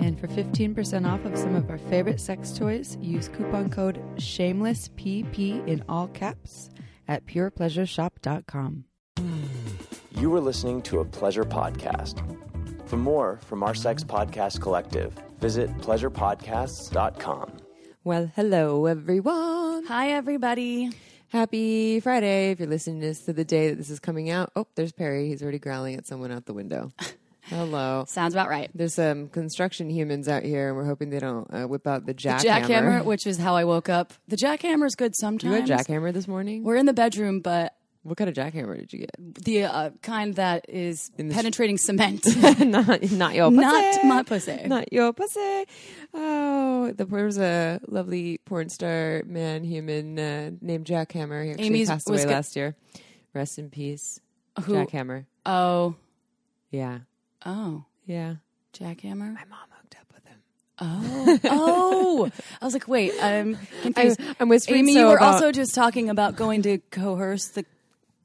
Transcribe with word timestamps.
And 0.00 0.18
for 0.18 0.28
15% 0.28 1.10
off 1.10 1.24
of 1.24 1.36
some 1.36 1.54
of 1.54 1.68
our 1.70 1.78
favorite 1.78 2.20
sex 2.20 2.52
toys, 2.52 2.96
use 3.00 3.28
coupon 3.28 3.70
code 3.70 4.00
SHAMELESSPP 4.16 5.66
in 5.66 5.84
all 5.88 6.08
caps 6.08 6.70
at 7.08 7.26
purepleasureshop.com. 7.26 8.84
You 10.18 10.34
are 10.34 10.40
listening 10.40 10.82
to 10.82 11.00
a 11.00 11.04
pleasure 11.04 11.44
podcast. 11.44 12.22
For 12.88 12.96
more 12.96 13.38
from 13.44 13.62
our 13.62 13.74
sex 13.74 14.02
podcast 14.04 14.60
collective, 14.60 15.12
visit 15.40 15.70
pleasurepodcasts.com. 15.78 17.52
Well, 18.04 18.30
hello, 18.36 18.86
everyone. 18.86 19.84
Hi, 19.86 20.10
everybody. 20.10 20.90
Happy 21.28 21.98
Friday. 22.00 22.52
If 22.52 22.60
you're 22.60 22.68
listening 22.68 23.00
to 23.00 23.08
this 23.08 23.24
to 23.24 23.32
the 23.32 23.44
day 23.44 23.70
that 23.70 23.76
this 23.76 23.90
is 23.90 23.98
coming 23.98 24.30
out. 24.30 24.52
Oh, 24.54 24.66
there's 24.76 24.92
Perry. 24.92 25.28
He's 25.28 25.42
already 25.42 25.58
growling 25.58 25.96
at 25.96 26.06
someone 26.06 26.30
out 26.30 26.46
the 26.46 26.54
window. 26.54 26.92
Hello. 27.46 28.04
Sounds 28.08 28.34
about 28.34 28.48
right. 28.48 28.70
There's 28.74 28.94
some 28.94 29.28
construction 29.28 29.88
humans 29.90 30.28
out 30.28 30.42
here, 30.42 30.68
and 30.68 30.76
we're 30.76 30.84
hoping 30.84 31.10
they 31.10 31.18
don't 31.20 31.46
uh, 31.52 31.66
whip 31.66 31.86
out 31.86 32.06
the 32.06 32.14
jackhammer. 32.14 32.42
Jackhammer, 32.64 33.04
which 33.04 33.26
is 33.26 33.38
how 33.38 33.54
I 33.56 33.64
woke 33.64 33.88
up. 33.88 34.12
The 34.28 34.36
jackhammer 34.36 34.86
is 34.86 34.94
good 34.94 35.14
sometimes. 35.16 35.68
You 35.68 35.74
got 35.76 35.86
jackhammer 35.86 36.12
this 36.12 36.26
morning? 36.28 36.64
We're 36.64 36.76
in 36.76 36.86
the 36.86 36.92
bedroom, 36.92 37.40
but 37.40 37.74
What 38.02 38.16
kind 38.16 38.28
of 38.28 38.34
jackhammer 38.36 38.76
did 38.78 38.92
you 38.92 39.00
get? 39.00 39.44
the 39.44 39.64
uh, 39.64 39.90
kind 40.02 40.34
that 40.36 40.66
is 40.68 41.10
the 41.16 41.30
sh- 41.30 41.34
penetrating 41.34 41.78
cement. 41.78 42.24
not, 42.60 43.02
not 43.12 43.34
your 43.34 43.50
pussy. 43.50 43.60
Not 43.60 44.04
my 44.04 44.22
pussy. 44.22 44.60
Not 44.66 44.92
your 44.92 45.12
pussy. 45.12 45.64
Oh, 46.14 46.92
the, 46.96 47.04
there 47.04 47.24
was 47.24 47.38
a 47.38 47.80
lovely 47.86 48.38
porn 48.38 48.68
star 48.70 49.22
man, 49.26 49.62
human 49.64 50.18
uh, 50.18 50.50
named 50.60 50.86
Jackhammer. 50.86 51.44
He 51.44 51.50
actually 51.50 51.66
Amy's 51.66 51.88
passed 51.88 52.08
away 52.08 52.24
last 52.26 52.56
year. 52.56 52.74
Rest 53.34 53.58
in 53.58 53.70
peace, 53.70 54.18
Who- 54.64 54.74
Jackhammer. 54.74 55.26
Oh, 55.44 55.94
Yeah, 56.70 57.00
oh, 57.44 57.84
yeah. 58.06 58.36
jackhammer. 58.72 59.32
My 59.34 59.44
mom 59.48 59.68
hooked 59.70 59.96
up 60.00 60.06
with 60.14 60.24
him. 60.26 60.38
Oh, 60.78 61.38
oh! 61.44 62.30
I 62.60 62.64
was 62.64 62.74
like, 62.74 62.88
wait, 62.88 63.12
I'm 63.22 63.58
confused. 63.82 64.20
I- 64.20 64.36
I'm 64.40 64.48
whispering 64.48 64.80
Amy, 64.80 64.94
so 64.94 65.00
you 65.00 65.06
were 65.06 65.16
about- 65.16 65.34
also 65.34 65.52
just 65.52 65.74
talking 65.74 66.08
about 66.10 66.36
going 66.36 66.62
to 66.62 66.78
coerce 66.90 67.48
the 67.48 67.64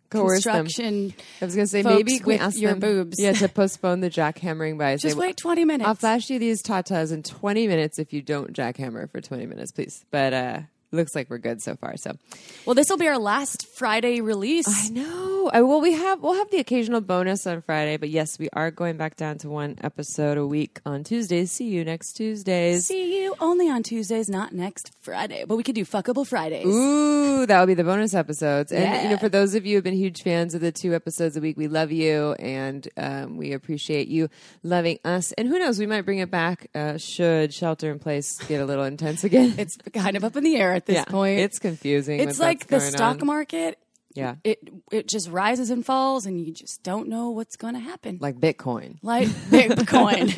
Coerce 0.10 0.44
them. 0.44 0.66
construction. 0.66 1.14
I 1.42 1.46
was 1.46 1.56
going 1.56 1.66
to 1.66 1.72
say 1.72 1.84
maybe 1.84 2.20
we 2.26 2.36
ask 2.38 2.60
your 2.60 2.72
them, 2.72 2.80
boobs. 2.82 3.16
Yeah, 3.18 3.32
to 3.32 3.48
postpone 3.48 4.02
the 4.02 4.10
jackhammering 4.10 4.78
by 4.78 4.98
Just 4.98 5.14
say, 5.16 5.20
wait 5.20 5.38
20 5.38 5.64
minutes. 5.64 5.88
I'll 5.88 5.96
flash 5.96 6.30
you 6.30 6.38
these 6.38 6.62
tatas 6.62 7.14
in 7.14 7.24
20 7.24 7.66
minutes 7.70 7.98
if 7.98 8.12
you 8.12 8.22
don't 8.22 8.52
jackhammer 8.52 9.10
for 9.10 9.22
20 9.22 9.46
minutes, 9.46 9.72
please. 9.72 10.04
But 10.12 10.34
uh 10.34 10.60
looks 10.92 11.16
like 11.16 11.30
we're 11.30 11.38
good 11.38 11.62
so 11.62 11.76
far. 11.76 11.98
So 11.98 12.18
well, 12.66 12.76
this 12.76 12.90
will 12.90 12.98
be 12.98 13.08
our 13.08 13.18
last 13.18 13.68
Friday 13.68 14.22
release. 14.22 14.68
I 14.68 14.90
know. 14.94 15.50
I, 15.54 15.62
well, 15.62 15.82
we 15.82 15.94
have 15.94 16.22
we'll 16.22 16.36
have 16.36 16.52
the 16.52 16.60
occasional 16.60 17.02
bonus 17.02 17.48
on 17.48 17.62
Friday, 17.62 17.98
but 17.98 18.10
yes, 18.10 18.38
we 18.38 18.50
are 18.54 18.72
going 18.72 18.98
back 18.98 19.16
down 19.16 19.38
to 19.40 19.50
one 19.50 19.78
episode 19.82 20.38
a 20.38 20.46
week 20.46 20.80
on 20.86 21.04
Tuesdays. 21.04 21.52
See 21.52 21.70
you 21.70 21.84
next 21.84 22.14
Tuesdays. 22.14 22.86
See 22.86 23.24
you 23.24 23.36
only 23.40 23.70
on 23.70 23.84
Tuesdays, 23.84 24.30
not 24.30 24.54
next 24.54 24.92
Friday. 25.02 25.46
But 25.48 25.56
we 25.56 25.64
could 25.64 25.76
do 25.76 25.86
fuckable 25.86 26.28
Fridays. 26.28 26.68
Ooh, 26.68 27.46
that 27.46 27.60
will 27.60 27.68
be 27.68 27.74
the 27.74 27.84
bonus 27.84 28.14
episodes. 28.14 28.72
And 28.72 29.04
you 29.04 29.10
know, 29.10 29.18
for 29.18 29.30
those 29.30 29.56
of 29.56 29.66
you 29.66 29.78
who've 29.78 29.84
been 29.84 29.94
huge 29.94 30.22
fans 30.22 30.54
of 30.54 30.62
the 30.62 30.72
two 30.72 30.94
episodes 30.94 31.36
a 31.38 31.42
week, 31.42 31.58
we 31.58 31.68
love 31.68 31.92
you 31.92 32.34
and 32.34 32.88
um, 32.98 33.38
we 33.38 33.54
appreciate 33.54 34.08
you 34.08 34.30
loving 34.64 35.00
us. 35.04 35.32
And 35.34 35.48
who 35.48 35.58
knows, 35.58 35.80
we 35.80 35.88
might 35.88 36.02
bring 36.02 36.20
it 36.20 36.30
back 36.30 36.68
uh, 36.76 36.98
should 36.98 37.54
shelter 37.54 37.92
in 37.92 38.00
place 38.00 38.40
get 38.48 38.62
a 38.62 38.66
little 38.66 38.84
intense 38.84 39.24
again. 39.24 39.56
It's 39.58 39.78
kind 39.94 40.16
of 40.18 40.24
up 40.24 40.36
in 40.36 40.44
the 40.44 40.56
air 40.56 40.74
at 40.82 40.86
this 40.88 40.96
yeah, 40.96 41.06
point. 41.06 41.40
it's 41.40 41.60
confusing. 41.60 42.20
it's 42.20 42.40
like 42.40 42.66
the 42.68 42.80
stock 42.80 43.22
on. 43.22 43.28
market. 43.28 43.78
Yeah, 44.14 44.36
It 44.44 44.60
it 44.92 45.08
just 45.08 45.30
rises 45.30 45.70
and 45.70 45.86
falls, 45.86 46.26
and 46.26 46.38
you 46.46 46.52
just 46.52 46.84
don't 46.84 47.08
know 47.08 47.30
what's 47.30 47.56
going 47.56 47.76
to 47.76 47.80
happen. 47.80 48.18
like 48.20 48.36
Bitcoin. 48.38 48.98
Like 49.02 49.30
Bitcoin. 49.30 50.36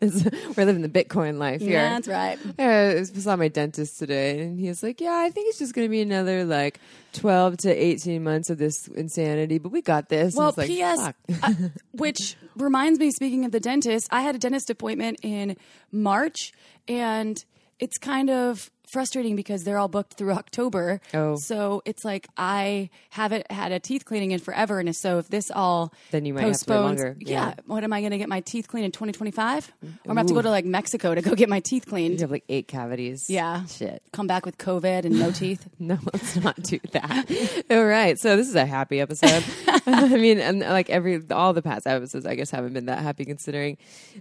We're 0.56 0.64
living 0.64 0.80
the 0.80 0.88
Bitcoin 0.88 1.36
life 1.36 1.60
here. 1.60 1.72
yeah, 1.72 2.00
that's 2.00 2.08
right. 2.08 2.38
I 2.58 3.02
saw 3.02 3.36
my 3.36 3.48
dentist 3.48 3.98
today, 3.98 4.40
and 4.40 4.58
he 4.58 4.68
was 4.68 4.82
like, 4.82 5.02
"Yeah, 5.02 5.12
I 5.12 5.28
think 5.28 5.48
it's 5.50 5.58
just 5.58 5.74
going 5.74 5.84
to 5.86 5.90
be 5.90 6.00
another 6.00 6.46
like 6.46 6.80
twelve 7.12 7.58
to 7.58 7.70
eighteen 7.70 8.24
months 8.24 8.48
of 8.48 8.56
this 8.56 8.88
insanity, 8.88 9.58
but 9.58 9.70
we 9.70 9.82
got 9.82 10.08
this." 10.08 10.34
Well, 10.34 10.54
like, 10.56 10.68
P.S. 10.68 10.98
"Fuck." 10.98 11.16
uh, 11.42 11.52
which 11.92 12.36
reminds 12.56 12.98
me, 12.98 13.10
speaking 13.10 13.44
of 13.44 13.52
the 13.52 13.60
dentist, 13.60 14.08
I 14.10 14.22
had 14.22 14.34
a 14.34 14.38
dentist 14.38 14.70
appointment 14.70 15.18
in 15.22 15.58
March, 15.92 16.52
and 16.88 17.44
it's 17.78 17.98
kind 17.98 18.30
of 18.30 18.70
frustrating 18.86 19.36
because 19.36 19.64
they're 19.64 19.78
all 19.78 19.88
booked 19.88 20.14
through 20.14 20.32
October. 20.42 21.00
Oh. 21.12 21.36
so 21.36 21.82
it's 21.84 22.04
like 22.04 22.28
I 22.36 22.90
haven't 23.10 23.50
had 23.50 23.72
a 23.72 23.80
teeth 23.80 24.04
cleaning 24.04 24.30
in 24.32 24.38
forever, 24.40 24.78
and 24.80 24.94
so 24.94 25.18
if 25.18 25.28
this 25.28 25.50
all 25.50 25.92
Then 26.10 26.24
you 26.24 26.34
might 26.34 26.42
have 26.44 26.56
to 26.58 26.72
wait 26.72 26.78
longer. 26.78 27.16
Yeah. 27.20 27.34
Yeah. 27.48 27.54
what 27.66 27.84
am 27.84 27.92
I 27.92 28.00
going 28.00 28.12
to 28.12 28.18
get 28.18 28.28
my 28.28 28.40
teeth 28.40 28.68
cleaned 28.68 28.84
in 28.86 28.92
2025? 28.92 29.72
Or 29.82 29.88
I'm 29.88 29.98
gonna 30.06 30.20
have 30.20 30.26
to 30.28 30.34
go 30.34 30.42
to 30.42 30.50
like 30.50 30.64
Mexico 30.64 31.14
to 31.14 31.22
go 31.22 31.34
get 31.34 31.48
my 31.48 31.60
teeth 31.60 31.86
cleaned. 31.86 32.14
you 32.14 32.20
have 32.20 32.30
like 32.30 32.44
eight 32.48 32.68
cavities. 32.68 33.28
Yeah. 33.28 33.64
shit. 33.66 34.02
Come 34.12 34.26
back 34.26 34.46
with 34.46 34.58
COVID 34.58 35.04
and 35.04 35.18
no 35.18 35.30
teeth. 35.30 35.66
No, 35.78 35.98
let's 36.14 36.36
not 36.36 36.56
do 36.62 36.78
that. 36.92 37.64
all 37.70 37.84
right, 37.84 38.18
so 38.18 38.36
this 38.36 38.48
is 38.48 38.54
a 38.54 38.64
happy 38.64 39.00
episode. 39.00 39.44
I 39.86 40.08
mean, 40.16 40.38
and 40.38 40.60
like 40.60 40.88
every 40.88 41.20
all 41.30 41.52
the 41.52 41.60
past 41.60 41.86
episodes, 41.86 42.24
I 42.24 42.36
guess 42.36 42.50
haven't 42.50 42.72
been 42.72 42.86
that 42.86 43.00
happy 43.00 43.24
considering. 43.26 43.76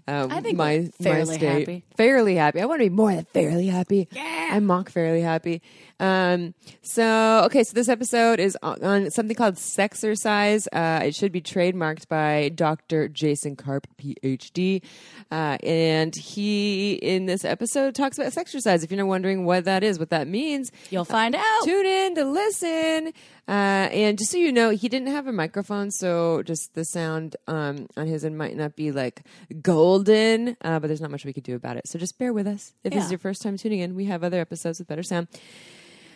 Um, 0.08 0.30
I 0.32 0.42
think 0.42 0.58
my 0.58 0.90
fairly 1.02 1.26
my 1.32 1.38
state. 1.38 1.60
happy. 1.60 1.84
Fairly 1.96 2.36
happy. 2.36 2.60
I 2.60 2.66
want 2.66 2.82
to 2.82 2.86
be 2.86 2.90
more 2.94 3.14
than 3.14 3.24
fairly 3.26 3.68
happy. 3.68 4.10
Yeah. 4.12 4.53
I 4.54 4.60
mock 4.60 4.92
fairly 4.92 5.22
happy. 5.22 5.64
Um, 6.00 6.54
so 6.84 7.42
okay, 7.46 7.64
so 7.64 7.74
this 7.74 7.90
episode 7.90 8.40
is 8.40 8.56
on, 8.62 8.84
on 8.84 9.10
something 9.10 9.36
called 9.36 9.56
Sexercise. 9.56 10.68
Uh, 10.72 11.04
it 11.06 11.16
should 11.16 11.32
be 11.32 11.42
trademarked 11.42 12.08
by 12.08 12.50
Dr. 12.50 13.08
Jason 13.08 13.56
Karp, 13.56 13.88
PhD, 13.98 14.84
uh, 15.32 15.58
and 15.64 16.16
he 16.16 16.94
in 16.94 17.26
this 17.26 17.44
episode 17.44 17.96
talks 17.96 18.20
about 18.20 18.38
exercise. 18.38 18.84
If 18.84 18.92
you're 18.92 19.06
wondering 19.08 19.44
what 19.46 19.66
that 19.66 19.84
is, 19.84 19.98
what 19.98 20.12
that 20.12 20.28
means, 20.28 20.72
You'll 20.92 21.04
find 21.04 21.34
out. 21.34 21.64
tune 21.64 21.86
in 21.88 22.14
to 22.16 22.26
listen. 22.26 23.12
Uh, 23.48 23.90
and 23.92 24.18
just 24.18 24.32
so 24.32 24.38
you 24.38 24.54
know, 24.54 24.70
he 24.70 24.88
didn't 24.88 25.10
have 25.10 25.28
a 25.28 25.32
microphone, 25.34 25.92
so 25.92 26.44
just 26.44 26.74
the 26.76 26.86
sound 26.86 27.36
um, 27.48 27.88
on 27.98 28.08
his 28.08 28.24
end 28.24 28.38
might 28.38 28.56
not 28.56 28.76
be 28.76 28.92
like 28.92 29.24
golden, 29.62 30.56
uh, 30.62 30.80
but 30.80 30.88
there's 30.88 31.02
not 31.02 31.12
much 31.12 31.26
we 31.26 31.34
could 31.34 31.44
do 31.44 31.56
about 31.56 31.76
it. 31.76 31.88
So 31.88 32.00
just 32.00 32.18
bear 32.18 32.32
with 32.32 32.48
us. 32.48 32.74
If 32.84 32.94
this 32.94 33.06
is 33.06 33.12
your 33.12 33.20
first 33.20 33.42
time 33.42 33.58
tuning 33.58 33.80
in, 33.80 33.96
we 33.96 34.06
have 34.06 34.24
other 34.24 34.40
episodes 34.40 34.80
with 34.80 34.88
better 34.88 35.04
sound. 35.04 35.28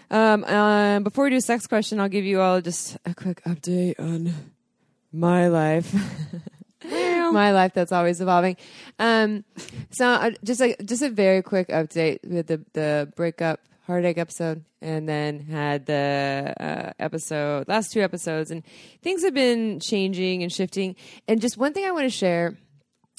Um, 0.09 0.45
um, 0.45 1.03
before 1.03 1.25
we 1.25 1.31
do 1.31 1.35
a 1.35 1.41
sex 1.41 1.67
question, 1.67 1.99
I'll 1.99 2.07
give 2.07 2.23
you 2.23 2.39
all 2.39 2.61
just 2.61 2.97
a 3.05 3.13
quick 3.13 3.43
update 3.43 3.99
on 3.99 4.33
my 5.11 5.49
life. 5.49 5.93
my 6.83 7.51
life 7.51 7.73
that's 7.73 7.91
always 7.91 8.21
evolving. 8.21 8.55
Um, 8.99 9.43
so 9.91 10.07
uh, 10.07 10.31
just 10.43 10.61
like 10.61 10.77
just 10.85 11.01
a 11.01 11.09
very 11.09 11.41
quick 11.41 11.69
update 11.69 12.19
with 12.23 12.47
the 12.47 12.63
the 12.73 13.11
breakup 13.15 13.59
heartache 13.87 14.17
episode, 14.17 14.63
and 14.81 15.07
then 15.07 15.39
had 15.39 15.85
the 15.85 16.53
uh, 16.59 16.91
episode 16.99 17.67
last 17.67 17.91
two 17.91 18.01
episodes, 18.01 18.51
and 18.51 18.63
things 19.01 19.23
have 19.23 19.33
been 19.33 19.79
changing 19.79 20.43
and 20.43 20.51
shifting. 20.51 20.95
And 21.27 21.41
just 21.41 21.57
one 21.57 21.73
thing 21.73 21.85
I 21.85 21.91
want 21.91 22.03
to 22.03 22.09
share 22.09 22.57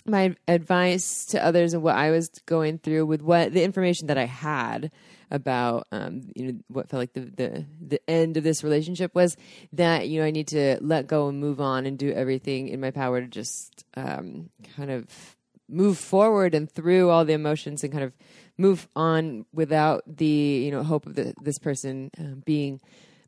my 0.07 0.35
advice 0.47 1.27
to 1.27 1.45
others 1.45 1.75
and 1.75 1.83
what 1.83 1.97
I 1.97 2.11
was 2.11 2.29
going 2.47 2.79
through 2.79 3.07
with 3.07 3.23
what 3.23 3.53
the 3.53 3.63
information 3.63 4.07
that 4.07 4.19
I 4.19 4.25
had 4.25 4.91
about 5.31 5.87
um, 5.93 6.23
you 6.35 6.47
know 6.47 6.59
what 6.69 6.89
felt 6.89 7.01
like 7.01 7.13
the, 7.13 7.21
the 7.21 7.67
the 7.81 8.11
end 8.11 8.37
of 8.37 8.45
this 8.45 8.65
relationship 8.65 9.15
was 9.15 9.37
that 9.75 10.09
you 10.09 10.21
know 10.21 10.27
I 10.27 10.31
need 10.31 10.49
to 10.49 10.79
let 10.81 11.07
go 11.07 11.29
and 11.29 11.39
move 11.39 11.61
on 11.61 11.85
and 11.85 11.99
do 11.99 12.13
everything 12.13 12.69
in 12.69 12.81
my 12.81 12.91
power 12.91 13.21
to 13.21 13.27
just 13.27 13.85
um, 13.95 14.49
kind 14.77 14.91
of 14.91 15.37
move 15.69 15.99
forward 15.99 16.55
and 16.55 16.71
through 16.71 17.11
all 17.11 17.27
the 17.27 17.35
emotions 17.35 17.85
and 17.85 17.93
kind 17.93 18.05
of 18.05 18.15
move 18.59 18.89
on 18.97 19.47
without 19.53 20.03
the 20.07 20.27
you 20.27 20.71
know 20.71 20.83
hope 20.83 21.07
of 21.07 21.15
the, 21.15 21.33
this 21.41 21.59
person 21.59 22.11
um, 22.19 22.43
being 22.45 22.81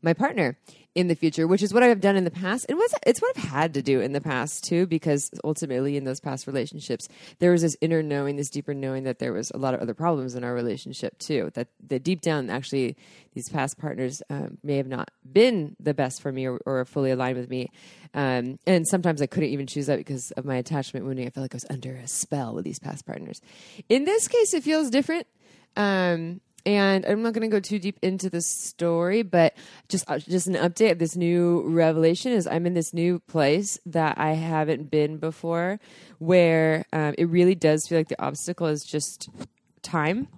my 0.03 0.13
partner 0.13 0.59
in 0.95 1.07
the 1.07 1.15
future, 1.15 1.47
which 1.47 1.63
is 1.63 1.73
what 1.73 1.83
I've 1.83 2.01
done 2.01 2.17
in 2.17 2.25
the 2.25 2.31
past. 2.31 2.67
And 2.69 2.77
what's 2.77 2.95
it's 3.07 3.23
what 3.23 3.37
I've 3.37 3.45
had 3.45 3.75
to 3.75 3.83
do 3.83 4.01
in 4.01 4.13
the 4.13 4.21
past 4.21 4.65
too, 4.65 4.87
because 4.87 5.31
ultimately 5.45 5.97
in 5.97 6.05
those 6.05 6.21
past 6.21 6.47
relationships, 6.47 7.09
there 7.39 7.53
was 7.53 7.63
this 7.63 7.77
inner 7.81 8.03
knowing, 8.03 8.37
this 8.37 8.51
deeper 8.51 8.75
knowing 8.75 9.05
that 9.05 9.21
there 9.21 9.33
was 9.33 9.51
a 9.53 9.57
lot 9.59 9.75
of 9.75 9.81
other 9.81 9.95
problems 9.95 10.35
in 10.35 10.43
our 10.43 10.53
relationship 10.53 11.17
too. 11.19 11.51
That 11.55 11.69
that 11.89 12.03
deep 12.03 12.21
down, 12.21 12.51
actually, 12.51 12.97
these 13.35 13.49
past 13.49 13.79
partners 13.79 14.23
um, 14.31 14.59
may 14.65 14.77
have 14.79 14.89
not 14.89 15.11
been 15.31 15.77
the 15.79 15.95
best 15.95 16.21
for 16.21 16.33
me 16.33 16.47
or, 16.47 16.59
or 16.67 16.85
fully 16.85 17.13
aligned 17.13 17.39
with 17.39 17.49
me. 17.49 17.71
Um, 18.13 18.59
and 18.67 18.87
sometimes 18.87 19.23
I 19.23 19.27
couldn't 19.27 19.51
even 19.51 19.69
choose 19.69 19.87
that 19.87 19.99
because 19.99 20.33
of 20.33 20.45
my 20.45 20.57
attachment 20.57 21.07
wounding. 21.07 21.27
I 21.27 21.31
felt 21.31 21.45
like 21.45 21.55
I 21.55 21.57
was 21.57 21.67
under 21.71 21.95
a 21.95 22.09
spell 22.09 22.55
with 22.55 22.65
these 22.65 22.81
past 22.81 23.07
partners. 23.07 23.41
In 23.89 24.05
this 24.05 24.27
case, 24.27 24.55
it 24.55 24.65
feels 24.65 24.91
different. 24.91 25.29
Um, 25.77 26.41
and 26.67 27.05
I'm 27.07 27.23
not 27.23 27.33
going 27.33 27.49
to 27.49 27.55
go 27.55 27.61
too 27.61 27.79
deep 27.79 27.99
into 28.03 28.29
the 28.31 28.41
story, 28.43 29.23
but 29.23 29.57
just 29.89 30.11
uh, 30.11 30.19
just 30.19 30.47
an 30.47 30.55
update 30.55 30.99
this 30.99 31.17
new 31.17 31.63
revelation 31.69 32.33
is 32.33 32.47
I'm 32.47 32.67
in 32.67 32.75
this 32.75 32.93
new 32.93 33.19
place 33.21 33.79
that 33.87 34.19
I 34.19 34.33
haven't 34.33 34.91
been 34.91 35.19
before, 35.19 35.81
where 36.19 36.85
um, 36.93 37.15
it 37.19 37.27
really 37.27 37.55
does 37.55 37.87
feel 37.89 37.99
like 37.99 38.09
the 38.09 38.23
obstacle 38.23 38.67
is 38.67 38.85
just 38.85 39.29
time 39.83 40.29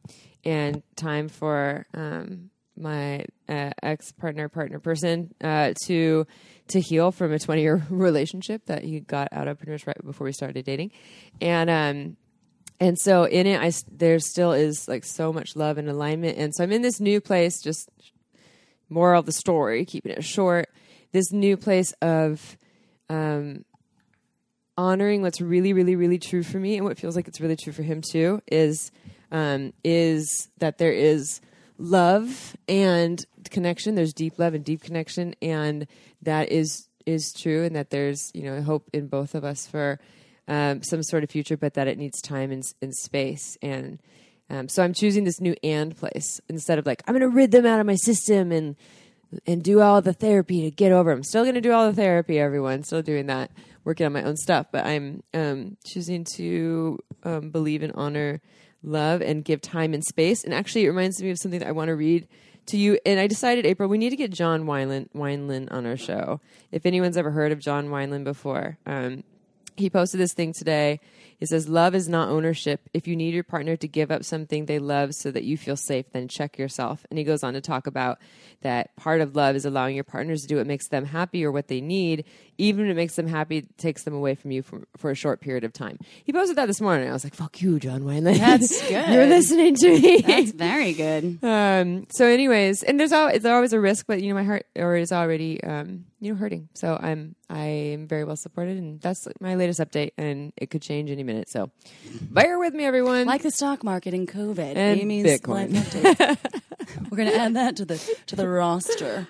and 0.44 0.82
time 0.96 1.28
for 1.28 1.86
um, 1.94 2.50
my 2.76 3.24
uh, 3.48 3.70
ex 3.82 4.12
partner, 4.12 4.48
partner 4.48 4.78
person 4.78 5.34
uh, 5.42 5.74
to 5.84 6.26
to 6.68 6.80
heal 6.80 7.12
from 7.12 7.32
a 7.32 7.38
20 7.38 7.60
year 7.60 7.84
relationship 7.90 8.66
that 8.66 8.84
he 8.84 9.00
got 9.00 9.28
out 9.32 9.48
of 9.48 9.58
pretty 9.58 9.72
much 9.72 9.86
right 9.86 10.04
before 10.04 10.24
we 10.24 10.32
started 10.32 10.64
dating, 10.64 10.90
and 11.40 11.68
um, 11.70 12.16
and 12.82 12.98
so 12.98 13.22
in 13.22 13.46
it, 13.46 13.60
I 13.60 13.70
there 13.92 14.18
still 14.18 14.50
is 14.50 14.88
like 14.88 15.04
so 15.04 15.32
much 15.32 15.54
love 15.54 15.78
and 15.78 15.88
alignment, 15.88 16.36
and 16.36 16.52
so 16.52 16.64
I'm 16.64 16.72
in 16.72 16.82
this 16.82 16.98
new 16.98 17.20
place. 17.20 17.62
Just 17.62 17.88
moral 18.88 19.20
of 19.20 19.26
the 19.26 19.32
story, 19.32 19.84
keeping 19.84 20.10
it 20.10 20.24
short. 20.24 20.68
This 21.12 21.30
new 21.30 21.56
place 21.56 21.92
of 22.02 22.58
um, 23.08 23.64
honoring 24.76 25.22
what's 25.22 25.40
really, 25.40 25.72
really, 25.72 25.94
really 25.94 26.18
true 26.18 26.42
for 26.42 26.58
me, 26.58 26.76
and 26.76 26.84
what 26.84 26.98
feels 26.98 27.14
like 27.14 27.28
it's 27.28 27.40
really 27.40 27.54
true 27.54 27.72
for 27.72 27.84
him 27.84 28.02
too, 28.02 28.42
is 28.50 28.90
um, 29.30 29.72
is 29.84 30.48
that 30.58 30.78
there 30.78 30.92
is 30.92 31.40
love 31.78 32.56
and 32.66 33.24
connection. 33.50 33.94
There's 33.94 34.12
deep 34.12 34.40
love 34.40 34.54
and 34.54 34.64
deep 34.64 34.82
connection, 34.82 35.36
and 35.40 35.86
that 36.22 36.50
is 36.50 36.88
is 37.06 37.32
true, 37.32 37.62
and 37.62 37.76
that 37.76 37.90
there's 37.90 38.32
you 38.34 38.42
know 38.42 38.60
hope 38.60 38.90
in 38.92 39.06
both 39.06 39.36
of 39.36 39.44
us 39.44 39.68
for 39.68 40.00
um, 40.48 40.82
some 40.82 41.02
sort 41.02 41.24
of 41.24 41.30
future, 41.30 41.56
but 41.56 41.74
that 41.74 41.88
it 41.88 41.98
needs 41.98 42.20
time 42.20 42.50
and, 42.50 42.62
and 42.80 42.94
space. 42.94 43.56
And 43.62 44.00
um, 44.50 44.68
so 44.68 44.82
I'm 44.82 44.92
choosing 44.92 45.24
this 45.24 45.40
new 45.40 45.54
and 45.62 45.96
place 45.96 46.40
instead 46.48 46.78
of 46.78 46.86
like 46.86 47.02
I'm 47.06 47.14
going 47.14 47.28
to 47.28 47.34
rid 47.34 47.52
them 47.52 47.66
out 47.66 47.80
of 47.80 47.86
my 47.86 47.96
system 47.96 48.52
and 48.52 48.76
and 49.46 49.62
do 49.62 49.80
all 49.80 50.02
the 50.02 50.12
therapy 50.12 50.62
to 50.62 50.70
get 50.70 50.92
over. 50.92 51.10
I'm 51.10 51.22
still 51.22 51.44
going 51.44 51.54
to 51.54 51.60
do 51.60 51.72
all 51.72 51.86
the 51.86 51.96
therapy, 51.96 52.38
everyone. 52.38 52.82
Still 52.82 53.02
doing 53.02 53.26
that, 53.26 53.50
working 53.84 54.04
on 54.04 54.12
my 54.12 54.22
own 54.22 54.36
stuff. 54.36 54.66
But 54.70 54.84
I'm 54.84 55.22
um, 55.32 55.76
choosing 55.84 56.26
to 56.36 56.98
um, 57.24 57.50
believe 57.50 57.82
and 57.82 57.92
honor 57.94 58.40
love 58.82 59.22
and 59.22 59.44
give 59.44 59.60
time 59.60 59.94
and 59.94 60.04
space. 60.04 60.44
And 60.44 60.52
actually, 60.52 60.84
it 60.84 60.88
reminds 60.88 61.22
me 61.22 61.30
of 61.30 61.38
something 61.38 61.60
that 61.60 61.68
I 61.68 61.72
want 61.72 61.88
to 61.88 61.96
read 61.96 62.28
to 62.66 62.76
you. 62.76 62.98
And 63.06 63.18
I 63.18 63.26
decided, 63.26 63.64
April, 63.64 63.88
we 63.88 63.98
need 63.98 64.10
to 64.10 64.16
get 64.16 64.30
John 64.30 64.64
Wineland, 64.64 65.08
Wineland 65.14 65.72
on 65.72 65.86
our 65.86 65.96
show. 65.96 66.40
If 66.70 66.84
anyone's 66.84 67.16
ever 67.16 67.30
heard 67.30 67.52
of 67.52 67.60
John 67.60 67.88
Wineland 67.88 68.24
before, 68.24 68.78
um, 68.86 69.24
he 69.76 69.90
posted 69.90 70.20
this 70.20 70.32
thing 70.32 70.52
today. 70.52 71.00
He 71.38 71.46
says, 71.46 71.68
Love 71.68 71.94
is 71.94 72.08
not 72.08 72.28
ownership. 72.28 72.88
If 72.92 73.08
you 73.08 73.16
need 73.16 73.34
your 73.34 73.44
partner 73.44 73.76
to 73.76 73.88
give 73.88 74.10
up 74.10 74.24
something 74.24 74.66
they 74.66 74.78
love 74.78 75.14
so 75.14 75.30
that 75.30 75.44
you 75.44 75.56
feel 75.56 75.76
safe, 75.76 76.10
then 76.12 76.28
check 76.28 76.58
yourself. 76.58 77.04
And 77.10 77.18
he 77.18 77.24
goes 77.24 77.42
on 77.42 77.54
to 77.54 77.60
talk 77.60 77.86
about 77.86 78.18
that 78.62 78.94
part 78.96 79.20
of 79.20 79.34
love 79.34 79.56
is 79.56 79.64
allowing 79.64 79.94
your 79.94 80.04
partners 80.04 80.42
to 80.42 80.48
do 80.48 80.56
what 80.56 80.66
makes 80.66 80.88
them 80.88 81.06
happy 81.06 81.44
or 81.44 81.50
what 81.50 81.68
they 81.68 81.80
need, 81.80 82.24
even 82.62 82.86
if 82.86 82.92
it 82.92 82.94
makes 82.94 83.16
them 83.16 83.26
happy, 83.26 83.58
it 83.58 83.76
takes 83.76 84.04
them 84.04 84.14
away 84.14 84.36
from 84.36 84.52
you 84.52 84.62
for, 84.62 84.82
for 84.96 85.10
a 85.10 85.14
short 85.14 85.40
period 85.40 85.64
of 85.64 85.72
time. 85.72 85.98
He 86.24 86.32
posted 86.32 86.56
that 86.56 86.66
this 86.66 86.80
morning. 86.80 87.08
I 87.08 87.12
was 87.12 87.24
like, 87.24 87.34
fuck 87.34 87.60
you, 87.60 87.80
John 87.80 88.02
Wineland. 88.02 88.38
That's 88.38 88.80
good. 88.88 89.12
You're 89.12 89.26
listening 89.26 89.74
to 89.76 89.88
me. 89.88 90.20
That's 90.20 90.50
very 90.52 90.92
good. 90.92 91.38
Um, 91.42 92.06
so, 92.10 92.26
anyways, 92.26 92.84
and 92.84 93.00
there's 93.00 93.12
always, 93.12 93.42
there's 93.42 93.52
always 93.52 93.72
a 93.72 93.80
risk, 93.80 94.06
but 94.06 94.22
you 94.22 94.28
know, 94.28 94.34
my 94.34 94.44
heart 94.44 94.66
or 94.76 94.96
is 94.96 95.10
already, 95.10 95.62
um, 95.64 96.04
you 96.20 96.32
know, 96.32 96.38
hurting. 96.38 96.68
So 96.74 96.96
I'm, 97.00 97.34
I 97.50 97.64
am 97.64 98.06
very 98.06 98.24
well 98.24 98.36
supported, 98.36 98.78
and 98.78 99.00
that's 99.00 99.26
my 99.40 99.56
latest 99.56 99.80
update, 99.80 100.12
and 100.16 100.52
it 100.56 100.70
could 100.70 100.82
change 100.82 101.10
any 101.10 101.24
minute. 101.24 101.50
So, 101.50 101.70
bear 102.30 102.58
with 102.60 102.74
me, 102.74 102.84
everyone. 102.84 103.26
Like 103.26 103.42
the 103.42 103.50
stock 103.50 103.82
market 103.82 104.14
in 104.14 104.26
COVID. 104.26 104.76
And 104.76 105.00
Amy's 105.00 105.26
Bitcoin. 105.26 105.72
We're 107.10 107.16
gonna 107.18 107.32
add 107.32 107.54
that 107.54 107.76
to 107.76 107.84
the 107.84 108.16
to 108.26 108.36
the 108.36 108.48
roster. 108.48 109.26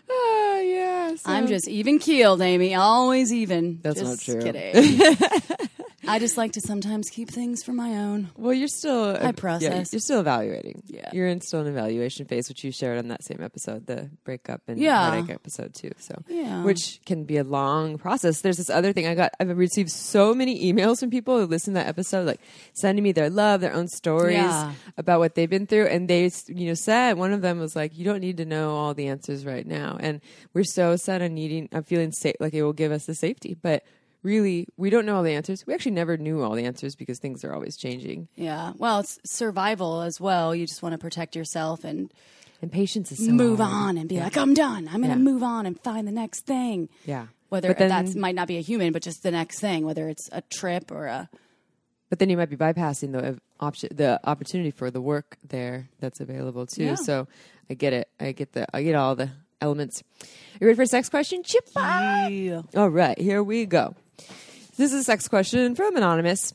Yeah. 1.12 1.17
so- 1.19 1.31
I'm 1.32 1.47
just 1.47 1.69
even 1.69 1.99
keeled, 1.99 2.41
Amy. 2.43 2.75
Always 2.75 3.32
even. 3.32 3.81
That's 3.82 4.00
not 4.00 4.19
true. 4.19 4.43
Kidding. 4.43 5.00
I 6.06 6.19
just 6.19 6.37
like 6.37 6.52
to 6.52 6.60
sometimes 6.60 7.08
keep 7.10 7.28
things 7.31 7.62
for 7.62 7.72
my 7.72 7.90
own. 7.99 8.31
Well, 8.37 8.52
you're 8.52 8.69
still 8.69 9.16
I 9.16 9.20
yeah, 9.26 9.32
process. 9.32 9.93
you're 9.93 10.00
still 10.00 10.20
evaluating. 10.20 10.82
Yeah. 10.87 11.10
you're 11.12 11.28
in 11.28 11.40
still 11.40 11.60
an 11.60 11.66
evaluation 11.69 12.26
phase, 12.26 12.49
which 12.49 12.64
you 12.64 12.72
shared 12.72 12.99
on 12.99 13.08
that 13.08 13.22
same 13.25 13.38
episode, 13.40 13.87
the 13.87 14.10
breakup 14.25 14.62
and 14.69 14.78
Yeah. 14.81 15.10
heartache 15.10 15.31
episode 15.34 15.75
too. 15.75 15.93
So, 15.99 16.14
Yeah. 16.28 16.64
which 16.64 17.00
can 17.06 17.25
be 17.25 17.37
a 17.37 17.44
long 17.44 17.99
process. 17.99 18.40
There's 18.40 18.56
this 18.56 18.70
other 18.70 18.93
thing 18.93 19.06
I 19.06 19.14
got. 19.14 19.32
I've 19.38 19.56
received 19.56 19.90
so 19.90 20.34
many 20.34 20.72
emails 20.72 21.00
from 21.00 21.10
people 21.10 21.38
who 21.38 21.46
listen 21.46 21.75
to 21.75 21.81
that 21.81 21.87
episode, 21.88 22.26
like 22.26 22.40
sending 22.72 23.02
me 23.05 23.12
their 23.12 23.31
love, 23.31 23.60
their 23.60 23.72
own 23.75 23.88
stories 23.88 24.37
Yeah. 24.38 24.72
about 24.96 25.20
what 25.20 25.34
they've 25.34 25.48
been 25.50 25.66
through, 25.66 25.87
and 25.87 26.08
they, 26.08 26.31
you 26.48 26.66
know, 26.69 26.75
said 26.75 27.16
one 27.16 27.32
of 27.32 27.43
them 27.43 27.58
was 27.58 27.76
like, 27.76 27.96
"You 27.96 28.05
don't 28.05 28.20
need 28.20 28.37
to 28.38 28.44
know 28.44 28.70
all 28.75 28.94
the 28.94 29.06
answers 29.06 29.44
right 29.46 29.66
now," 29.66 29.96
and 30.00 30.20
we're 30.55 30.64
so 30.64 30.96
set 30.96 31.22
on 31.22 31.34
needing, 31.34 31.69
on 31.72 31.84
feeling 31.84 32.12
safe, 32.12 32.37
like 32.40 32.55
it 32.55 32.62
will 32.62 32.72
give 32.72 32.90
us 32.93 33.06
the 33.06 33.14
safety, 33.14 33.56
but. 33.60 33.82
Really, 34.22 34.69
we 34.76 34.88
don't 34.90 35.04
know 35.04 35.16
all 35.16 35.22
the 35.24 35.32
answers. 35.34 35.66
We 35.66 35.74
actually 35.74 35.92
never 35.92 36.16
knew 36.16 36.42
all 36.42 36.52
the 36.54 36.64
answers 36.64 36.94
because 36.94 37.19
things 37.19 37.44
are 37.44 37.52
always 37.52 37.76
changing. 37.76 38.28
Yeah. 38.36 38.72
Well, 38.78 39.00
it's 39.00 39.19
survival 39.24 40.02
as 40.02 40.20
well. 40.20 40.54
You 40.54 40.66
just 40.66 40.82
want 40.82 40.92
to 40.92 40.98
protect 40.98 41.34
yourself 41.34 41.82
and 41.82 42.12
And 42.60 42.70
patience 42.70 43.10
is 43.10 43.24
so 43.26 43.32
move 43.32 43.58
hard. 43.58 43.72
on 43.72 43.98
and 43.98 44.08
be 44.08 44.20
like, 44.20 44.36
I'm 44.36 44.54
done. 44.54 44.86
I'm 44.86 44.98
going 45.00 45.10
Yeah. 45.10 45.14
to 45.14 45.20
move 45.20 45.42
on 45.42 45.66
and 45.66 45.80
find 45.80 46.06
the 46.06 46.12
next 46.12 46.46
thing. 46.46 46.88
Yeah. 47.04 47.26
Whether 47.48 47.74
that 47.74 48.14
might 48.14 48.36
not 48.36 48.46
be 48.48 48.56
a 48.58 48.60
human, 48.62 48.92
but 48.92 49.02
just 49.02 49.22
the 49.24 49.32
next 49.32 49.58
thing, 49.60 49.84
whether 49.84 50.08
it's 50.08 50.28
a 50.32 50.40
trip 50.42 50.92
or 50.92 51.06
a. 51.06 51.28
But 52.08 52.19
then 52.20 52.30
you 52.30 52.36
might 52.36 52.48
be 52.50 52.56
bypassing 52.56 53.10
the 53.12 53.26
uh, 53.28 53.34
option, 53.58 53.88
the 53.94 54.20
opportunity 54.22 54.70
for 54.70 54.90
the 54.90 55.00
work 55.00 55.36
there 55.46 55.88
that's 55.98 56.20
available 56.20 56.66
too. 56.66 56.84
Yeah. 56.84 56.94
So 56.94 57.26
I 57.69 57.74
get 57.74 57.92
it. 57.92 58.08
I 58.20 58.32
get 58.32 58.52
the. 58.52 58.66
I 58.74 58.82
get 58.84 58.94
all 58.94 59.16
the 59.16 59.30
elements. 59.60 60.02
You 60.60 60.66
ready 60.69 60.76
for 60.76 60.82
a 60.82 60.86
sex 60.86 61.08
question, 61.08 61.42
Chip? 61.42 61.69
Yeah. 61.76 62.62
All 62.76 62.88
right, 62.90 63.19
here 63.19 63.42
we 63.42 63.66
go. 63.66 63.94
This 64.76 64.93
is 64.93 65.00
a 65.00 65.05
sex 65.05 65.29
question 65.29 65.75
from 65.75 65.97
Anonymous. 65.97 66.55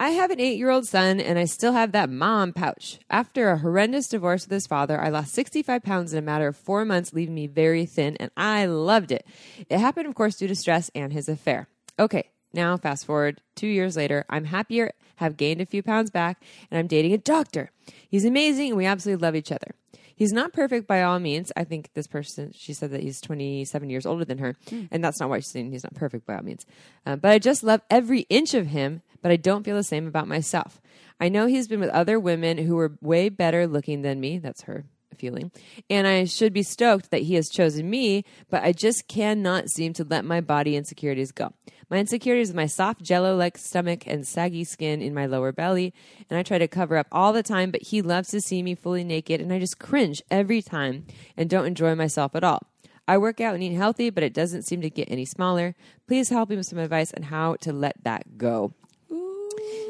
I 0.00 0.10
have 0.10 0.30
an 0.30 0.40
eight 0.40 0.58
year 0.58 0.70
old 0.70 0.86
son 0.86 1.20
and 1.20 1.38
I 1.38 1.44
still 1.44 1.72
have 1.72 1.92
that 1.92 2.08
mom 2.08 2.52
pouch. 2.52 2.98
After 3.10 3.50
a 3.50 3.58
horrendous 3.58 4.08
divorce 4.08 4.44
with 4.44 4.52
his 4.52 4.66
father, 4.66 5.00
I 5.00 5.08
lost 5.08 5.34
65 5.34 5.82
pounds 5.82 6.12
in 6.12 6.18
a 6.18 6.22
matter 6.22 6.48
of 6.48 6.56
four 6.56 6.84
months, 6.84 7.12
leaving 7.12 7.34
me 7.34 7.46
very 7.46 7.84
thin, 7.84 8.16
and 8.18 8.30
I 8.36 8.66
loved 8.66 9.12
it. 9.12 9.26
It 9.68 9.78
happened, 9.78 10.06
of 10.06 10.14
course, 10.14 10.36
due 10.36 10.48
to 10.48 10.54
stress 10.54 10.90
and 10.94 11.12
his 11.12 11.28
affair. 11.28 11.68
Okay, 11.98 12.30
now 12.52 12.76
fast 12.76 13.06
forward 13.06 13.40
two 13.56 13.66
years 13.66 13.96
later, 13.96 14.24
I'm 14.30 14.44
happier, 14.44 14.92
have 15.16 15.36
gained 15.36 15.60
a 15.60 15.66
few 15.66 15.82
pounds 15.82 16.10
back, 16.10 16.40
and 16.70 16.78
I'm 16.78 16.86
dating 16.86 17.12
a 17.12 17.18
doctor. 17.18 17.70
He's 18.08 18.24
amazing 18.24 18.68
and 18.68 18.76
we 18.76 18.86
absolutely 18.86 19.22
love 19.22 19.34
each 19.34 19.52
other. 19.52 19.74
He's 20.18 20.32
not 20.32 20.52
perfect 20.52 20.88
by 20.88 21.02
all 21.02 21.20
means. 21.20 21.52
I 21.56 21.62
think 21.62 21.90
this 21.94 22.08
person, 22.08 22.52
she 22.52 22.72
said 22.72 22.90
that 22.90 23.02
he's 23.02 23.20
27 23.20 23.88
years 23.88 24.04
older 24.04 24.24
than 24.24 24.38
her, 24.38 24.56
and 24.90 25.02
that's 25.02 25.20
not 25.20 25.28
why 25.28 25.38
she's 25.38 25.52
saying 25.52 25.70
he's 25.70 25.84
not 25.84 25.94
perfect 25.94 26.26
by 26.26 26.34
all 26.34 26.42
means. 26.42 26.66
Uh, 27.06 27.14
but 27.14 27.30
I 27.30 27.38
just 27.38 27.62
love 27.62 27.82
every 27.88 28.22
inch 28.22 28.52
of 28.52 28.66
him, 28.66 29.02
but 29.22 29.30
I 29.30 29.36
don't 29.36 29.62
feel 29.64 29.76
the 29.76 29.84
same 29.84 30.08
about 30.08 30.26
myself. 30.26 30.80
I 31.20 31.28
know 31.28 31.46
he's 31.46 31.68
been 31.68 31.80
with 31.80 31.90
other 31.90 32.18
women 32.18 32.58
who 32.58 32.74
were 32.74 32.98
way 33.00 33.28
better 33.28 33.68
looking 33.68 34.02
than 34.02 34.18
me. 34.18 34.38
That's 34.38 34.62
her 34.62 34.86
feeling. 35.18 35.50
And 35.90 36.06
I 36.06 36.24
should 36.24 36.52
be 36.52 36.62
stoked 36.62 37.10
that 37.10 37.22
he 37.22 37.34
has 37.34 37.48
chosen 37.48 37.88
me, 37.88 38.24
but 38.50 38.62
I 38.62 38.72
just 38.72 39.08
cannot 39.08 39.68
seem 39.68 39.92
to 39.94 40.04
let 40.04 40.24
my 40.24 40.40
body 40.40 40.76
insecurities 40.76 41.32
go. 41.32 41.52
My 41.90 41.96
insecurities 41.98 42.50
is 42.50 42.54
my 42.54 42.66
soft 42.66 43.02
jello 43.02 43.34
like 43.34 43.56
stomach 43.56 44.06
and 44.06 44.26
saggy 44.26 44.64
skin 44.64 45.00
in 45.00 45.14
my 45.14 45.24
lower 45.24 45.52
belly, 45.52 45.94
and 46.28 46.38
I 46.38 46.42
try 46.42 46.58
to 46.58 46.68
cover 46.68 46.98
up 46.98 47.06
all 47.10 47.32
the 47.32 47.42
time, 47.42 47.70
but 47.70 47.82
he 47.82 48.02
loves 48.02 48.28
to 48.30 48.42
see 48.42 48.62
me 48.62 48.74
fully 48.74 49.04
naked, 49.04 49.40
and 49.40 49.50
I 49.52 49.58
just 49.58 49.78
cringe 49.78 50.22
every 50.30 50.60
time 50.60 51.06
and 51.36 51.48
don't 51.48 51.66
enjoy 51.66 51.94
myself 51.94 52.34
at 52.34 52.44
all. 52.44 52.60
I 53.06 53.16
work 53.16 53.40
out 53.40 53.54
and 53.54 53.62
eat 53.62 53.72
healthy, 53.72 54.10
but 54.10 54.22
it 54.22 54.34
doesn't 54.34 54.66
seem 54.66 54.82
to 54.82 54.90
get 54.90 55.10
any 55.10 55.24
smaller. 55.24 55.74
Please 56.06 56.28
help 56.28 56.50
me 56.50 56.56
with 56.56 56.66
some 56.66 56.78
advice 56.78 57.14
on 57.14 57.22
how 57.22 57.56
to 57.62 57.72
let 57.72 58.04
that 58.04 58.36
go. 58.36 58.74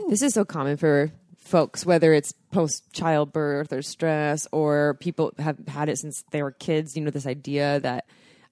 This 0.08 0.22
is 0.22 0.34
so 0.34 0.44
common 0.44 0.76
for 0.76 1.10
folks, 1.36 1.84
whether 1.84 2.12
it's 2.12 2.32
post 2.52 2.84
childbirth 2.92 3.72
or 3.72 3.82
stress, 3.82 4.46
or 4.52 4.96
people 5.00 5.32
have 5.38 5.58
had 5.66 5.88
it 5.88 5.98
since 5.98 6.22
they 6.30 6.44
were 6.44 6.52
kids. 6.52 6.94
You 6.94 7.02
know, 7.02 7.10
this 7.10 7.26
idea 7.26 7.80
that 7.80 8.06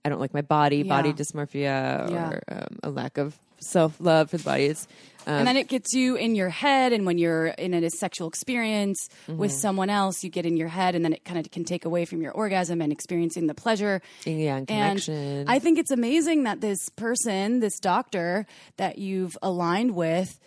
I 0.06 0.08
don't 0.08 0.20
like 0.20 0.32
my 0.32 0.42
body, 0.42 0.82
body 0.84 1.12
dysmorphia, 1.12 2.10
Yeah. 2.10 2.30
or 2.30 2.42
um, 2.48 2.78
a 2.82 2.90
lack 2.90 3.18
of 3.18 3.36
self 3.58 3.96
love 4.00 4.30
for 4.30 4.36
the 4.38 4.44
body. 4.44 4.66
It's 4.66 4.86
um, 5.26 5.34
and 5.38 5.46
then 5.48 5.56
it 5.56 5.66
gets 5.66 5.92
you 5.92 6.14
in 6.14 6.36
your 6.36 6.50
head 6.50 6.92
and 6.92 7.04
when 7.04 7.18
you're 7.18 7.46
in 7.48 7.74
a 7.74 7.90
sexual 7.90 8.28
experience 8.28 9.08
with 9.26 9.50
Mm-hmm. 9.50 9.58
someone 9.58 9.90
else 9.90 10.22
you 10.22 10.30
get 10.30 10.46
in 10.46 10.56
your 10.56 10.68
head 10.68 10.94
and 10.94 11.04
then 11.04 11.12
it 11.12 11.24
kind 11.24 11.38
of 11.44 11.50
can 11.50 11.64
take 11.64 11.84
away 11.84 12.04
from 12.04 12.22
your 12.22 12.30
orgasm 12.32 12.80
and 12.80 12.92
experiencing 12.92 13.48
the 13.48 13.54
pleasure 13.54 14.00
yeah, 14.24 14.56
and 14.58 14.68
connection. 14.68 15.14
and 15.14 15.50
i 15.50 15.58
think 15.58 15.78
it's 15.80 15.90
amazing 15.90 16.44
that 16.44 16.60
this 16.60 16.88
person 16.90 17.58
this 17.58 17.80
doctor 17.80 18.46
that 18.76 18.98
you've 18.98 19.36
aligned 19.42 19.96
with 19.96 20.38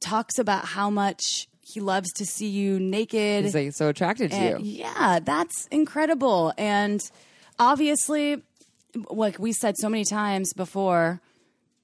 talks 0.00 0.36
about 0.40 0.64
how 0.64 0.90
much 0.90 1.46
he 1.62 1.78
loves 1.80 2.10
to 2.14 2.24
see 2.26 2.48
you 2.48 2.80
naked 2.80 3.44
He's 3.44 3.54
like 3.54 3.72
so 3.72 3.88
attracted 3.88 4.32
to 4.32 4.36
and- 4.36 4.66
you. 4.66 4.78
yeah, 4.82 5.20
that's 5.22 5.68
incredible. 5.70 6.52
And 6.58 7.00
obviously, 7.58 8.42
like 9.10 9.38
we 9.38 9.52
said 9.52 9.76
so 9.78 9.88
many 9.88 10.04
times 10.04 10.52
before, 10.54 11.20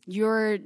you're 0.07 0.59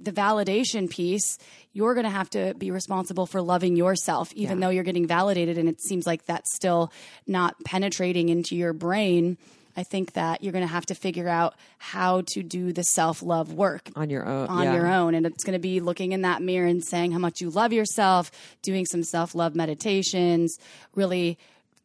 the 0.00 0.12
validation 0.12 0.88
piece. 0.90 1.38
You're 1.72 1.94
going 1.94 2.04
to 2.04 2.10
have 2.10 2.28
to 2.30 2.52
be 2.54 2.70
responsible 2.70 3.24
for 3.26 3.40
loving 3.40 3.74
yourself, 3.76 4.32
even 4.34 4.58
Yeah. 4.58 4.66
though 4.66 4.70
you're 4.70 4.84
getting 4.84 5.06
validated. 5.06 5.56
And 5.56 5.68
it 5.68 5.80
seems 5.80 6.06
like 6.06 6.26
that's 6.26 6.54
still 6.54 6.92
not 7.26 7.56
penetrating 7.64 8.28
into 8.28 8.54
your 8.54 8.72
brain. 8.74 9.38
I 9.74 9.84
think 9.84 10.12
that 10.12 10.42
you're 10.42 10.52
going 10.52 10.66
to 10.66 10.70
have 10.70 10.84
to 10.86 10.94
figure 10.94 11.28
out 11.28 11.54
how 11.78 12.22
to 12.34 12.42
do 12.42 12.74
the 12.74 12.82
self 12.82 13.22
love 13.22 13.54
work 13.54 13.88
On 13.96 14.10
your 14.10 14.26
own, 14.26 14.48
on 14.48 14.64
yeah. 14.64 14.74
your 14.74 14.86
own. 14.86 15.14
And 15.14 15.24
it's 15.24 15.44
going 15.44 15.54
to 15.54 15.58
be 15.58 15.80
looking 15.80 16.12
in 16.12 16.20
that 16.22 16.42
mirror 16.42 16.66
and 16.66 16.84
saying 16.84 17.12
how 17.12 17.18
much 17.18 17.40
you 17.40 17.48
love 17.48 17.72
yourself, 17.72 18.30
doing 18.60 18.84
some 18.84 19.02
self 19.02 19.34
love 19.34 19.54
meditations, 19.54 20.58
really 20.94 21.38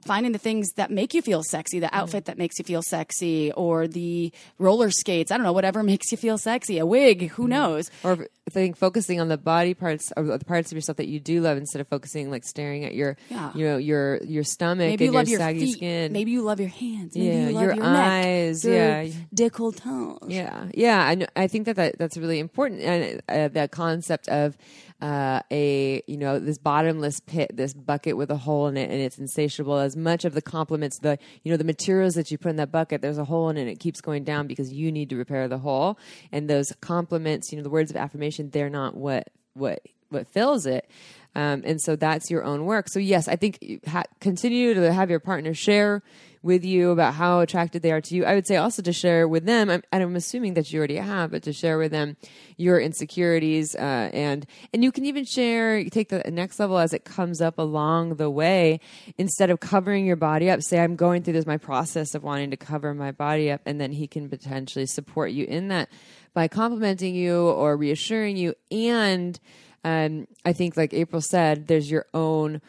finding 0.07 0.31
the 0.31 0.39
things 0.39 0.69
that 0.77 0.89
make 0.89 1.13
you 1.13 1.21
feel 1.21 1.43
sexy, 1.43 1.79
the 1.79 1.93
outfit 1.95 2.25
that 2.25 2.37
makes 2.37 2.57
you 2.57 2.65
feel 2.65 2.81
sexy, 2.81 3.51
or 3.51 3.87
the 3.87 4.31
roller 4.57 4.89
skates. 4.89 5.31
I 5.31 5.37
don't 5.37 5.43
know, 5.45 5.53
whatever 5.53 5.83
makes 5.93 6.11
you 6.11 6.17
feel 6.17 6.37
sexy, 6.37 6.79
a 6.79 6.85
wig, 6.85 7.29
who 7.31 7.47
knows? 7.47 7.91
Or 8.03 8.13
I 8.47 8.49
think 8.49 8.77
focusing 8.77 9.19
on 9.19 9.27
the 9.27 9.37
body 9.37 9.73
parts 9.73 10.11
or 10.15 10.23
the 10.23 10.45
parts 10.45 10.71
of 10.71 10.75
yourself 10.77 10.97
that 10.97 11.07
you 11.09 11.19
do 11.19 11.41
love 11.41 11.57
instead 11.57 11.81
of 11.81 11.87
focusing 11.89 12.31
like 12.31 12.45
staring 12.45 12.85
at 12.85 12.95
your 12.95 13.17
Yeah. 13.29 13.51
you 13.53 13.65
know 13.67 13.75
your 13.77 14.23
your 14.23 14.43
stomach 14.45 14.87
Maybe 14.87 15.03
you 15.03 15.09
and 15.09 15.15
love 15.15 15.27
your 15.27 15.39
your 15.41 15.47
saggy 15.47 15.59
feet. 15.65 15.73
skin. 15.73 16.13
Maybe 16.13 16.31
you 16.31 16.41
love 16.43 16.59
your 16.61 16.69
hands. 16.69 17.15
Maybe 17.15 17.27
Yeah, 17.27 17.47
you 17.49 17.53
love 17.53 17.63
your 17.63 17.75
your, 17.75 17.83
eyes, 17.85 18.63
neck. 18.63 18.73
yeah. 18.73 19.01
Your 19.01 19.49
décolletage. 19.49 20.31
Yeah, 20.31 20.65
yeah, 20.73 21.05
I, 21.05 21.15
know, 21.15 21.25
I 21.35 21.47
think 21.47 21.65
that, 21.65 21.75
that 21.75 21.97
that's 21.97 22.15
really 22.17 22.39
important, 22.39 22.81
and 22.81 23.21
uh, 23.27 23.49
that 23.49 23.71
concept 23.71 24.29
of 24.29 24.57
uh, 25.01 25.41
a 25.51 26.01
you 26.07 26.17
know 26.17 26.39
this 26.39 26.57
bottomless 26.57 27.19
pit, 27.19 27.51
this 27.53 27.73
bucket 27.73 28.17
with 28.17 28.31
a 28.31 28.37
hole 28.37 28.67
in 28.67 28.77
it, 28.77 28.89
and 28.89 28.99
it's 28.99 29.19
insatiable. 29.19 29.77
As 29.77 29.95
much 29.95 30.25
of 30.25 30.33
the 30.33 30.41
compliments, 30.41 30.99
the 30.99 31.19
you 31.43 31.51
know 31.51 31.57
the 31.57 31.63
materials 31.63 32.15
that 32.15 32.31
you 32.31 32.37
put 32.37 32.49
in 32.49 32.55
that 32.55 32.71
bucket, 32.71 33.01
there's 33.01 33.17
a 33.17 33.25
hole 33.25 33.49
in 33.49 33.57
it, 33.57 33.61
and 33.61 33.69
it 33.69 33.79
keeps 33.79 34.01
going 34.01 34.23
down 34.23 34.47
because 34.47 34.73
you 34.73 34.91
need 34.91 35.09
to 35.09 35.15
repair 35.15 35.47
the 35.47 35.59
hole. 35.59 35.99
And 36.31 36.49
those 36.49 36.73
compliments, 36.81 37.51
you 37.51 37.57
know, 37.57 37.63
the 37.63 37.69
words 37.69 37.91
of 37.91 37.97
affirmation, 37.97 38.49
they're 38.49 38.69
not 38.69 38.95
what 38.95 39.29
what 39.53 39.81
what 40.09 40.27
fills 40.27 40.65
it. 40.65 40.89
Um, 41.35 41.61
and 41.65 41.79
so 41.79 41.95
that's 41.95 42.31
your 42.31 42.43
own 42.43 42.65
work. 42.65 42.89
So 42.89 42.99
yes, 42.99 43.27
I 43.27 43.35
think 43.35 43.81
ha- 43.85 44.05
continue 44.19 44.73
to 44.73 44.91
have 44.91 45.11
your 45.11 45.19
partner 45.19 45.53
share 45.53 46.01
with 46.47 46.65
you 46.65 46.89
about 46.89 47.13
how 47.13 47.41
attracted 47.41 47.83
they 47.83 47.91
are 47.91 48.01
to 48.01 48.15
you. 48.15 48.25
I 48.25 48.33
would 48.33 48.47
say 48.47 48.55
also 48.55 48.81
to 48.81 48.91
share 48.93 49.27
with 49.27 49.45
them, 49.45 49.69
and 49.69 49.83
I'm 49.91 50.15
assuming 50.15 50.55
that 50.55 50.73
you 50.73 50.79
already 50.79 50.95
have, 50.95 51.29
but 51.29 51.43
to 51.43 51.53
share 51.53 51.77
with 51.77 51.91
them 51.91 52.17
your 52.55 52.79
insecurities, 52.79 53.75
uh, 53.75 54.09
and 54.13 54.47
and 54.73 54.83
you 54.83 54.91
can 54.91 55.05
even 55.05 55.25
share, 55.25 55.77
you 55.77 55.91
take 55.91 56.09
the 56.09 56.23
next 56.31 56.59
level 56.59 56.79
as 56.79 56.93
it 56.93 57.05
comes 57.05 57.41
up 57.41 57.59
along 57.59 58.15
the 58.15 58.29
way. 58.29 58.79
Instead 59.19 59.51
of 59.51 59.59
covering 59.59 60.07
your 60.07 60.15
body 60.15 60.49
up, 60.49 60.63
say 60.63 60.79
I'm 60.79 60.95
going 60.95 61.21
through 61.21 61.33
this 61.33 61.45
my 61.45 61.57
process 61.57 62.15
of 62.15 62.23
wanting 62.23 62.49
to 62.49 62.57
cover 62.57 62.95
my 62.95 63.11
body 63.11 63.51
up, 63.51 63.61
and 63.65 63.79
then 63.79 63.91
he 63.91 64.07
can 64.07 64.29
potentially 64.29 64.87
support 64.87 65.31
you 65.31 65.45
in 65.45 65.67
that 65.67 65.89
by 66.33 66.47
complimenting 66.47 67.13
you 67.13 67.49
or 67.49 67.77
reassuring 67.77 68.37
you, 68.37 68.55
and 68.71 69.39
um, 69.83 70.27
I 70.43 70.53
think, 70.53 70.75
like 70.75 70.93
April 70.93 71.21
said, 71.21 71.67
there's 71.67 71.89
your 71.89 72.07
own 72.13 72.61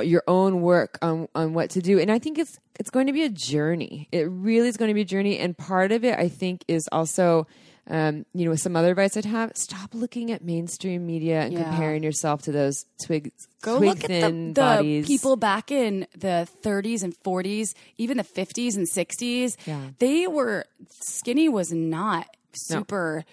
your 0.00 0.22
own 0.26 0.60
work 0.60 0.98
on 1.02 1.28
on 1.34 1.54
what 1.54 1.70
to 1.70 1.80
do, 1.82 1.98
and 1.98 2.10
I 2.10 2.18
think 2.18 2.38
it's 2.38 2.58
it's 2.78 2.90
going 2.90 3.06
to 3.06 3.12
be 3.12 3.22
a 3.24 3.28
journey. 3.30 4.08
It 4.12 4.28
really 4.30 4.68
is 4.68 4.76
going 4.76 4.88
to 4.90 4.94
be 4.94 5.02
a 5.02 5.04
journey, 5.06 5.38
and 5.38 5.56
part 5.56 5.92
of 5.92 6.04
it, 6.04 6.18
I 6.18 6.28
think, 6.28 6.64
is 6.68 6.88
also. 6.92 7.46
Um, 7.88 8.26
you 8.34 8.48
know, 8.48 8.56
some 8.56 8.74
other 8.74 8.90
advice 8.90 9.16
I'd 9.16 9.24
have: 9.26 9.52
stop 9.56 9.90
looking 9.94 10.32
at 10.32 10.42
mainstream 10.42 11.06
media 11.06 11.42
and 11.42 11.52
Yeah. 11.52 11.70
comparing 11.70 12.02
yourself 12.02 12.42
to 12.42 12.50
those 12.50 12.84
twig, 13.00 13.30
Go 13.62 13.76
twig 13.78 13.88
look 13.90 13.98
at 14.02 14.06
thin 14.10 14.48
the, 14.48 14.60
the 14.60 14.60
bodies. 14.60 15.06
people 15.06 15.36
back 15.36 15.70
in 15.70 16.08
the 16.18 16.48
30s 16.64 17.04
and 17.04 17.14
40s, 17.22 17.74
even 17.96 18.16
the 18.16 18.24
50s 18.24 18.74
and 18.76 18.88
60s. 18.90 19.56
Yeah. 19.68 19.80
They 20.00 20.26
were 20.26 20.64
skinny 21.00 21.48
was 21.48 21.70
not 21.72 22.26
super 22.54 23.24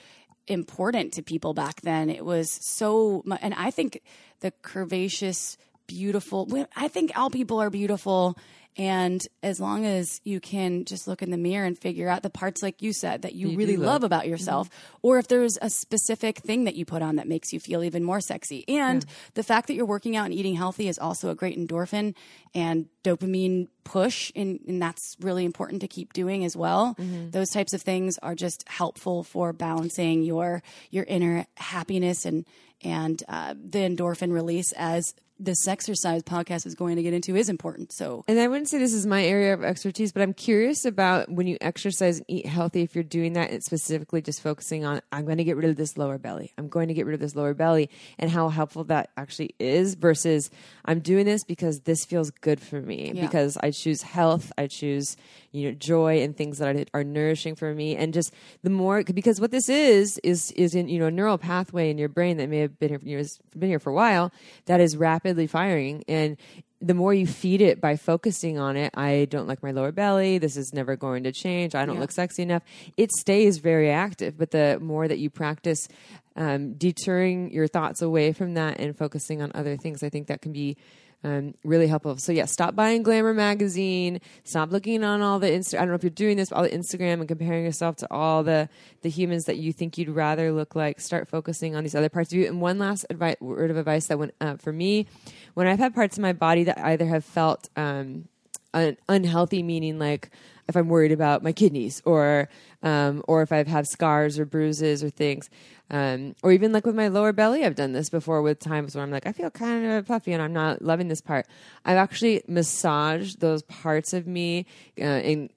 important 0.48 1.14
to 1.14 1.24
people 1.24 1.56
back 1.56 1.82
then. 1.82 2.12
It 2.12 2.24
was 2.24 2.52
so 2.62 3.24
and 3.42 3.56
I 3.56 3.72
think 3.72 4.02
the 4.42 4.52
curvaceous 4.64 5.58
beautiful 5.98 6.48
I 6.76 6.88
think 6.88 7.12
all 7.16 7.30
people 7.30 7.62
are 7.62 7.70
beautiful. 7.70 8.38
And 8.76 9.22
as 9.44 9.60
long 9.60 9.86
as 9.86 10.20
you 10.24 10.40
can 10.40 10.84
just 10.86 11.08
look 11.08 11.22
in 11.22 11.30
the 11.30 11.38
mirror 11.38 11.64
and 11.64 11.78
figure 11.78 12.10
out 12.10 12.24
the 12.24 12.32
parts 12.32 12.64
like 12.64 12.82
you 12.82 12.92
said 12.92 13.22
that 13.22 13.36
you, 13.36 13.50
You 13.50 13.58
really 13.58 13.78
love 13.78 14.02
love. 14.02 14.04
about 14.04 14.26
yourself 14.28 14.68
or 15.04 15.20
if 15.20 15.28
there's 15.28 15.60
a 15.62 15.70
specific 15.70 16.40
thing 16.40 16.64
that 16.64 16.74
you 16.74 16.84
put 16.84 17.04
on 17.04 17.18
that 17.18 17.28
makes 17.28 17.54
you 17.54 17.60
feel 17.60 17.84
even 17.84 18.04
more 18.04 18.20
sexy. 18.20 18.66
And 18.68 19.06
the 19.36 19.44
fact 19.44 19.68
that 19.68 19.76
you're 19.76 19.86
working 19.86 20.16
out 20.18 20.26
and 20.26 20.34
eating 20.34 20.56
healthy 20.56 20.88
is 20.88 20.98
also 20.98 21.30
a 21.30 21.36
great 21.36 21.56
endorphin 21.56 22.16
and 22.56 22.88
dopamine 23.04 23.68
push 23.84 24.32
and, 24.36 24.60
and 24.68 24.82
that's 24.82 25.18
really 25.20 25.46
important 25.46 25.82
to 25.82 25.88
keep 25.88 26.12
doing 26.14 26.44
as 26.44 26.58
well. 26.58 26.96
Those 27.30 27.52
types 27.52 27.74
of 27.76 27.84
things 27.84 28.18
are 28.24 28.34
just 28.34 28.68
helpful 28.68 29.22
for 29.24 29.54
balancing 29.54 30.24
your 30.24 30.64
your 30.90 31.04
inner 31.04 31.46
happiness 31.58 32.26
and 32.26 32.46
and 32.82 33.22
uh, 33.30 33.54
the 33.54 33.80
endorphin 33.80 34.32
release 34.34 34.72
as 34.74 35.14
this 35.44 35.68
exercise 35.68 36.24
podcast 36.24 36.66
is 36.66 36.76
going 36.76 36.96
to 36.96 37.04
get 37.04 37.14
into 37.14 37.36
is 37.36 37.50
important 37.50 37.92
so 37.92 38.24
And 38.28 38.40
I 38.40 38.48
wouldn't 38.48 38.70
say 38.70 38.78
this 38.78 38.94
is 38.94 39.06
my 39.06 39.24
area 39.24 39.54
of 39.54 39.64
expertise, 39.64 40.12
but 40.12 40.22
I'm 40.22 40.34
curious 40.34 40.86
about 40.86 41.30
when 41.30 41.48
you 41.48 41.58
exercise 41.62 42.18
and 42.18 42.26
eat 42.30 42.46
healthy, 42.46 42.82
if 42.82 42.96
you're 42.96 43.04
doing 43.04 43.34
that, 43.34 43.52
it's 43.52 43.66
specifically 43.66 44.22
just 44.22 44.42
focusing 44.42 44.86
on, 44.86 45.02
I'm 45.12 45.26
going 45.26 45.38
to 45.38 45.44
get 45.44 45.58
rid 45.58 45.70
of 45.70 45.76
this 45.76 45.98
lower 45.98 46.18
belly. 46.18 46.54
I'm 46.58 46.70
going 46.70 46.88
to 46.88 46.94
get 46.94 47.06
rid 47.06 47.14
of 47.14 47.20
this 47.20 47.36
lower 47.36 47.54
belly 47.54 47.90
and 48.18 48.30
how 48.32 48.50
helpful 48.50 48.84
that 48.86 49.10
actually 49.18 49.54
is 49.60 49.96
versus 49.96 50.50
I'm 50.86 51.00
doing 51.00 51.26
this 51.26 51.44
because 51.44 51.82
this 51.82 52.06
feels 52.06 52.32
good 52.32 52.60
for 52.62 52.82
me 52.82 53.12
Yeah. 53.14 53.26
because 53.26 53.58
I 53.58 53.72
choose 53.72 54.02
health. 54.02 54.52
I 54.58 54.68
choose, 54.68 55.18
you 55.54 55.70
know, 55.70 55.76
joy 55.76 56.22
and 56.22 56.36
things 56.36 56.58
that 56.58 56.76
are, 56.76 56.86
are 57.00 57.04
nourishing 57.04 57.56
for 57.56 57.74
me. 57.74 57.96
And 57.96 58.14
just 58.14 58.34
the 58.64 58.70
more, 58.70 59.04
because 59.04 59.40
what 59.40 59.52
this 59.52 59.70
is, 59.70 60.20
is, 60.24 60.52
is 60.52 60.76
in, 60.76 60.90
you 60.90 61.00
know, 61.00 61.06
a 61.06 61.12
neural 61.12 61.38
pathway 61.38 61.90
in 61.90 61.98
your 61.98 62.10
brain 62.10 62.38
that 62.38 62.50
may 62.50 62.58
have 62.58 62.78
been 62.80 62.90
here, 62.90 63.00
you 63.04 63.12
know, 63.16 63.20
has 63.20 63.38
been 63.58 63.70
here 63.70 63.80
for 63.80 63.92
a 63.92 63.94
while 63.94 64.32
that 64.66 64.82
is 64.82 64.98
rapidly 64.98 65.48
firing. 65.48 66.04
And 66.08 66.38
the 66.82 66.94
more 66.94 67.14
you 67.14 67.26
feed 67.26 67.62
it 67.62 67.80
by 67.80 67.96
focusing 67.96 68.60
on 68.60 68.76
it, 68.76 68.92
I 68.98 69.28
don't 69.30 69.48
like 69.48 69.64
my 69.64 69.72
lower 69.72 69.94
belly. 69.94 70.38
This 70.38 70.58
is 70.58 70.74
never 70.74 70.98
going 70.98 71.24
to 71.24 71.32
change. 71.32 71.76
I 71.76 71.86
don't 71.86 71.96
Yeah. 71.96 72.02
look 72.02 72.12
sexy 72.12 72.42
enough. 72.44 72.64
It 72.98 73.12
stays 73.12 73.60
very 73.60 73.90
active. 73.90 74.38
But 74.38 74.52
the 74.52 74.80
more 74.82 75.08
that 75.08 75.20
you 75.20 75.30
practice 75.30 75.88
um, 76.36 76.74
deterring 76.74 77.52
your 77.54 77.68
thoughts 77.68 78.02
away 78.02 78.34
from 78.34 78.56
that 78.56 78.80
and 78.80 78.98
focusing 78.98 79.42
on 79.42 79.52
other 79.54 79.78
things, 79.78 80.02
I 80.04 80.10
think 80.10 80.28
that 80.28 80.42
can 80.42 80.52
be 80.52 80.76
um, 81.24 81.54
really 81.64 81.88
helpful. 81.88 82.18
So 82.18 82.32
yeah, 82.32 82.46
stop 82.46 82.76
buying 82.76 83.02
Glamour 83.02 83.34
magazine. 83.34 84.20
Stop 84.44 84.72
looking 84.72 85.04
on 85.04 85.22
all 85.22 85.40
the 85.40 85.48
Insta. 85.48 85.76
I 85.76 85.80
don't 85.80 85.90
know 85.90 85.96
if 85.96 86.04
you're 86.04 86.10
doing 86.10 86.36
this, 86.38 86.50
but 86.50 86.58
all 86.58 86.64
the 86.64 86.70
Instagram 86.70 87.14
and 87.14 87.28
comparing 87.28 87.64
yourself 87.64 87.96
to 87.98 88.08
all 88.12 88.44
the 88.44 88.68
the 89.02 89.10
humans 89.10 89.46
that 89.46 89.58
you 89.58 89.72
think 89.72 89.98
you'd 89.98 90.10
rather 90.10 90.52
look 90.52 90.76
like. 90.76 91.00
Start 91.00 91.30
focusing 91.30 91.76
on 91.76 91.84
these 91.84 91.96
other 91.96 92.10
parts 92.10 92.32
of 92.32 92.38
you. 92.38 92.46
And 92.46 92.60
one 92.60 92.78
last 92.78 93.06
advice, 93.10 93.38
word 93.40 93.72
of 93.72 93.78
advice 93.78 94.08
that 94.08 94.20
went 94.20 94.34
uh, 94.42 94.58
for 94.58 94.74
me, 94.74 95.08
when 95.54 95.68
I've 95.68 95.80
had 95.80 95.96
parts 95.96 96.18
of 96.18 96.22
my 96.22 96.34
body 96.34 96.66
that 96.66 96.78
either 96.80 97.06
have 97.06 97.24
felt 97.24 97.70
um, 97.78 98.28
un- 98.74 98.98
unhealthy, 99.08 99.64
meaning 99.64 100.00
like 100.00 100.30
if 100.68 100.76
I'm 100.76 100.90
worried 100.90 101.12
about 101.12 101.44
my 101.44 101.52
kidneys 101.52 102.02
or 102.06 102.50
um, 102.82 103.24
or 103.28 103.42
if 103.42 103.52
I've 103.52 103.68
had 103.68 103.88
scars 103.88 104.40
or 104.40 104.46
bruises 104.46 105.04
or 105.04 105.10
things. 105.10 105.50
Um, 105.94 106.36
or 106.42 106.52
even 106.52 106.72
like 106.72 106.88
with 106.88 106.96
my 106.96 107.08
lower 107.08 107.32
belly, 107.34 107.64
I've 107.64 107.76
done 107.76 107.92
this 107.92 108.10
before 108.10 108.42
with 108.42 108.58
times 108.58 108.96
where 108.96 109.04
I'm 109.04 109.12
like, 109.12 109.28
I 109.28 109.32
feel 109.32 109.52
kind 109.52 109.86
of 109.86 110.08
puffy 110.08 110.34
and 110.34 110.42
I'm 110.42 110.52
not 110.52 110.82
loving 110.82 111.08
this 111.08 111.22
part. 111.22 111.46
I've 111.86 111.98
actually 111.98 112.42
massaged 112.48 113.42
those 113.42 113.62
parts 113.62 114.12
of 114.12 114.26
me 114.26 114.66
uh, 115.00 115.04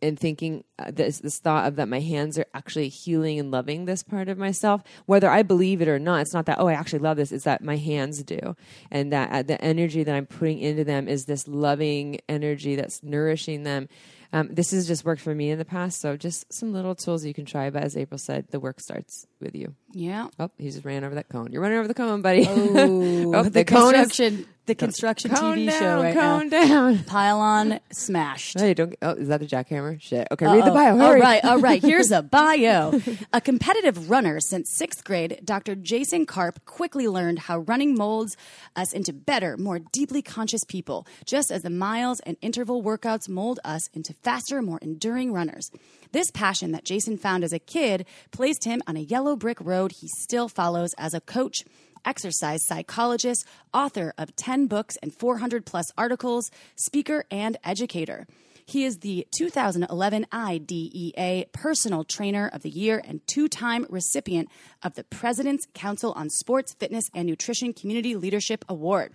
and, 0.03 0.21
thinking 0.21 0.65
uh, 0.79 0.91
this, 0.91 1.21
this 1.21 1.39
thought 1.39 1.67
of 1.67 1.77
that 1.77 1.89
my 1.89 2.01
hands 2.01 2.39
are 2.39 2.45
actually 2.53 2.91
healing 2.91 3.41
and 3.41 3.51
loving 3.51 3.87
this 3.87 4.03
part 4.03 4.29
of 4.29 4.37
myself, 4.37 4.83
whether 5.07 5.31
I 5.31 5.43
believe 5.43 5.81
it 5.81 5.89
or 5.89 5.99
not. 5.99 6.21
It's 6.21 6.35
not 6.35 6.45
that, 6.45 6.61
oh, 6.61 6.69
I 6.69 6.75
actually 6.75 6.99
love 6.99 7.17
this. 7.17 7.33
It's 7.33 7.45
that 7.45 7.65
my 7.65 7.79
hands 7.79 8.23
do. 8.23 8.57
And 8.91 9.11
that 9.15 9.33
uh, 9.33 9.43
the 9.43 9.59
energy 9.65 10.05
that 10.05 10.15
I'm 10.15 10.27
putting 10.27 10.59
into 10.59 10.85
them 10.85 11.09
is 11.09 11.25
this 11.25 11.49
loving 11.49 12.21
energy 12.29 12.77
that's 12.77 13.03
nourishing 13.03 13.63
them. 13.63 13.89
Um, 14.33 14.49
this 14.53 14.73
has 14.73 14.87
just 14.87 15.05
worked 15.05 15.23
for 15.23 15.35
me 15.35 15.51
in 15.51 15.59
the 15.59 15.65
past. 15.65 16.01
So 16.01 16.17
just 16.17 16.53
some 16.53 16.73
little 16.73 16.95
tools 16.95 17.25
you 17.25 17.33
can 17.33 17.47
try. 17.47 17.71
But 17.71 17.85
as 17.85 17.97
April 17.97 18.19
said, 18.19 18.49
the 18.51 18.61
work 18.61 18.81
starts 18.81 19.27
with 19.41 19.55
you. 19.55 19.75
yeah 19.93 20.29
Oh, 20.39 20.51
he 20.59 20.71
just 20.71 20.85
ran 20.85 21.05
over 21.05 21.15
that 21.17 21.29
cone. 21.29 21.49
You're 21.53 21.63
running 21.63 21.79
over 21.79 21.89
the 21.89 21.95
cone, 21.95 22.23
buddy. 22.23 22.47
Oh, 22.49 23.35
Oh, 23.35 23.43
the, 23.43 23.51
the 23.51 23.65
cone 23.65 23.95
is- 23.95 24.07
construction 24.09 24.47
the 24.67 24.75
construction 24.75 25.31
TV 25.31 25.69
down, 25.71 25.79
show 25.81 26.03
right 26.03 26.13
cone 26.15 26.49
now. 26.49 26.67
down. 26.67 26.99
Pylon 27.07 27.79
smashed. 27.93 28.59
Hey, 28.59 28.75
don't. 28.75 28.97
Oh, 29.01 29.13
is 29.13 29.29
that 29.29 29.41
a 29.41 29.45
jackhammer? 29.45 30.03
Shit. 30.03 30.27
Okay, 30.33 30.45
read 30.45 30.65
the 30.67 30.73
bio. 30.73 30.97
Hurry. 30.97 31.21
right, 31.21 31.45
all 31.45 31.61
right. 31.61 31.81
Here's 31.81 32.11
a 32.11 32.21
bio. 32.39 33.01
A 33.33 33.41
competitive 33.41 34.11
runner 34.11 34.41
since 34.41 34.69
sixth 34.73 35.05
grade, 35.05 35.39
Dr. 35.45 35.77
Jason 35.77 36.27
Karp 36.27 36.65
quickly 36.65 37.07
learned 37.07 37.39
how 37.39 37.59
running 37.61 37.95
molds 37.95 38.37
us 38.75 38.93
into 38.93 39.13
better, 39.13 39.57
more 39.57 39.79
deeply 39.79 40.21
conscious 40.21 40.65
people, 40.65 41.07
just 41.25 41.53
as 41.53 41.63
the 41.63 41.71
miles 41.71 42.19
and 42.27 42.37
interval 42.43 42.83
workouts 42.83 43.29
mold 43.29 43.61
us 43.65 43.89
into 43.95 44.15
faster, 44.15 44.61
more 44.63 44.81
enduring 44.83 45.33
runners. 45.33 45.71
This 46.13 46.31
passion 46.31 46.73
that 46.73 46.85
Jason 46.85 47.19
found 47.19 47.45
as 47.45 47.53
a 47.53 47.59
kid 47.59 48.07
placed 48.31 48.65
him 48.65 48.83
on 48.87 48.97
a 48.97 49.01
yellow 49.01 49.37
brick 49.37 49.61
road 49.61 49.93
he 49.93 50.09
still 50.09 50.49
follows 50.49 50.95
as 50.99 51.15
a 51.15 51.21
coach 51.21 51.65
exercise 52.05 52.65
psychologist, 52.65 53.45
author 53.75 54.15
of 54.17 54.35
10 54.37 54.67
books 54.67 54.97
and 55.03 55.13
400 55.13 55.67
plus 55.67 55.87
articles, 55.99 56.51
speaker, 56.77 57.25
and 57.31 57.57
educator. 57.65 58.27
He 58.69 58.85
is 58.85 58.99
the 58.99 59.27
2011 59.37 60.27
IDEA 60.33 61.47
Personal 61.53 62.03
Trainer 62.03 62.49
of 62.53 62.63
the 62.63 62.71
Year 62.71 63.01
and 63.05 63.25
two 63.29 63.49
time 63.49 63.87
recipient 63.89 64.49
of 64.83 64.95
the 64.95 65.05
President's 65.05 65.69
Council 65.73 66.13
on 66.17 66.31
Sports, 66.31 66.75
Fitness, 66.75 67.09
and 67.15 67.29
Nutrition 67.29 67.73
Community 67.73 68.17
Leadership 68.17 68.65
Award. 68.69 69.15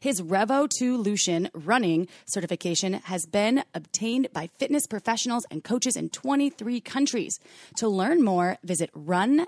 His 0.00 0.20
REVO₂LUTION 0.22 1.50
running 1.54 2.08
certification 2.26 2.94
has 2.94 3.26
been 3.26 3.64
obtained 3.74 4.28
by 4.32 4.48
fitness 4.58 4.86
professionals 4.86 5.46
and 5.50 5.62
coaches 5.64 5.96
in 5.96 6.08
23 6.10 6.80
countries. 6.80 7.40
To 7.76 7.88
learn 7.88 8.22
more, 8.22 8.58
visit 8.62 8.90
run-fit.com. 8.94 9.44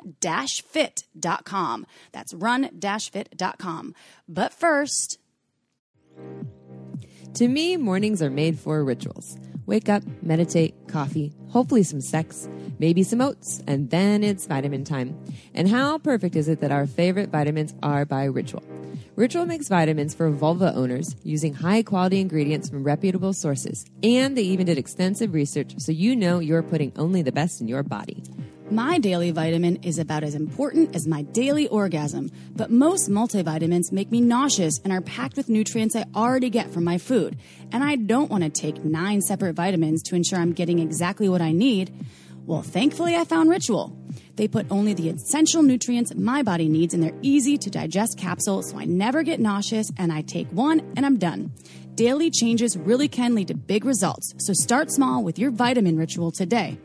That's 2.12 2.34
run-fit.com. 2.34 3.94
But 4.28 4.52
first, 4.52 5.18
To 7.34 7.48
me, 7.48 7.76
mornings 7.76 8.22
are 8.22 8.30
made 8.30 8.60
for 8.60 8.84
rituals. 8.84 9.36
Wake 9.66 9.88
up, 9.88 10.04
meditate, 10.22 10.74
coffee, 10.86 11.32
hopefully 11.48 11.82
some 11.82 12.00
sex, 12.00 12.48
maybe 12.78 13.02
some 13.02 13.20
oats, 13.20 13.60
and 13.66 13.90
then 13.90 14.22
it's 14.22 14.46
vitamin 14.46 14.84
time. 14.84 15.18
And 15.52 15.68
how 15.68 15.98
perfect 15.98 16.36
is 16.36 16.48
it 16.48 16.60
that 16.60 16.70
our 16.70 16.86
favorite 16.86 17.30
vitamins 17.30 17.74
are 17.82 18.04
by 18.04 18.24
Ritual? 18.26 18.62
Ritual 19.16 19.46
makes 19.46 19.68
vitamins 19.68 20.14
for 20.14 20.30
vulva 20.30 20.74
owners 20.74 21.14
using 21.22 21.54
high 21.54 21.82
quality 21.82 22.20
ingredients 22.20 22.68
from 22.68 22.84
reputable 22.84 23.32
sources. 23.32 23.84
And 24.02 24.36
they 24.36 24.42
even 24.42 24.66
did 24.66 24.78
extensive 24.78 25.34
research 25.34 25.74
so 25.78 25.92
you 25.92 26.16
know 26.16 26.38
you're 26.38 26.62
putting 26.62 26.92
only 26.96 27.22
the 27.22 27.32
best 27.32 27.60
in 27.60 27.68
your 27.68 27.82
body. 27.82 28.22
My 28.70 28.98
daily 28.98 29.30
vitamin 29.30 29.76
is 29.82 29.98
about 29.98 30.24
as 30.24 30.34
important 30.34 30.96
as 30.96 31.06
my 31.06 31.20
daily 31.20 31.68
orgasm, 31.68 32.30
but 32.56 32.70
most 32.70 33.10
multivitamins 33.10 33.92
make 33.92 34.10
me 34.10 34.22
nauseous 34.22 34.80
and 34.82 34.92
are 34.92 35.02
packed 35.02 35.36
with 35.36 35.50
nutrients 35.50 35.94
I 35.94 36.06
already 36.14 36.48
get 36.48 36.70
from 36.70 36.82
my 36.82 36.96
food. 36.96 37.36
And 37.72 37.84
I 37.84 37.96
don't 37.96 38.30
want 38.30 38.42
to 38.42 38.48
take 38.48 38.82
nine 38.82 39.20
separate 39.20 39.52
vitamins 39.52 40.02
to 40.04 40.16
ensure 40.16 40.38
I'm 40.38 40.54
getting 40.54 40.78
exactly 40.78 41.28
what 41.28 41.42
I 41.42 41.52
need. 41.52 41.92
Well, 42.46 42.62
thankfully, 42.62 43.16
I 43.16 43.24
found 43.24 43.48
Ritual. 43.48 43.96
They 44.36 44.48
put 44.48 44.66
only 44.70 44.92
the 44.92 45.08
essential 45.08 45.62
nutrients 45.62 46.14
my 46.14 46.42
body 46.42 46.68
needs 46.68 46.92
in 46.92 47.00
their 47.00 47.14
easy 47.22 47.56
to 47.56 47.70
digest 47.70 48.18
capsule, 48.18 48.62
so 48.62 48.78
I 48.78 48.84
never 48.84 49.22
get 49.22 49.40
nauseous 49.40 49.90
and 49.96 50.12
I 50.12 50.22
take 50.22 50.48
one 50.50 50.80
and 50.96 51.06
I'm 51.06 51.18
done. 51.18 51.52
Daily 51.94 52.30
changes 52.30 52.76
really 52.76 53.08
can 53.08 53.34
lead 53.34 53.48
to 53.48 53.54
big 53.54 53.84
results, 53.84 54.34
so 54.38 54.52
start 54.52 54.90
small 54.90 55.22
with 55.22 55.38
your 55.38 55.52
vitamin 55.52 55.96
ritual 55.96 56.32
today. 56.32 56.76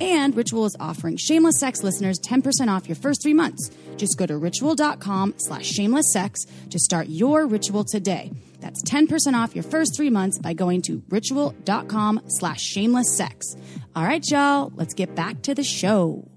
And 0.00 0.36
Ritual 0.36 0.66
is 0.66 0.76
offering 0.78 1.16
Shameless 1.16 1.58
Sex 1.58 1.82
listeners 1.82 2.20
10% 2.20 2.68
off 2.68 2.86
your 2.86 2.94
first 2.94 3.22
three 3.22 3.34
months. 3.34 3.70
Just 3.96 4.16
go 4.18 4.26
to 4.26 4.36
ritual.com 4.36 5.34
slash 5.38 5.66
shameless 5.66 6.12
sex 6.12 6.46
to 6.70 6.78
start 6.78 7.08
your 7.08 7.46
ritual 7.46 7.84
today. 7.84 8.30
That's 8.60 8.82
10% 8.82 9.34
off 9.34 9.54
your 9.54 9.64
first 9.64 9.96
three 9.96 10.10
months 10.10 10.38
by 10.38 10.52
going 10.52 10.82
to 10.82 11.02
ritual.com 11.08 12.20
slash 12.28 12.60
shameless 12.60 13.16
sex. 13.16 13.56
All 13.98 14.04
right, 14.04 14.24
y'all, 14.30 14.70
let's 14.76 14.94
get 14.94 15.16
back 15.16 15.42
to 15.42 15.56
the 15.56 15.64
show. 15.64 16.30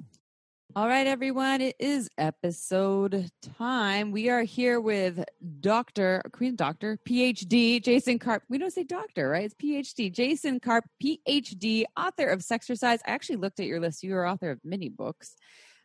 All 0.75 0.87
right, 0.87 1.05
everyone, 1.05 1.61
it 1.61 1.75
is 1.77 2.09
episode 2.17 3.29
time. 3.59 4.11
We 4.11 4.29
are 4.29 4.41
here 4.41 4.81
with 4.81 5.23
Dr. 5.59 6.23
Korean 6.33 6.55
Doctor, 6.55 6.97
PhD, 7.07 7.79
Jason 7.83 8.17
Karp. 8.17 8.41
We 8.49 8.57
don't 8.57 8.73
say 8.73 8.83
doctor, 8.83 9.29
right? 9.29 9.45
It's 9.45 9.53
PhD. 9.53 10.11
Jason 10.11 10.59
Karp, 10.59 10.85
PhD, 11.03 11.83
author 11.95 12.29
of 12.29 12.39
Sexercise. 12.39 12.97
I 13.05 13.11
actually 13.11 13.35
looked 13.35 13.59
at 13.59 13.67
your 13.67 13.79
list. 13.79 14.01
You 14.01 14.15
are 14.15 14.25
author 14.25 14.49
of 14.49 14.59
many 14.63 14.89
books. 14.89 15.35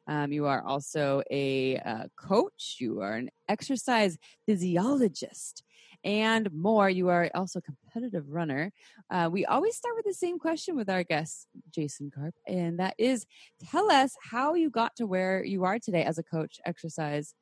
Um, 0.07 0.33
you 0.33 0.47
are 0.47 0.63
also 0.63 1.23
a 1.31 1.77
uh, 1.77 2.05
coach. 2.17 2.77
You 2.81 3.03
are 3.03 3.13
an 3.13 3.29
exercise 3.51 4.17
physiologist 4.47 5.63
and 6.07 6.49
more. 6.53 6.89
You 6.89 7.09
are 7.09 7.29
also 7.35 7.59
a 7.59 7.63
competitive 7.63 8.31
runner. 8.31 8.73
Uh, 9.11 9.29
we 9.31 9.45
always 9.45 9.77
start 9.77 9.97
with 9.97 10.07
the 10.07 10.15
same 10.15 10.39
question 10.39 10.77
with 10.77 10.89
our 10.89 11.03
guest, 11.03 11.49
Jason 11.75 12.11
Karp, 12.15 12.35
and 12.47 12.79
that 12.79 12.95
is 12.97 13.27
tell 13.71 13.91
us 13.91 14.15
how 14.23 14.55
you 14.55 14.71
got 14.71 14.95
to 14.97 15.07
where 15.07 15.45
you 15.45 15.65
are 15.65 15.79
today 15.79 16.05
as 16.05 16.17
a 16.17 16.23
coach, 16.23 16.61
exercise 16.65 17.35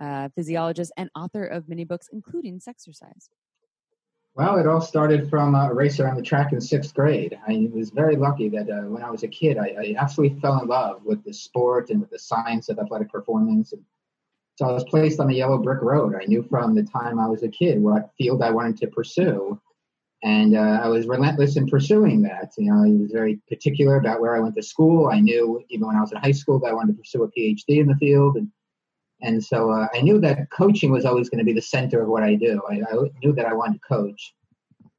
uh, 0.00 0.28
physiologist, 0.34 0.92
and 0.96 1.08
author 1.14 1.44
of 1.44 1.68
many 1.68 1.84
books, 1.84 2.08
including 2.12 2.58
Sexercise. 2.58 3.28
Well, 4.34 4.58
it 4.58 4.66
all 4.66 4.80
started 4.80 5.28
from 5.28 5.54
a 5.54 5.72
race 5.72 5.98
around 5.98 6.16
the 6.16 6.22
track 6.22 6.52
in 6.52 6.60
sixth 6.60 6.94
grade. 6.94 7.38
I 7.48 7.68
was 7.72 7.90
very 7.90 8.14
lucky 8.14 8.48
that 8.50 8.70
uh, 8.70 8.82
when 8.82 9.02
I 9.02 9.10
was 9.10 9.24
a 9.24 9.28
kid, 9.28 9.58
I, 9.58 9.66
I 9.66 9.94
absolutely 9.98 10.38
fell 10.40 10.60
in 10.60 10.68
love 10.68 11.04
with 11.04 11.24
the 11.24 11.32
sport 11.32 11.90
and 11.90 12.00
with 12.00 12.10
the 12.10 12.18
science 12.18 12.68
of 12.68 12.78
athletic 12.78 13.10
performance. 13.10 13.72
And 13.72 13.82
so 14.58 14.66
I 14.66 14.72
was 14.72 14.82
placed 14.82 15.20
on 15.20 15.28
the 15.28 15.36
yellow 15.36 15.58
brick 15.58 15.80
road. 15.82 16.16
I 16.20 16.24
knew 16.24 16.42
from 16.42 16.74
the 16.74 16.82
time 16.82 17.20
I 17.20 17.28
was 17.28 17.44
a 17.44 17.48
kid 17.48 17.80
what 17.80 18.10
field 18.18 18.42
I 18.42 18.50
wanted 18.50 18.76
to 18.78 18.88
pursue. 18.88 19.60
And 20.24 20.56
uh, 20.56 20.80
I 20.82 20.88
was 20.88 21.06
relentless 21.06 21.56
in 21.56 21.68
pursuing 21.68 22.22
that. 22.22 22.50
You 22.58 22.72
know, 22.72 22.82
I 22.82 22.90
was 23.00 23.12
very 23.12 23.40
particular 23.48 23.98
about 23.98 24.20
where 24.20 24.34
I 24.34 24.40
went 24.40 24.56
to 24.56 24.62
school. 24.64 25.10
I 25.10 25.20
knew 25.20 25.64
even 25.70 25.86
when 25.86 25.94
I 25.94 26.00
was 26.00 26.10
in 26.10 26.18
high 26.18 26.32
school 26.32 26.58
that 26.58 26.70
I 26.70 26.72
wanted 26.72 26.94
to 26.94 26.98
pursue 26.98 27.22
a 27.22 27.30
PhD 27.30 27.78
in 27.78 27.86
the 27.86 27.94
field. 28.00 28.36
And, 28.36 28.48
and 29.22 29.44
so 29.44 29.70
uh, 29.70 29.86
I 29.94 30.00
knew 30.00 30.18
that 30.22 30.50
coaching 30.50 30.90
was 30.90 31.04
always 31.04 31.30
going 31.30 31.38
to 31.38 31.44
be 31.44 31.52
the 31.52 31.62
center 31.62 32.02
of 32.02 32.08
what 32.08 32.24
I 32.24 32.34
do. 32.34 32.60
I, 32.68 32.80
I 32.80 32.96
knew 33.22 33.32
that 33.34 33.46
I 33.46 33.52
wanted 33.52 33.74
to 33.74 33.88
coach. 33.88 34.34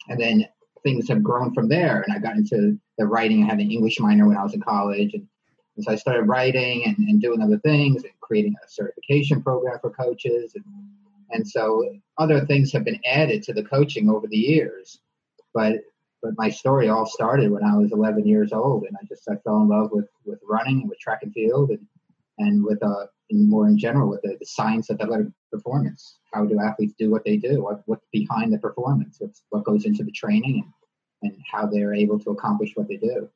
And 0.08 0.22
then 0.22 0.46
things 0.84 1.10
have 1.10 1.22
grown 1.22 1.54
from 1.54 1.68
there. 1.68 2.00
And 2.04 2.16
I 2.16 2.20
got 2.20 2.38
into 2.38 2.80
the 2.98 3.08
writing. 3.08 3.44
I 3.44 3.48
had 3.48 3.60
an 3.60 3.72
English 3.72 4.00
minor 4.00 4.26
when 4.26 4.38
I 4.38 4.44
was 4.44 4.54
in 4.54 4.62
college. 4.62 5.16
And, 5.16 5.28
and 5.76 5.84
so 5.84 5.92
I 5.92 5.98
started 5.98 6.30
writing 6.30 6.86
and, 6.86 6.98
and 7.10 7.22
doing 7.22 7.42
other 7.42 7.60
things 7.60 8.06
and 8.06 8.14
creating 8.30 8.56
a 8.64 8.70
certification 8.70 9.42
program 9.42 9.80
for 9.82 9.90
coaches. 9.90 10.54
And, 10.56 10.64
and 11.32 11.48
so 11.48 11.84
other 12.18 12.46
things 12.46 12.72
have 12.72 12.86
been 12.86 13.00
added 13.06 13.44
to 13.44 13.54
the 13.54 13.64
coaching 13.64 14.10
over 14.10 14.28
the 14.28 14.38
years. 14.38 15.00
But 15.54 15.82
but 16.22 16.32
my 16.38 16.50
story 16.50 16.90
all 16.90 17.06
started 17.06 17.50
when 17.50 17.64
I 17.64 17.78
was 17.78 17.94
11 17.94 18.28
years 18.28 18.52
old, 18.52 18.84
and 18.84 18.96
I 19.02 19.06
just 19.08 19.24
I 19.30 19.38
fell 19.38 19.62
in 19.62 19.70
love 19.70 19.90
with 19.92 20.10
with 20.26 20.40
running 20.48 20.82
and 20.82 20.90
with 20.90 21.00
track 21.00 21.24
and 21.24 21.34
field, 21.34 21.72
and 21.72 21.86
and 22.38 22.64
with 22.64 22.84
uh 22.84 23.08
and 23.32 23.50
more 23.50 23.68
in 23.68 23.78
general 23.78 24.10
with 24.10 24.22
the, 24.22 24.36
the 24.40 24.46
science 24.46 24.90
of 24.90 25.00
athletic 25.00 25.28
performance. 25.52 26.18
How 26.34 26.46
do 26.46 26.60
athletes 26.60 26.94
do 27.00 27.10
what 27.10 27.24
they 27.26 27.38
do? 27.38 27.64
What 27.64 27.82
what's 27.86 28.06
behind 28.12 28.54
the 28.54 28.60
performance? 28.60 29.18
What's 29.20 29.44
what 29.50 29.64
goes 29.64 29.86
into 29.86 30.04
the 30.04 30.12
training 30.12 30.64
and 30.64 30.74
and 31.22 31.36
how 31.52 31.66
they're 31.66 31.94
able 31.94 32.20
to 32.20 32.32
accomplish 32.32 32.72
what 32.76 32.88
they 32.88 32.98
do. 32.98 33.30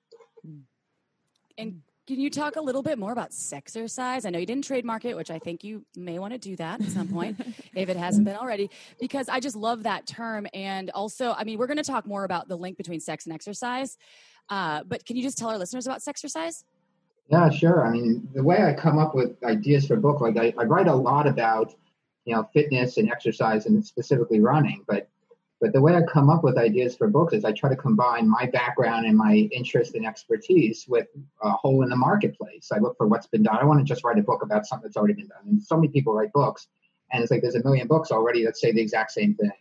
And 1.58 1.82
can 2.06 2.20
you 2.20 2.30
talk 2.30 2.58
a 2.58 2.62
little 2.62 2.84
bit 2.84 3.00
more 3.00 3.14
about 3.14 3.32
Sexercise? 3.32 4.26
I 4.26 4.30
know 4.30 4.40
you 4.40 4.46
didn't 4.46 4.66
trademark 4.66 5.06
it, 5.06 5.16
which 5.16 5.32
I 5.32 5.40
think 5.40 5.64
you 5.64 5.86
may 5.96 6.20
want 6.20 6.34
to 6.34 6.38
do 6.38 6.56
that 6.58 6.82
at 6.82 6.88
some 6.88 7.08
point 7.08 7.40
if 7.76 7.88
it 7.88 7.96
hasn't 7.96 8.26
been 8.26 8.36
already, 8.36 8.70
because 9.00 9.30
I 9.30 9.40
just 9.40 9.56
love 9.56 9.84
that 9.84 10.06
term. 10.06 10.46
And 10.54 10.90
also, 10.92 11.34
I 11.38 11.46
mean, 11.46 11.58
we're 11.58 11.68
going 11.68 11.78
to 11.78 11.84
talk 11.84 12.06
more 12.06 12.26
about 12.26 12.50
the 12.50 12.58
link 12.58 12.78
between 12.78 13.00
sex 13.00 13.26
and 13.26 13.34
exercise. 13.34 13.98
Uh, 14.50 14.84
but 14.84 15.06
can 15.06 15.16
you 15.16 15.24
just 15.24 15.38
tell 15.38 15.50
our 15.50 15.58
listeners 15.58 15.88
about 15.88 16.02
Sexercise? 16.02 16.64
Yeah, 17.30 17.50
sure. 17.50 17.88
I 17.88 17.92
mean, 17.92 18.28
the 18.34 18.44
way 18.44 18.62
I 18.62 18.74
come 18.74 19.00
up 19.00 19.16
with 19.16 19.42
ideas 19.44 19.88
for 19.88 19.94
a 19.94 20.02
book, 20.02 20.20
like 20.20 20.36
I, 20.38 20.54
I 20.58 20.66
write 20.66 20.88
a 20.88 20.96
lot 20.96 21.26
about, 21.26 21.74
you 22.26 22.36
know, 22.36 22.50
fitness 22.54 22.98
and 22.98 23.10
exercise 23.10 23.66
and 23.66 23.86
specifically 23.86 24.42
running, 24.42 24.84
but 24.88 25.10
but 25.62 25.72
the 25.72 25.82
way 25.82 25.96
I 25.96 26.02
come 26.02 26.30
up 26.30 26.44
with 26.44 26.58
ideas 26.58 26.96
for 26.96 27.08
books 27.08 27.34
is 27.34 27.46
I 27.46 27.54
try 27.54 27.70
to 27.70 27.76
combine 27.76 28.30
my 28.30 28.48
background 28.48 29.06
and 29.06 29.18
my 29.18 29.36
interest 29.52 29.96
and 29.96 30.06
expertise 30.06 30.86
with 30.88 31.08
a 31.42 31.52
hole 31.52 31.84
in 31.84 31.90
the 31.90 31.96
marketplace. 31.96 32.70
I 32.74 32.80
look 32.80 32.98
for 32.98 33.08
what's 33.08 33.28
been 33.28 33.44
done. 33.44 33.58
I 33.62 33.64
want 33.64 33.80
to 33.80 33.86
just 33.86 34.04
write 34.04 34.20
a 34.20 34.24
book 34.24 34.44
about 34.44 34.66
something 34.66 34.88
that's 34.88 34.98
already 34.98 35.14
been 35.14 35.28
done. 35.28 35.44
And 35.46 35.64
so 35.64 35.78
many 35.78 35.88
people 35.88 36.14
write 36.14 36.34
books, 36.34 36.68
and 37.12 37.22
it's 37.22 37.32
like 37.32 37.42
there's 37.42 37.56
a 37.56 37.64
million 37.64 37.88
books 37.88 38.12
already 38.12 38.44
that 38.46 38.58
say 38.58 38.72
the 38.72 38.82
exact 38.82 39.12
same 39.12 39.36
thing. 39.36 39.52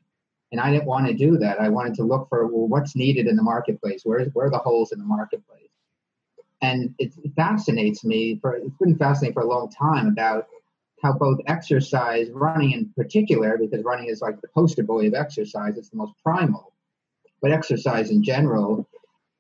And 0.51 0.61
I 0.61 0.71
didn't 0.71 0.87
want 0.87 1.07
to 1.07 1.15
do 1.15 1.39
that. 1.39 1.61
I 1.61 1.69
wanted 1.69 1.95
to 1.95 2.03
look 2.03 2.29
for 2.29 2.47
well, 2.47 2.69
what's 2.69 2.97
needed 2.97 3.27
in 3.27 3.37
the 3.37 3.43
marketplace. 3.43 4.03
Where 4.05 4.25
where 4.27 4.47
are 4.47 4.51
the 4.51 4.59
holes 4.59 4.93
in 4.93 4.99
the 4.99 5.05
marketplace? 5.05 5.71
And 6.61 6.95
it 6.99 7.13
fascinates 7.37 8.05
me. 8.05 8.39
For 8.41 8.57
it's 8.57 8.77
been 8.79 8.97
fascinating 8.97 9.35
for 9.35 9.43
a 9.43 9.49
long 9.49 9.71
time 9.71 10.09
about 10.09 10.47
how 11.03 11.13
both 11.13 11.41
exercise, 11.47 12.31
running 12.31 12.73
in 12.73 12.93
particular, 12.97 13.59
because 13.59 13.85
running 13.85 14.09
is 14.09 14.23
like 14.23 14.41
the 14.41 14.49
poster 14.49 14.83
boy 14.83 15.07
of 15.09 15.15
exercise, 15.15 15.77
it's 15.77 15.91
the 15.91 15.97
most 15.97 16.15
primal, 16.25 16.73
but 17.41 17.51
exercise 17.51 18.11
in 18.11 18.23
general 18.23 18.89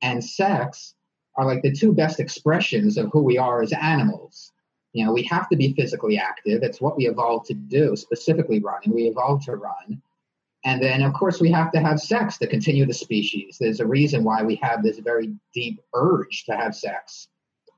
and 0.03 0.25
sex 0.25 0.94
are 1.37 1.46
like 1.46 1.62
the 1.62 1.72
two 1.72 1.92
best 1.92 2.20
expressions 2.20 2.98
of 2.98 3.11
who 3.12 3.22
we 3.22 3.38
are 3.38 3.62
as 3.62 3.72
animals. 3.72 4.53
You 4.92 5.07
know, 5.07 5.12
we 5.12 5.22
have 5.25 5.48
to 5.48 5.57
be 5.57 5.72
physically 5.72 6.18
active. 6.18 6.62
It's 6.62 6.81
what 6.81 6.96
we 6.96 7.07
evolved 7.07 7.46
to 7.46 7.55
do, 7.55 7.96
specifically 7.96 8.61
running. 8.61 8.92
We 8.92 9.05
evolved 9.05 9.44
to 9.44 9.57
run. 9.57 10.03
And 10.64 10.83
then, 10.83 11.03
of 11.03 11.14
course, 11.14 11.40
we 11.40 11.51
have 11.51 11.72
to 11.72 11.81
have 11.81 11.98
sex 12.01 12.38
to 12.38 12.46
continue 12.46 12.85
the 12.85 12.92
species. 12.92 13.57
There's 13.59 13.81
a 13.81 13.87
reason 13.87 14.22
why 14.22 14.42
we 14.42 14.57
have 14.57 14.83
this 14.83 14.98
very 14.98 15.35
deep 15.55 15.81
urge 15.94 16.44
to 16.44 16.57
have 16.57 16.75
sex. 16.75 17.29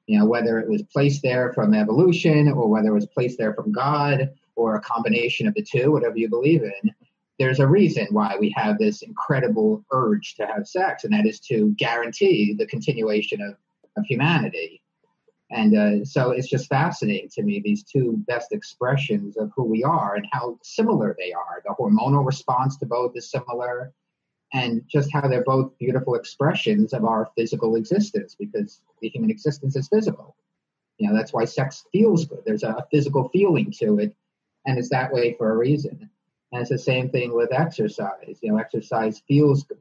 You 0.06 0.18
know, 0.18 0.26
whether 0.26 0.58
it 0.58 0.68
was 0.68 0.82
placed 0.82 1.22
there 1.22 1.52
from 1.52 1.74
evolution 1.74 2.48
or 2.48 2.68
whether 2.68 2.88
it 2.88 2.94
was 2.94 3.06
placed 3.06 3.38
there 3.38 3.54
from 3.54 3.72
God 3.72 4.30
or 4.54 4.76
a 4.76 4.80
combination 4.80 5.48
of 5.48 5.54
the 5.54 5.62
two, 5.62 5.92
whatever 5.92 6.18
you 6.18 6.28
believe 6.28 6.62
in, 6.62 6.94
there's 7.38 7.58
a 7.58 7.66
reason 7.66 8.06
why 8.10 8.36
we 8.38 8.52
have 8.56 8.78
this 8.78 9.02
incredible 9.02 9.84
urge 9.92 10.34
to 10.36 10.46
have 10.46 10.68
sex, 10.68 11.04
and 11.04 11.12
that 11.12 11.26
is 11.26 11.40
to 11.40 11.74
guarantee 11.78 12.54
the 12.56 12.66
continuation 12.66 13.40
of, 13.40 13.56
of 13.96 14.04
humanity. 14.04 14.82
And 15.50 15.76
uh, 15.76 16.04
so 16.04 16.30
it's 16.30 16.48
just 16.48 16.68
fascinating 16.68 17.28
to 17.30 17.42
me, 17.42 17.60
these 17.60 17.82
two 17.82 18.22
best 18.26 18.52
expressions 18.52 19.36
of 19.36 19.50
who 19.54 19.64
we 19.64 19.82
are 19.84 20.14
and 20.14 20.26
how 20.32 20.58
similar 20.62 21.14
they 21.18 21.32
are. 21.32 21.62
The 21.64 21.74
hormonal 21.78 22.24
response 22.24 22.76
to 22.78 22.86
both 22.86 23.12
is 23.16 23.30
similar, 23.30 23.92
and 24.54 24.82
just 24.88 25.12
how 25.12 25.26
they're 25.26 25.44
both 25.44 25.76
beautiful 25.78 26.14
expressions 26.14 26.92
of 26.92 27.04
our 27.04 27.28
physical 27.36 27.74
existence 27.74 28.36
because 28.38 28.80
the 29.02 29.08
human 29.08 29.28
existence 29.28 29.74
is 29.74 29.88
physical. 29.88 30.36
You 30.98 31.08
know, 31.08 31.16
that's 31.16 31.32
why 31.32 31.44
sex 31.44 31.84
feels 31.92 32.24
good. 32.24 32.42
There's 32.46 32.62
a 32.62 32.86
physical 32.90 33.28
feeling 33.30 33.72
to 33.80 33.98
it, 33.98 34.14
and 34.64 34.78
it's 34.78 34.90
that 34.90 35.12
way 35.12 35.34
for 35.36 35.50
a 35.50 35.56
reason. 35.56 36.08
And 36.52 36.60
it's 36.60 36.70
the 36.70 36.78
same 36.78 37.10
thing 37.10 37.34
with 37.34 37.52
exercise. 37.52 38.38
You 38.42 38.52
know, 38.52 38.58
exercise 38.58 39.20
feels 39.26 39.64
good. 39.64 39.78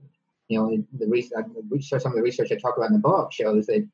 You 0.49 0.59
know, 0.59 0.83
the 0.97 1.07
research, 1.07 1.37
uh, 1.37 1.99
some 1.99 2.11
of 2.11 2.15
the 2.15 2.23
research 2.23 2.51
I 2.51 2.55
talk 2.55 2.75
about 2.75 2.89
in 2.89 2.93
the 2.93 2.99
book 2.99 3.31
shows 3.31 3.67
that 3.67 3.87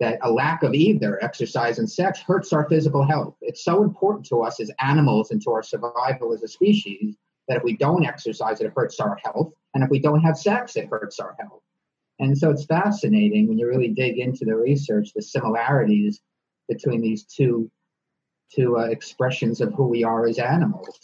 that 0.00 0.18
a 0.22 0.30
lack 0.30 0.62
of 0.62 0.74
either 0.74 1.22
exercise 1.22 1.78
and 1.78 1.88
sex 1.88 2.20
hurts 2.20 2.52
our 2.52 2.68
physical 2.68 3.06
health. 3.06 3.36
It's 3.42 3.64
so 3.64 3.84
important 3.84 4.26
to 4.26 4.42
us 4.42 4.58
as 4.58 4.70
animals 4.80 5.30
and 5.30 5.40
to 5.42 5.50
our 5.52 5.62
survival 5.62 6.32
as 6.32 6.42
a 6.42 6.48
species 6.48 7.16
that 7.46 7.58
if 7.58 7.62
we 7.62 7.76
don't 7.76 8.04
exercise, 8.04 8.60
it 8.60 8.72
hurts 8.74 8.98
our 8.98 9.16
health. 9.22 9.52
And 9.74 9.82
if 9.82 9.90
we 9.90 9.98
don't 9.98 10.20
have 10.20 10.36
sex, 10.36 10.76
it 10.76 10.88
hurts 10.88 11.18
our 11.18 11.34
health. 11.38 11.62
And 12.18 12.36
so 12.36 12.50
it's 12.50 12.64
fascinating 12.64 13.48
when 13.48 13.58
you 13.58 13.66
really 13.66 13.88
dig 13.88 14.18
into 14.18 14.44
the 14.44 14.54
research, 14.54 15.12
the 15.14 15.22
similarities 15.22 16.20
between 16.68 17.00
these 17.00 17.24
two, 17.24 17.70
two 18.54 18.78
uh, 18.78 18.82
expressions 18.84 19.60
of 19.60 19.72
who 19.74 19.88
we 19.88 20.04
are 20.04 20.26
as 20.26 20.38
animals. 20.38 20.98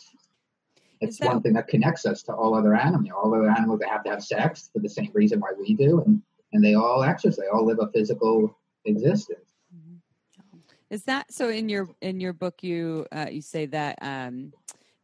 It's 1.01 1.19
that, 1.19 1.29
one 1.29 1.43
thing 1.43 1.55
that 1.55 1.69
connects 1.69 2.07
us 2.07 2.23
to 2.25 2.33
all 2.33 2.55
other 2.55 2.75
animals. 2.75 3.13
All 3.17 3.35
other 3.35 3.51
animals 3.51 3.81
that 3.81 3.89
have 3.89 4.05
to 4.05 4.11
have 4.11 4.23
sex 4.23 4.71
for 4.73 4.81
the 4.81 4.89
same 4.89 5.11
reason 5.15 5.41
why 5.41 5.51
we 5.59 5.75
do, 5.75 6.03
and 6.05 6.23
and 6.53 6.65
they 6.65 6.75
all 6.75 7.03
exercise. 7.03 7.37
They 7.37 7.47
all 7.47 7.65
live 7.65 7.79
a 7.81 7.89
physical 7.93 8.57
existence. 8.85 9.55
Mm-hmm. 9.75 10.59
Is 10.91 11.05
that 11.05 11.33
so? 11.33 11.49
In 11.51 11.69
your 11.69 11.89
in 12.01 12.21
your 12.21 12.33
book, 12.33 12.63
you 12.63 13.07
uh, 13.13 13.27
you 13.31 13.43
say 13.43 13.67
that 13.67 13.99
um, 14.03 14.53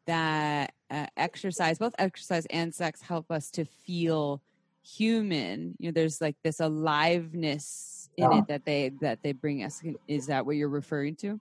that 0.07 0.73
uh, 0.91 1.07
exercise, 1.17 1.79
both 1.79 1.95
exercise 1.99 2.47
and 2.47 2.75
sex, 2.75 3.01
help 3.01 3.31
us 3.31 3.51
to 3.53 3.65
feel 3.65 4.43
human. 4.83 5.75
You 5.79 5.89
know, 5.89 5.93
there's 5.93 6.21
like 6.21 6.37
this 6.43 6.61
aliveness 6.61 8.11
in 8.17 8.31
yeah. 8.31 8.39
it 8.39 8.49
that 8.49 8.65
they 8.65 8.93
that 9.01 9.23
they 9.23 9.33
bring 9.33 9.65
us. 9.65 9.83
Is 10.07 10.27
that 10.27 10.45
what 10.47 10.57
you're 10.57 10.69
referring 10.69 11.17
to? 11.17 11.41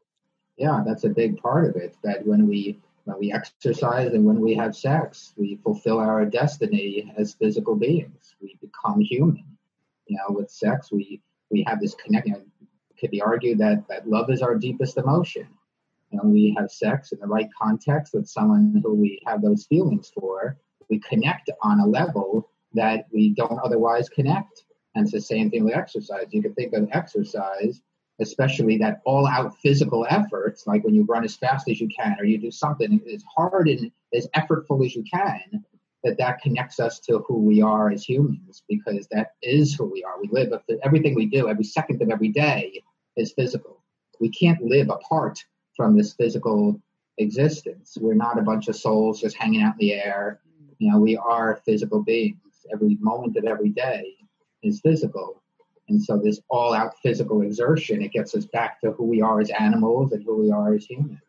Yeah, 0.57 0.83
that's 0.85 1.03
a 1.03 1.09
big 1.09 1.37
part 1.37 1.65
of 1.65 1.75
it. 1.75 1.95
That 2.03 2.25
when 2.25 2.47
we 2.47 2.79
when 3.05 3.19
we 3.19 3.33
exercise 3.33 4.13
and 4.13 4.25
when 4.25 4.39
we 4.39 4.53
have 4.55 4.75
sex, 4.75 5.33
we 5.35 5.57
fulfill 5.57 5.99
our 5.99 6.25
destiny 6.25 7.13
as 7.17 7.33
physical 7.33 7.75
beings. 7.75 8.35
We 8.41 8.57
become 8.61 9.01
human. 9.01 9.45
You 10.07 10.17
know, 10.17 10.35
with 10.35 10.49
sex, 10.49 10.91
we 10.91 11.21
we 11.51 11.63
have 11.67 11.79
this 11.79 11.95
connection. 11.95 12.45
It 12.61 12.99
could 12.99 13.11
be 13.11 13.21
argued 13.21 13.57
that 13.59 13.87
that 13.89 14.07
love 14.07 14.29
is 14.29 14.41
our 14.41 14.55
deepest 14.55 14.97
emotion. 14.97 15.47
Know, 16.13 16.29
we 16.29 16.55
have 16.57 16.69
sex 16.71 17.11
in 17.11 17.19
the 17.19 17.27
right 17.27 17.49
context 17.59 18.13
with 18.13 18.27
someone 18.27 18.81
who 18.83 18.93
we 18.93 19.19
have 19.25 19.41
those 19.41 19.65
feelings 19.65 20.11
for. 20.13 20.57
We 20.89 20.99
connect 20.99 21.49
on 21.61 21.79
a 21.79 21.87
level 21.87 22.49
that 22.73 23.05
we 23.11 23.33
don't 23.33 23.59
otherwise 23.63 24.09
connect. 24.09 24.63
And 24.95 25.03
it's 25.03 25.13
the 25.13 25.21
same 25.21 25.49
thing 25.49 25.63
with 25.63 25.75
exercise. 25.75 26.27
You 26.29 26.43
can 26.43 26.53
think 26.53 26.73
of 26.73 26.87
exercise, 26.91 27.81
especially 28.19 28.77
that 28.77 29.01
all 29.05 29.25
out 29.27 29.57
physical 29.57 30.05
efforts, 30.09 30.67
like 30.67 30.83
when 30.83 30.93
you 30.93 31.03
run 31.03 31.23
as 31.23 31.35
fast 31.35 31.67
as 31.69 31.81
you 31.81 31.87
can 31.87 32.15
or 32.19 32.25
you 32.25 32.37
do 32.37 32.51
something 32.51 33.01
as 33.11 33.23
hard 33.35 33.67
and 33.69 33.91
as 34.13 34.27
effortful 34.35 34.85
as 34.85 34.95
you 34.95 35.03
can, 35.11 35.63
that 36.03 36.17
that 36.17 36.41
connects 36.41 36.79
us 36.79 36.99
to 36.99 37.19
who 37.27 37.37
we 37.37 37.61
are 37.61 37.89
as 37.89 38.03
humans 38.03 38.63
because 38.67 39.07
that 39.11 39.31
is 39.41 39.73
who 39.73 39.85
we 39.85 40.03
are. 40.03 40.21
We 40.21 40.29
live 40.31 40.53
everything 40.83 41.15
we 41.15 41.25
do, 41.25 41.49
every 41.49 41.63
second 41.63 42.01
of 42.01 42.09
every 42.09 42.29
day 42.29 42.83
is 43.15 43.33
physical. 43.33 43.83
We 44.19 44.29
can't 44.29 44.61
live 44.61 44.89
apart 44.89 45.43
from 45.75 45.97
this 45.97 46.13
physical 46.13 46.79
existence. 47.17 47.97
We're 47.99 48.13
not 48.13 48.39
a 48.39 48.41
bunch 48.41 48.67
of 48.67 48.75
souls 48.75 49.21
just 49.21 49.37
hanging 49.37 49.61
out 49.61 49.75
in 49.79 49.87
the 49.87 49.93
air. 49.93 50.39
You 50.79 50.91
know, 50.91 50.99
we 50.99 51.17
are 51.17 51.61
physical 51.65 52.01
beings. 52.01 52.37
Every 52.71 52.97
moment 52.99 53.37
of 53.37 53.45
every 53.45 53.69
day 53.69 54.15
is 54.61 54.79
physical. 54.81 55.41
And 55.89 56.01
so 56.01 56.17
this 56.17 56.39
all 56.49 56.73
out 56.73 56.93
physical 57.03 57.41
exertion, 57.41 58.01
it 58.01 58.13
gets 58.13 58.33
us 58.35 58.45
back 58.45 58.79
to 58.81 58.91
who 58.91 59.05
we 59.05 59.21
are 59.21 59.41
as 59.41 59.49
animals 59.49 60.13
and 60.13 60.23
who 60.23 60.41
we 60.41 60.51
are 60.51 60.73
as 60.73 60.85
humans. 60.85 61.19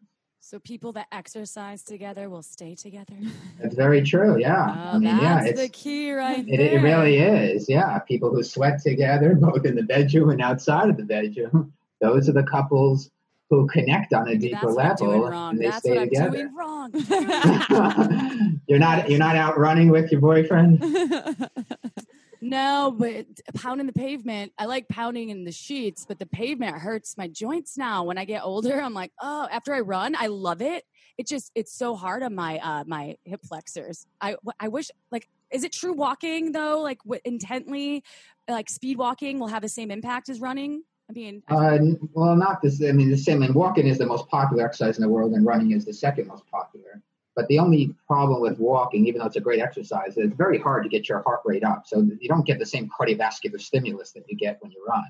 So 0.40 0.58
people 0.58 0.92
that 0.92 1.06
exercise 1.10 1.82
together 1.82 2.28
will 2.28 2.42
stay 2.42 2.74
together. 2.74 3.14
That's 3.58 3.74
very 3.74 4.02
true. 4.02 4.38
Yeah, 4.38 4.66
oh, 4.68 4.96
I 4.96 4.98
mean, 4.98 5.16
yeah, 5.16 5.42
it's 5.42 5.58
the 5.58 5.70
key, 5.70 6.12
right? 6.12 6.46
It, 6.46 6.60
it, 6.60 6.82
really 6.82 7.16
is. 7.16 7.66
Yeah, 7.66 7.98
people 8.00 8.28
who 8.28 8.42
sweat 8.42 8.82
together, 8.82 9.34
both 9.40 9.64
in 9.64 9.74
the 9.74 9.82
bedroom 9.82 10.28
and 10.28 10.42
outside 10.42 10.90
of 10.90 10.98
the 10.98 11.02
bedroom. 11.02 11.72
Those 12.02 12.28
are 12.28 12.32
the 12.32 12.42
couples 12.42 13.10
who 13.50 13.66
connect 13.66 14.14
on 14.14 14.28
a 14.28 14.36
deeper 14.36 14.72
That's 14.74 15.00
level 15.00 15.26
and 15.26 15.60
they 15.60 15.66
That's 15.66 15.78
stay 15.78 15.96
what 15.96 16.04
together. 16.04 16.26
I'm 16.26 16.32
doing 16.32 16.54
wrong. 16.54 16.92
you're 18.66 18.78
not. 18.78 19.10
You're 19.10 19.18
not 19.18 19.36
out 19.36 19.58
running 19.58 19.90
with 19.90 20.10
your 20.10 20.20
boyfriend. 20.20 20.82
No, 22.46 22.94
but 22.94 23.24
pounding 23.54 23.86
the 23.86 23.94
pavement, 23.94 24.52
I 24.58 24.66
like 24.66 24.86
pounding 24.88 25.30
in 25.30 25.44
the 25.44 25.52
sheets, 25.52 26.04
but 26.06 26.18
the 26.18 26.26
pavement 26.26 26.76
hurts 26.76 27.16
my 27.16 27.26
joints 27.26 27.78
now. 27.78 28.04
When 28.04 28.18
I 28.18 28.26
get 28.26 28.44
older, 28.44 28.82
I'm 28.82 28.92
like, 28.92 29.12
oh, 29.22 29.48
after 29.50 29.72
I 29.72 29.80
run, 29.80 30.14
I 30.14 30.26
love 30.26 30.60
it. 30.60 30.84
It 31.16 31.26
just 31.26 31.50
it's 31.54 31.72
so 31.72 31.96
hard 31.96 32.22
on 32.22 32.34
my 32.34 32.58
uh 32.58 32.84
my 32.86 33.16
hip 33.24 33.40
flexors. 33.48 34.06
I 34.20 34.36
I 34.60 34.68
wish 34.68 34.90
like 35.10 35.26
is 35.50 35.64
it 35.64 35.72
true 35.72 35.94
walking 35.94 36.52
though 36.52 36.82
like 36.82 36.98
w- 37.04 37.22
intently 37.24 38.04
like 38.46 38.68
speed 38.68 38.98
walking 38.98 39.38
will 39.38 39.46
have 39.46 39.62
the 39.62 39.68
same 39.70 39.90
impact 39.90 40.28
as 40.28 40.38
running? 40.38 40.82
I 41.08 41.12
mean, 41.12 41.42
uh, 41.48 41.78
well, 42.12 42.34
not 42.34 42.62
this. 42.62 42.82
I 42.82 42.92
mean, 42.92 43.10
the 43.10 43.16
same. 43.16 43.42
And 43.42 43.54
walking 43.54 43.86
is 43.86 43.98
the 43.98 44.06
most 44.06 44.28
popular 44.28 44.64
exercise 44.64 44.96
in 44.96 45.02
the 45.02 45.08
world, 45.08 45.32
and 45.32 45.44
running 45.44 45.72
is 45.72 45.84
the 45.84 45.92
second 45.92 46.28
most 46.28 46.46
popular. 46.50 47.02
But 47.36 47.48
the 47.48 47.58
only 47.58 47.94
problem 48.06 48.40
with 48.40 48.58
walking, 48.58 49.06
even 49.06 49.18
though 49.18 49.26
it's 49.26 49.36
a 49.36 49.40
great 49.40 49.60
exercise, 49.60 50.12
is 50.12 50.18
it's 50.18 50.36
very 50.36 50.58
hard 50.58 50.84
to 50.84 50.88
get 50.88 51.08
your 51.08 51.20
heart 51.22 51.40
rate 51.44 51.64
up. 51.64 51.82
So 51.86 52.06
you 52.20 52.28
don't 52.28 52.46
get 52.46 52.58
the 52.58 52.66
same 52.66 52.88
cardiovascular 52.88 53.60
stimulus 53.60 54.12
that 54.12 54.24
you 54.28 54.36
get 54.36 54.58
when 54.60 54.70
you 54.70 54.84
run 54.88 55.04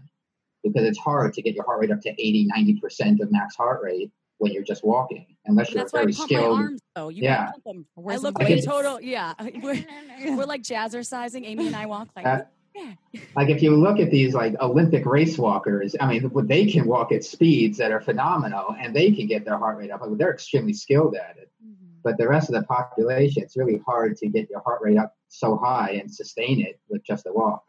because 0.65 0.85
it's 0.85 0.99
hard 0.99 1.35
to 1.35 1.43
get 1.43 1.55
your 1.55 1.65
heart 1.65 1.81
rate 1.81 1.91
up 1.91 2.01
to 2.01 2.11
80, 2.11 2.49
90% 2.57 3.21
of 3.21 3.31
max 3.31 3.55
heart 3.55 3.83
rate 3.83 4.11
when 4.39 4.53
you're 4.53 4.65
just 4.65 4.83
walking, 4.85 5.27
unless 5.45 5.71
you're 5.71 5.83
That's 5.83 5.93
very 5.93 6.07
why 6.07 6.11
I 6.11 6.15
pump 6.17 6.29
skilled. 6.29 6.59
My 6.59 6.65
arms, 6.65 6.81
though. 6.97 7.09
You 7.11 7.23
yeah. 7.23 7.51
pump 7.51 7.65
them. 7.65 7.87
I 8.09 8.17
look 8.17 8.39
way 8.39 8.61
total. 8.63 9.01
Yeah. 9.01 9.35
We're, 9.63 9.85
we're 10.37 10.45
like 10.45 10.63
jazzercising. 10.63 11.45
Amy 11.45 11.67
and 11.67 11.77
I 11.77 11.87
walk 11.87 12.09
like 12.17 12.27
uh, 12.27 12.29
yeah. 12.29 12.45
like 13.37 13.49
if 13.49 13.63
you 13.63 13.77
look 13.77 14.01
at 14.01 14.11
these 14.11 14.35
like 14.35 14.55
Olympic 14.61 15.07
race 15.07 15.39
walkers, 15.39 15.95
I 16.01 16.07
mean, 16.07 16.31
they 16.47 16.67
can 16.67 16.87
walk 16.87 17.13
at 17.13 17.25
speeds 17.25 17.79
that 17.79 17.93
are 17.93 18.01
phenomenal, 18.01 18.75
and 18.79 18.95
they 18.95 19.13
can 19.13 19.27
get 19.27 19.45
their 19.45 19.59
heart 19.59 19.79
rate 19.79 19.91
up. 19.91 20.01
Like, 20.01 20.19
They're 20.19 20.33
extremely 20.33 20.73
skilled 20.73 21.15
at 21.15 21.37
it. 21.39 21.51
Mm-hmm. 21.65 22.01
But 22.03 22.19
the 22.19 22.29
rest 22.29 22.49
of 22.49 22.55
the 22.55 22.63
population, 22.65 23.43
it's 23.43 23.57
really 23.57 23.81
hard 23.87 24.17
to 24.19 24.29
get 24.29 24.51
your 24.51 24.61
heart 24.61 24.81
rate 24.83 24.99
up 24.99 25.15
so 25.29 25.57
high 25.57 25.99
and 26.01 26.13
sustain 26.13 26.61
it 26.61 26.81
with 26.89 27.05
just 27.05 27.27
a 27.27 27.33
walk. 27.33 27.65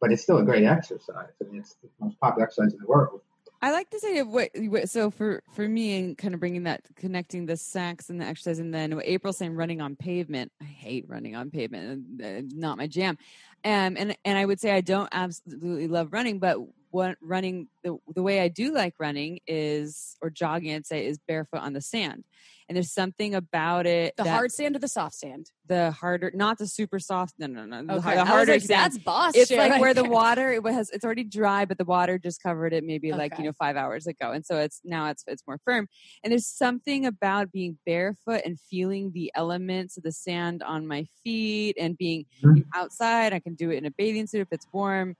But 0.00 0.12
it's 0.12 0.22
still 0.22 0.38
a 0.38 0.44
great 0.44 0.64
exercise. 0.64 1.32
I 1.40 1.44
mean, 1.44 1.60
it's 1.60 1.76
the 1.82 1.88
most 2.00 2.18
popular 2.20 2.46
exercise 2.46 2.72
in 2.72 2.80
the 2.80 2.86
world. 2.86 3.20
I 3.62 3.72
like 3.72 3.88
this 3.90 4.04
idea 4.04 4.22
of 4.22 4.28
what, 4.28 4.50
what, 4.54 4.90
so 4.90 5.10
for 5.10 5.42
for 5.54 5.66
me 5.66 5.98
and 5.98 6.18
kind 6.18 6.34
of 6.34 6.40
bringing 6.40 6.64
that 6.64 6.82
connecting 6.96 7.46
the 7.46 7.56
sex 7.56 8.10
and 8.10 8.20
the 8.20 8.26
exercise 8.26 8.58
and 8.58 8.74
then 8.74 9.00
April 9.02 9.32
saying 9.32 9.54
running 9.54 9.80
on 9.80 9.96
pavement. 9.96 10.52
I 10.60 10.64
hate 10.64 11.06
running 11.08 11.34
on 11.34 11.50
pavement, 11.50 12.52
not 12.54 12.76
my 12.76 12.86
jam. 12.86 13.16
Um, 13.64 13.96
and 13.96 14.16
and 14.24 14.38
I 14.38 14.44
would 14.44 14.60
say 14.60 14.72
I 14.72 14.82
don't 14.82 15.08
absolutely 15.12 15.88
love 15.88 16.12
running, 16.12 16.38
but 16.38 16.58
what 16.94 17.18
running 17.20 17.66
the 17.82 17.98
the 18.14 18.22
way 18.22 18.40
I 18.40 18.46
do 18.46 18.72
like 18.72 18.94
running 19.00 19.40
is 19.48 20.16
or 20.22 20.30
jogging 20.30 20.72
I'd 20.72 20.86
say 20.86 21.04
is 21.04 21.18
barefoot 21.18 21.58
on 21.58 21.72
the 21.72 21.80
sand 21.80 22.22
and 22.68 22.76
there's 22.76 22.92
something 22.92 23.34
about 23.34 23.86
it. 23.86 24.16
The 24.16 24.24
hard 24.24 24.50
sand 24.50 24.74
or 24.74 24.78
the 24.78 24.88
soft 24.88 25.14
sand? 25.16 25.50
The 25.66 25.90
harder, 25.90 26.30
not 26.34 26.58
the 26.58 26.66
super 26.66 26.98
soft. 26.98 27.34
No, 27.38 27.46
no, 27.46 27.66
no. 27.66 27.76
Okay. 27.96 28.10
The, 28.10 28.16
the 28.16 28.24
harder 28.24 28.52
like, 28.52 28.62
sand. 28.62 28.80
That's 28.80 28.98
boss. 28.98 29.34
It's 29.34 29.50
like 29.50 29.72
right 29.72 29.80
where 29.80 29.92
there. 29.92 30.04
the 30.04 30.08
water 30.08 30.52
it 30.52 30.64
has. 30.72 30.90
It's 30.90 31.04
already 31.04 31.24
dry, 31.24 31.66
but 31.66 31.76
the 31.76 31.84
water 31.84 32.18
just 32.18 32.42
covered 32.42 32.72
it 32.72 32.84
maybe 32.84 33.12
okay. 33.12 33.18
like 33.18 33.38
you 33.38 33.44
know 33.44 33.52
five 33.52 33.76
hours 33.76 34.06
ago, 34.06 34.32
and 34.32 34.44
so 34.46 34.56
it's 34.58 34.80
now 34.84 35.10
it's 35.10 35.24
it's 35.26 35.42
more 35.46 35.58
firm. 35.64 35.88
And 36.22 36.30
there's 36.30 36.46
something 36.46 37.04
about 37.04 37.52
being 37.52 37.78
barefoot 37.84 38.42
and 38.44 38.58
feeling 38.58 39.12
the 39.12 39.30
elements 39.34 39.96
of 39.96 40.02
the 40.02 40.12
sand 40.12 40.62
on 40.62 40.86
my 40.86 41.06
feet 41.22 41.76
and 41.78 41.98
being 41.98 42.24
mm-hmm. 42.42 42.62
outside. 42.74 43.32
I 43.32 43.40
can 43.40 43.54
do 43.54 43.70
it 43.70 43.76
in 43.76 43.84
a 43.84 43.90
bathing 43.90 44.26
suit 44.26 44.40
if 44.40 44.48
it's 44.52 44.66
warm 44.72 45.16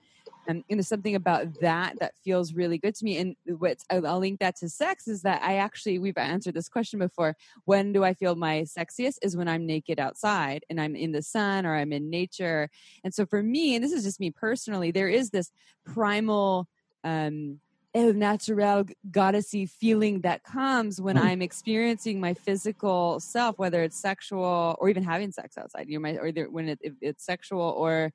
Um, 0.48 0.62
and 0.68 0.78
there's 0.78 0.88
something 0.88 1.14
about 1.14 1.61
that 1.61 1.94
that 2.00 2.14
feels 2.24 2.54
really 2.54 2.78
good 2.78 2.94
to 2.96 3.04
me. 3.04 3.18
And 3.18 3.37
what 3.59 3.78
I'll 3.90 4.18
link 4.18 4.40
that 4.40 4.57
to 4.57 4.68
sex 4.68 5.09
is 5.09 5.22
that 5.22 5.42
I 5.42 5.57
actually 5.57 5.98
we've 5.98 6.18
answered 6.18 6.54
this 6.54 6.68
question 6.68 6.98
before. 6.98 7.37
When 7.64 7.92
do 7.92 8.04
I 8.04 8.14
feel 8.14 8.35
my 8.35 8.62
sexiest? 8.62 9.18
Is 9.22 9.37
when 9.37 9.48
I'm 9.48 9.66
naked 9.66 9.98
outside 9.98 10.64
and 10.68 10.80
I'm 10.80 10.96
in 10.96 11.12
the 11.12 11.22
sun 11.22 11.66
or 11.66 11.74
I'm 11.74 11.92
in 11.92 12.11
nature. 12.11 12.68
And 13.04 13.14
so 13.14 13.26
for 13.26 13.42
me, 13.42 13.74
and 13.74 13.85
this 13.85 13.92
is 13.92 14.04
just 14.04 14.20
me 14.20 14.30
personally, 14.30 14.90
there 14.90 15.09
is 15.09 15.30
this 15.30 15.50
primal 15.85 16.68
um 17.04 17.61
el 17.94 18.12
natural 18.12 18.85
goddessy 19.11 19.70
feeling 19.70 20.20
that 20.22 20.42
comes 20.42 21.00
when 21.00 21.16
Mm. 21.16 21.20
I'm 21.20 21.42
experiencing 21.42 22.20
my 22.20 22.35
physical 22.35 23.20
self, 23.20 23.57
whether 23.57 23.83
it's 23.83 24.00
sexual 24.00 24.76
or 24.80 24.88
even 24.88 25.04
having 25.04 25.30
sex 25.30 25.57
outside. 25.57 25.88
You 25.88 25.98
know, 25.98 26.02
my, 26.02 26.16
or 26.16 26.33
when 26.50 26.70
it, 26.70 26.80
if 26.83 26.94
it's 27.00 27.24
sexual 27.24 27.61
or 27.61 28.12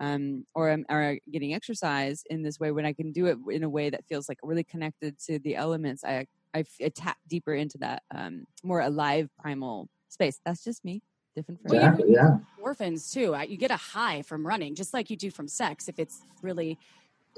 um, 0.00 0.46
or 0.54 0.70
I'm 0.70 0.84
or 0.88 1.18
getting 1.30 1.54
exercise 1.54 2.22
in 2.30 2.42
this 2.42 2.58
way, 2.58 2.72
when 2.72 2.86
I 2.86 2.92
can 2.92 3.12
do 3.12 3.26
it 3.26 3.38
in 3.50 3.62
a 3.62 3.68
way 3.68 3.90
that 3.90 4.06
feels 4.08 4.28
like 4.28 4.38
really 4.42 4.64
connected 4.64 5.18
to 5.26 5.38
the 5.38 5.54
elements, 5.56 6.02
I 6.04 6.26
I 6.54 6.64
tap 6.94 7.18
deeper 7.28 7.54
into 7.54 7.78
that 7.78 8.02
um, 8.12 8.44
more 8.64 8.80
alive 8.80 9.28
primal 9.38 9.88
space. 10.08 10.40
That's 10.44 10.64
just 10.64 10.84
me. 10.84 11.02
Different 11.36 11.60
for 11.62 11.76
Well, 11.76 11.98
you- 11.98 12.14
Yeah. 12.14 12.38
Orphans 12.60 13.12
too. 13.12 13.36
You 13.48 13.56
get 13.56 13.70
a 13.70 13.76
high 13.76 14.22
from 14.22 14.44
running, 14.46 14.74
just 14.74 14.92
like 14.92 15.10
you 15.10 15.16
do 15.16 15.30
from 15.30 15.46
sex. 15.48 15.88
If 15.88 15.98
it's 15.98 16.22
really 16.42 16.76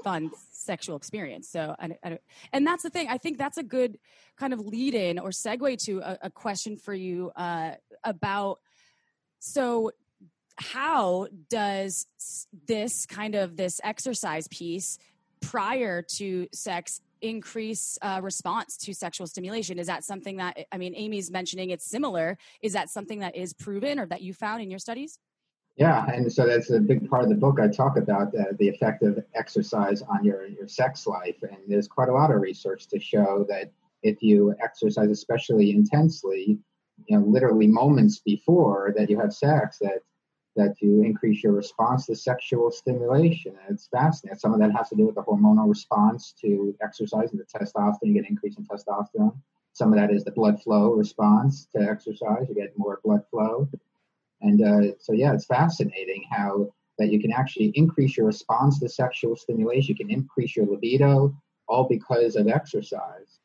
fun 0.03 0.31
sexual 0.51 0.95
experience. 0.97 1.47
So, 1.47 1.75
I, 1.79 1.95
I, 2.03 2.19
and 2.51 2.65
that's 2.65 2.81
the 2.83 2.89
thing. 2.89 3.07
I 3.09 3.17
think 3.19 3.37
that's 3.37 3.57
a 3.59 3.63
good 3.63 3.99
kind 4.37 4.51
of 4.51 4.59
lead 4.59 4.95
in 4.95 5.19
or 5.19 5.29
segue 5.29 5.77
to 5.85 5.99
a, 5.99 6.17
a 6.23 6.29
question 6.31 6.75
for 6.77 6.93
you 6.95 7.31
uh, 7.35 7.75
about. 8.03 8.59
So, 9.39 9.91
how 10.57 11.27
does 11.49 12.05
this 12.67 13.05
kind 13.05 13.35
of 13.35 13.57
this 13.57 13.79
exercise 13.83 14.47
piece 14.47 14.97
prior 15.41 16.01
to 16.01 16.47
sex 16.53 17.01
increase 17.21 17.97
uh, 18.01 18.19
response 18.21 18.77
to 18.77 18.93
sexual 18.93 19.27
stimulation? 19.27 19.79
Is 19.79 19.87
that 19.87 20.03
something 20.03 20.37
that 20.37 20.57
i 20.71 20.77
mean 20.77 20.93
amy's 20.95 21.31
mentioning 21.31 21.69
it's 21.69 21.89
similar. 21.89 22.37
Is 22.61 22.73
that 22.73 22.89
something 22.89 23.19
that 23.19 23.35
is 23.35 23.53
proven 23.53 23.99
or 23.99 24.05
that 24.07 24.21
you 24.21 24.33
found 24.33 24.61
in 24.61 24.69
your 24.69 24.79
studies? 24.79 25.19
Yeah, 25.75 26.05
and 26.05 26.31
so 26.31 26.45
that's 26.45 26.69
a 26.69 26.79
big 26.79 27.09
part 27.09 27.23
of 27.23 27.29
the 27.29 27.35
book. 27.35 27.59
I 27.59 27.67
talk 27.67 27.97
about 27.97 28.27
uh, 28.35 28.43
the 28.59 28.69
effect 28.69 29.01
of 29.01 29.23
exercise 29.33 30.03
on 30.03 30.23
your 30.23 30.45
your 30.45 30.67
sex 30.67 31.07
life, 31.07 31.41
and 31.41 31.57
there's 31.67 31.87
quite 31.87 32.09
a 32.09 32.13
lot 32.13 32.29
of 32.29 32.41
research 32.41 32.87
to 32.89 32.99
show 32.99 33.45
that 33.49 33.71
if 34.03 34.21
you 34.21 34.53
exercise, 34.61 35.09
especially 35.09 35.71
intensely, 35.71 36.59
you 37.05 37.17
know, 37.17 37.25
literally 37.25 37.65
moments 37.65 38.19
before 38.19 38.93
that 38.95 39.09
you 39.09 39.19
have 39.19 39.33
sex, 39.33 39.79
that 39.79 40.03
that 40.55 40.75
you 40.81 41.03
increase 41.03 41.43
your 41.43 41.53
response 41.53 42.05
to 42.05 42.15
sexual 42.15 42.71
stimulation. 42.71 43.55
And 43.65 43.75
it's 43.75 43.87
fascinating. 43.87 44.39
Some 44.39 44.53
of 44.53 44.59
that 44.59 44.71
has 44.75 44.89
to 44.89 44.95
do 44.95 45.05
with 45.05 45.15
the 45.15 45.23
hormonal 45.23 45.67
response 45.67 46.33
to 46.41 46.75
exercise 46.81 47.31
and 47.31 47.39
the 47.39 47.45
testosterone. 47.45 47.97
You 48.03 48.13
get 48.13 48.19
an 48.21 48.27
increase 48.29 48.57
in 48.57 48.65
testosterone. 48.65 49.35
Some 49.73 49.91
of 49.91 49.99
that 49.99 50.11
is 50.11 50.23
the 50.23 50.31
blood 50.31 50.61
flow 50.61 50.93
response 50.93 51.67
to 51.75 51.81
exercise. 51.81 52.47
You 52.47 52.55
get 52.55 52.77
more 52.77 52.99
blood 53.03 53.23
flow. 53.31 53.67
And 54.41 54.61
uh, 54.61 54.95
so, 54.99 55.13
yeah, 55.13 55.33
it's 55.33 55.45
fascinating 55.45 56.23
how 56.31 56.71
that 56.99 57.11
you 57.11 57.19
can 57.19 57.31
actually 57.31 57.71
increase 57.75 58.15
your 58.15 58.27
response 58.27 58.79
to 58.79 58.89
sexual 58.89 59.35
stimulation. 59.35 59.95
You 59.97 60.05
can 60.05 60.11
increase 60.11 60.55
your 60.55 60.67
libido, 60.67 61.35
all 61.67 61.87
because 61.87 62.35
of 62.35 62.47
exercise. 62.47 63.39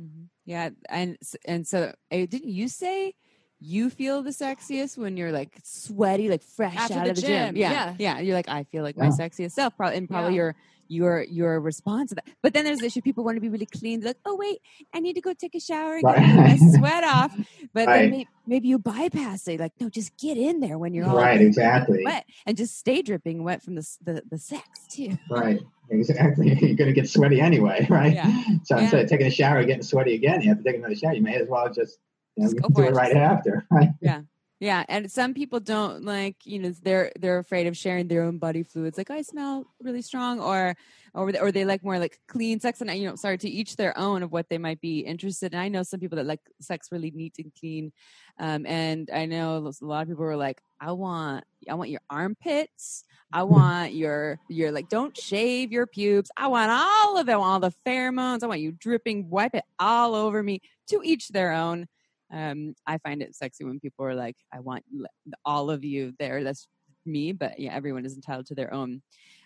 Mhm. 0.00 0.28
Yeah, 0.44 0.70
and 0.88 1.18
and 1.44 1.66
so 1.66 1.92
uh, 2.10 2.26
didn't 2.26 2.50
you 2.50 2.68
say 2.68 3.14
you 3.60 3.90
feel 3.90 4.22
the 4.22 4.30
sexiest 4.30 4.96
when 4.96 5.16
you're 5.16 5.32
like 5.32 5.58
sweaty, 5.64 6.28
like 6.28 6.42
fresh 6.42 6.76
After 6.76 6.94
out 6.94 7.04
the 7.04 7.10
of 7.10 7.16
the 7.16 7.22
gym, 7.22 7.46
gym? 7.48 7.56
Yeah, 7.56 7.70
yeah. 7.72 7.94
yeah. 7.98 8.20
You're 8.20 8.34
like, 8.36 8.48
I 8.48 8.64
feel 8.64 8.82
like 8.82 8.96
my 8.96 9.06
Yeah. 9.06 9.10
sexiest 9.10 9.52
self, 9.52 9.76
probably, 9.76 9.96
and 9.98 10.08
probably 10.08 10.32
Yeah. 10.32 10.36
your 10.36 10.56
your 10.90 11.22
your 11.24 11.60
response 11.60 12.08
to 12.10 12.14
that. 12.14 12.24
But 12.42 12.54
then 12.54 12.64
there's 12.64 12.80
the 12.80 12.86
issue: 12.86 13.02
people 13.02 13.24
want 13.24 13.36
to 13.36 13.40
be 13.40 13.48
really 13.48 13.66
clean. 13.66 14.00
They're 14.00 14.10
like, 14.10 14.20
oh 14.24 14.36
wait, 14.36 14.60
I 14.94 15.00
need 15.00 15.14
to 15.14 15.20
go 15.20 15.32
take 15.34 15.54
a 15.54 15.60
shower 15.60 15.96
and 15.96 16.06
get 16.06 16.34
my 16.36 16.56
sweat 16.56 17.04
off. 17.04 17.34
But 17.74 17.88
Right. 17.88 18.00
then 18.02 18.10
maybe, 18.10 18.28
maybe 18.46 18.68
you 18.68 18.78
bypass 18.78 19.46
it. 19.48 19.60
Like, 19.60 19.72
no, 19.80 19.90
just 19.90 20.16
get 20.18 20.38
in 20.38 20.60
there 20.60 20.78
when 20.78 20.94
you're 20.94 21.06
all 21.06 21.16
Right, 21.16 21.40
exactly. 21.40 22.02
wet 22.04 22.24
and 22.46 22.56
just 22.56 22.78
stay 22.78 23.02
dripping 23.02 23.42
wet 23.44 23.62
from 23.62 23.74
the 23.74 23.86
the, 24.02 24.22
the 24.30 24.38
sex 24.38 24.86
too. 24.88 25.18
Right, 25.28 25.60
exactly. 25.90 26.48
You're 26.60 26.76
going 26.76 26.88
to 26.88 26.92
get 26.92 27.08
sweaty 27.08 27.40
anyway, 27.40 27.86
right? 27.90 28.14
Yeah. 28.14 28.42
So 28.64 28.76
Yeah. 28.76 28.82
instead 28.82 29.04
of 29.04 29.10
taking 29.10 29.26
a 29.26 29.30
shower, 29.30 29.58
and 29.58 29.66
getting 29.66 29.82
sweaty 29.82 30.14
again, 30.14 30.40
you 30.42 30.48
have 30.48 30.58
to 30.58 30.64
take 30.64 30.76
another 30.76 30.94
shower. 30.94 31.12
You 31.14 31.22
may 31.22 31.34
as 31.36 31.48
well 31.48 31.70
just, 31.72 31.98
you 32.38 32.44
know, 32.44 32.50
Just 32.50 32.62
go 32.62 32.68
do 32.68 32.74
for 32.74 32.84
it 32.84 32.88
it. 32.90 32.94
right 32.94 33.16
after, 33.16 33.66
right? 33.70 33.90
Yeah, 34.60 34.84
and 34.88 35.08
some 35.08 35.34
people 35.34 35.60
don't 35.60 36.02
like, 36.04 36.34
you 36.44 36.58
know, 36.58 36.72
they're 36.82 37.12
they're 37.20 37.38
afraid 37.38 37.68
of 37.68 37.76
sharing 37.76 38.08
their 38.08 38.22
own 38.24 38.38
body 38.38 38.64
fluids. 38.64 38.98
Like 38.98 39.08
I 39.08 39.22
smell 39.22 39.66
really 39.80 40.02
strong, 40.02 40.40
or 40.40 40.74
or 41.14 41.30
or 41.40 41.52
they 41.52 41.64
like 41.64 41.84
more 41.84 42.00
like 42.00 42.18
clean 42.26 42.58
sex. 42.58 42.80
And 42.80 42.90
I- 42.90 42.94
you 42.94 43.06
know, 43.08 43.14
sorry 43.14 43.38
to 43.38 43.48
each 43.48 43.76
their 43.76 43.96
own 43.96 44.24
of 44.24 44.32
what 44.32 44.48
they 44.48 44.58
might 44.58 44.80
be 44.80 44.98
interested. 45.00 45.54
in. 45.54 45.60
I 45.60 45.68
know 45.68 45.84
some 45.84 46.00
people 46.00 46.16
that 46.16 46.26
like 46.26 46.40
sex 46.60 46.88
really 46.90 47.12
neat 47.12 47.36
and 47.38 47.52
clean, 47.54 47.92
um, 48.40 48.66
and 48.66 49.08
I 49.14 49.26
know 49.26 49.58
a 49.58 49.84
lot 49.84 50.02
of 50.02 50.08
people 50.08 50.24
were 50.24 50.34
like, 50.36 50.60
I 50.80 50.90
want 50.90 51.44
I 51.70 51.74
want 51.74 51.90
your 51.90 52.02
armpits. 52.10 53.04
I 53.32 53.44
want 53.44 53.94
your 53.94 54.40
your 54.48 54.72
like 54.72 54.88
don't 54.88 55.16
shave 55.16 55.70
your 55.70 55.86
pubes. 55.86 56.32
I 56.36 56.48
want 56.48 56.72
all 56.72 57.16
of 57.16 57.26
them, 57.26 57.38
all 57.40 57.60
the 57.60 57.72
pheromones. 57.86 58.42
I 58.42 58.48
want 58.48 58.60
you 58.60 58.72
dripping, 58.72 59.30
wipe 59.30 59.54
it 59.54 59.62
all 59.78 60.16
over 60.16 60.42
me. 60.42 60.62
To 60.88 61.00
each 61.04 61.28
their 61.28 61.52
own 61.52 61.86
um, 62.30 62.74
I 62.86 62.98
find 62.98 63.22
it 63.22 63.34
sexy 63.34 63.64
when 63.64 63.80
people 63.80 64.04
are 64.04 64.14
like, 64.14 64.36
I 64.52 64.60
want 64.60 64.84
all 65.44 65.70
of 65.70 65.84
you 65.84 66.14
there. 66.18 66.44
That's 66.44 66.68
me, 67.06 67.32
but 67.32 67.58
yeah, 67.58 67.74
everyone 67.74 68.04
is 68.04 68.14
entitled 68.14 68.46
to 68.46 68.54
their 68.54 68.72
own 68.72 69.02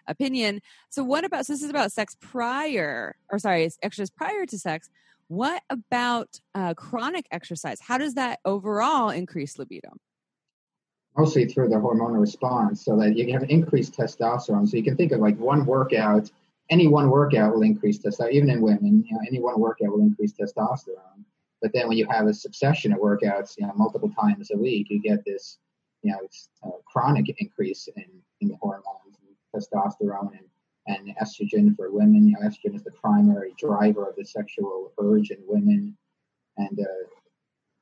opinion. 0.08 0.60
So, 0.90 1.04
what 1.04 1.24
about, 1.24 1.46
so 1.46 1.52
this 1.52 1.62
is 1.62 1.70
about 1.70 1.92
sex 1.92 2.16
prior, 2.20 3.14
or 3.30 3.38
sorry, 3.38 3.64
it's 3.64 3.78
exercise 3.82 4.10
prior 4.10 4.46
to 4.46 4.58
sex. 4.58 4.90
What 5.28 5.62
about 5.70 6.28
uh, 6.54 6.74
chronic 6.74 7.26
exercise? 7.30 7.80
How 7.80 7.98
does 7.98 8.14
that 8.14 8.40
overall 8.44 9.10
increase 9.10 9.58
libido? 9.58 9.90
Mostly 11.16 11.46
through 11.46 11.68
the 11.68 11.76
hormonal 11.76 12.20
response, 12.20 12.84
so 12.84 12.96
that 12.98 13.16
you 13.16 13.32
have 13.32 13.44
increased 13.48 13.96
testosterone. 13.96 14.68
So 14.68 14.76
you 14.76 14.82
can 14.82 14.96
think 14.96 15.12
of 15.12 15.20
like 15.20 15.38
one 15.38 15.64
workout, 15.64 16.30
any 16.70 16.88
one 16.88 17.10
workout 17.10 17.54
will 17.54 17.62
increase 17.62 17.98
testosterone, 17.98 18.32
even 18.32 18.50
in 18.50 18.60
women, 18.60 19.04
you 19.06 19.14
know, 19.14 19.20
any 19.26 19.40
one 19.40 19.60
workout 19.60 19.90
will 19.90 20.00
increase 20.00 20.32
testosterone. 20.32 21.24
But 21.62 21.72
then 21.72 21.88
when 21.88 21.96
you 21.96 22.06
have 22.10 22.26
a 22.26 22.34
succession 22.34 22.92
of 22.92 22.98
workouts, 22.98 23.54
you 23.56 23.66
know, 23.66 23.72
multiple 23.76 24.10
times 24.20 24.50
a 24.50 24.58
week, 24.58 24.88
you 24.90 25.00
get 25.00 25.24
this, 25.24 25.58
you 26.02 26.10
know, 26.10 26.18
uh, 26.66 26.78
chronic 26.84 27.32
increase 27.38 27.88
in, 27.96 28.04
in 28.40 28.48
the 28.48 28.56
hormones, 28.60 29.16
testosterone 29.54 30.32
and, 30.32 30.48
and 30.88 31.16
estrogen 31.22 31.76
for 31.76 31.92
women. 31.92 32.26
You 32.26 32.34
know, 32.34 32.48
estrogen 32.48 32.74
is 32.74 32.82
the 32.82 32.90
primary 32.90 33.54
driver 33.56 34.08
of 34.08 34.16
the 34.16 34.24
sexual 34.24 34.92
urge 35.00 35.30
in 35.30 35.38
women. 35.46 35.96
And, 36.56 36.80
uh, 36.80 37.08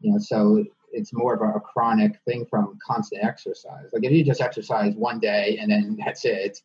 you 0.00 0.12
know, 0.12 0.18
so 0.18 0.62
it's 0.92 1.14
more 1.14 1.34
of 1.34 1.40
a, 1.40 1.56
a 1.56 1.60
chronic 1.60 2.18
thing 2.26 2.46
from 2.50 2.78
constant 2.86 3.24
exercise. 3.24 3.86
Like 3.94 4.04
if 4.04 4.12
you 4.12 4.22
just 4.24 4.42
exercise 4.42 4.94
one 4.94 5.20
day 5.20 5.58
and 5.58 5.70
then 5.70 5.96
that's 6.04 6.26
it, 6.26 6.58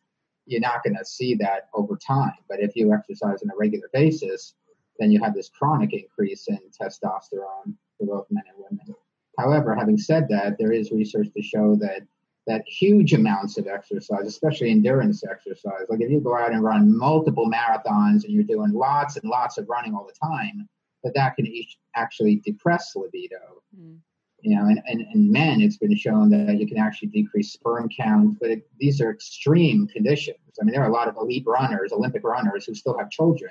you're 0.44 0.60
not 0.60 0.84
going 0.84 0.96
to 0.96 1.04
see 1.04 1.34
that 1.36 1.68
over 1.72 1.96
time. 1.96 2.34
But 2.48 2.60
if 2.60 2.76
you 2.76 2.92
exercise 2.92 3.42
on 3.42 3.50
a 3.50 3.56
regular 3.56 3.88
basis, 3.92 4.54
then 4.98 5.10
you 5.10 5.20
have 5.22 5.34
this 5.34 5.48
chronic 5.48 5.92
increase 5.92 6.48
in 6.48 6.58
testosterone 6.80 7.74
for 7.98 8.06
both 8.06 8.26
men 8.30 8.44
and 8.48 8.64
women. 8.70 8.94
However, 9.38 9.74
having 9.74 9.98
said 9.98 10.28
that, 10.30 10.56
there 10.58 10.72
is 10.72 10.90
research 10.92 11.28
to 11.34 11.42
show 11.42 11.76
that 11.76 12.02
that 12.46 12.62
huge 12.66 13.12
amounts 13.12 13.58
of 13.58 13.66
exercise, 13.66 14.24
especially 14.24 14.70
endurance 14.70 15.24
exercise, 15.28 15.86
like 15.88 16.00
if 16.00 16.10
you 16.10 16.20
go 16.20 16.36
out 16.36 16.52
and 16.52 16.62
run 16.62 16.96
multiple 16.96 17.50
marathons 17.50 18.22
and 18.22 18.32
you're 18.32 18.44
doing 18.44 18.72
lots 18.72 19.16
and 19.16 19.28
lots 19.28 19.58
of 19.58 19.68
running 19.68 19.94
all 19.94 20.06
the 20.06 20.26
time, 20.26 20.68
that 21.02 21.12
that 21.14 21.34
can 21.34 21.46
each 21.46 21.76
actually 21.96 22.36
depress 22.44 22.94
libido. 22.94 23.62
Mm. 23.76 23.98
You 24.42 24.54
know, 24.54 24.66
and, 24.66 24.80
and, 24.86 25.00
and 25.00 25.30
men, 25.30 25.60
it's 25.60 25.78
been 25.78 25.96
shown 25.96 26.30
that 26.30 26.60
you 26.60 26.68
can 26.68 26.78
actually 26.78 27.08
decrease 27.08 27.52
sperm 27.52 27.88
count, 27.88 28.38
but 28.38 28.50
it, 28.50 28.68
these 28.78 29.00
are 29.00 29.10
extreme 29.10 29.88
conditions. 29.88 30.38
I 30.60 30.64
mean, 30.64 30.72
there 30.72 30.84
are 30.84 30.88
a 30.88 30.92
lot 30.92 31.08
of 31.08 31.16
elite 31.16 31.44
runners, 31.46 31.90
Olympic 31.90 32.22
runners, 32.22 32.64
who 32.66 32.74
still 32.74 32.96
have 32.96 33.10
children. 33.10 33.50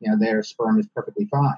You 0.00 0.10
know, 0.10 0.18
their 0.18 0.42
sperm 0.42 0.78
is 0.78 0.86
perfectly 0.94 1.26
fine. 1.26 1.54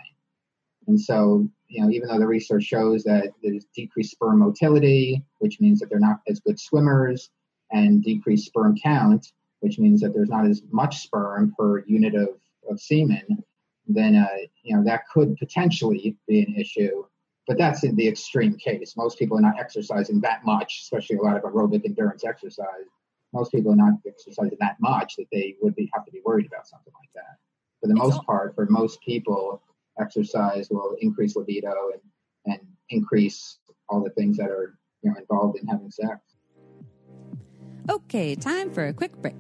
And 0.87 1.01
so, 1.01 1.47
you 1.69 1.83
know, 1.83 1.91
even 1.91 2.09
though 2.09 2.19
the 2.19 2.27
research 2.27 2.65
shows 2.65 3.05
that 3.05 3.33
there's 3.43 3.67
decreased 3.75 4.13
sperm 4.13 4.39
motility, 4.39 5.23
which 5.39 5.61
means 5.61 5.79
that 5.81 5.91
they're 5.91 5.99
not 5.99 6.21
as 6.27 6.41
good 6.41 6.59
swimmers, 6.59 7.31
and 7.71 8.03
decreased 8.03 8.47
sperm 8.47 8.77
count, 8.83 9.33
which 9.61 9.79
means 9.79 10.01
that 10.01 10.13
there's 10.15 10.29
not 10.29 10.47
as 10.47 10.63
much 10.71 10.99
sperm 10.99 11.55
per 11.57 11.85
unit 11.85 12.15
of, 12.15 12.31
of 12.69 12.81
semen, 12.81 13.45
then, 13.87 14.17
uh, 14.17 14.27
you 14.63 14.77
know, 14.77 14.83
that 14.85 15.09
could 15.13 15.37
potentially 15.37 16.17
be 16.27 16.41
an 16.41 16.55
issue. 16.57 17.05
But 17.47 17.59
that's 17.59 17.85
in 17.85 17.97
the 17.97 18.09
extreme 18.09 18.57
case. 18.57 18.97
Most 18.97 19.19
people 19.19 19.37
are 19.39 19.43
not 19.43 19.59
exercising 19.59 20.21
that 20.21 20.45
much, 20.45 20.81
especially 20.83 21.17
a 21.17 21.23
lot 21.23 21.37
of 21.37 21.43
aerobic 21.43 21.85
endurance 21.85 22.25
exercise. 22.25 22.87
Most 23.33 23.53
people 23.53 23.73
are 23.73 23.77
not 23.77 23.95
exercising 24.07 24.57
that 24.61 24.77
much 24.81 25.17
that 25.17 25.27
they 25.33 25.57
would 25.61 25.75
be, 25.75 25.91
have 25.95 26.05
to 26.05 26.13
be 26.13 26.21
worried 26.25 26.47
about 26.47 26.67
something 26.67 26.93
like 26.99 27.11
that. 27.15 27.39
For 27.81 27.87
the 27.87 27.95
It's 27.95 28.03
most 28.03 28.17
all- 28.19 28.25
part, 28.25 28.55
for 28.55 28.67
most 28.67 29.01
people, 29.03 29.63
exercise 29.99 30.69
will 30.71 30.97
increase 31.01 31.37
libido 31.37 31.73
and, 31.93 32.03
and 32.47 32.61
increase 32.91 33.59
all 33.89 34.03
the 34.03 34.11
things 34.11 34.37
that 34.39 34.51
are 34.51 34.79
you 35.03 35.11
know 35.11 35.17
involved 35.19 35.59
in 35.59 35.67
having 35.67 35.91
sex. 35.91 36.21
Okay, 37.89 38.35
time 38.35 38.71
for 38.71 38.87
a 38.87 38.93
quick 38.93 39.17
break. 39.21 39.37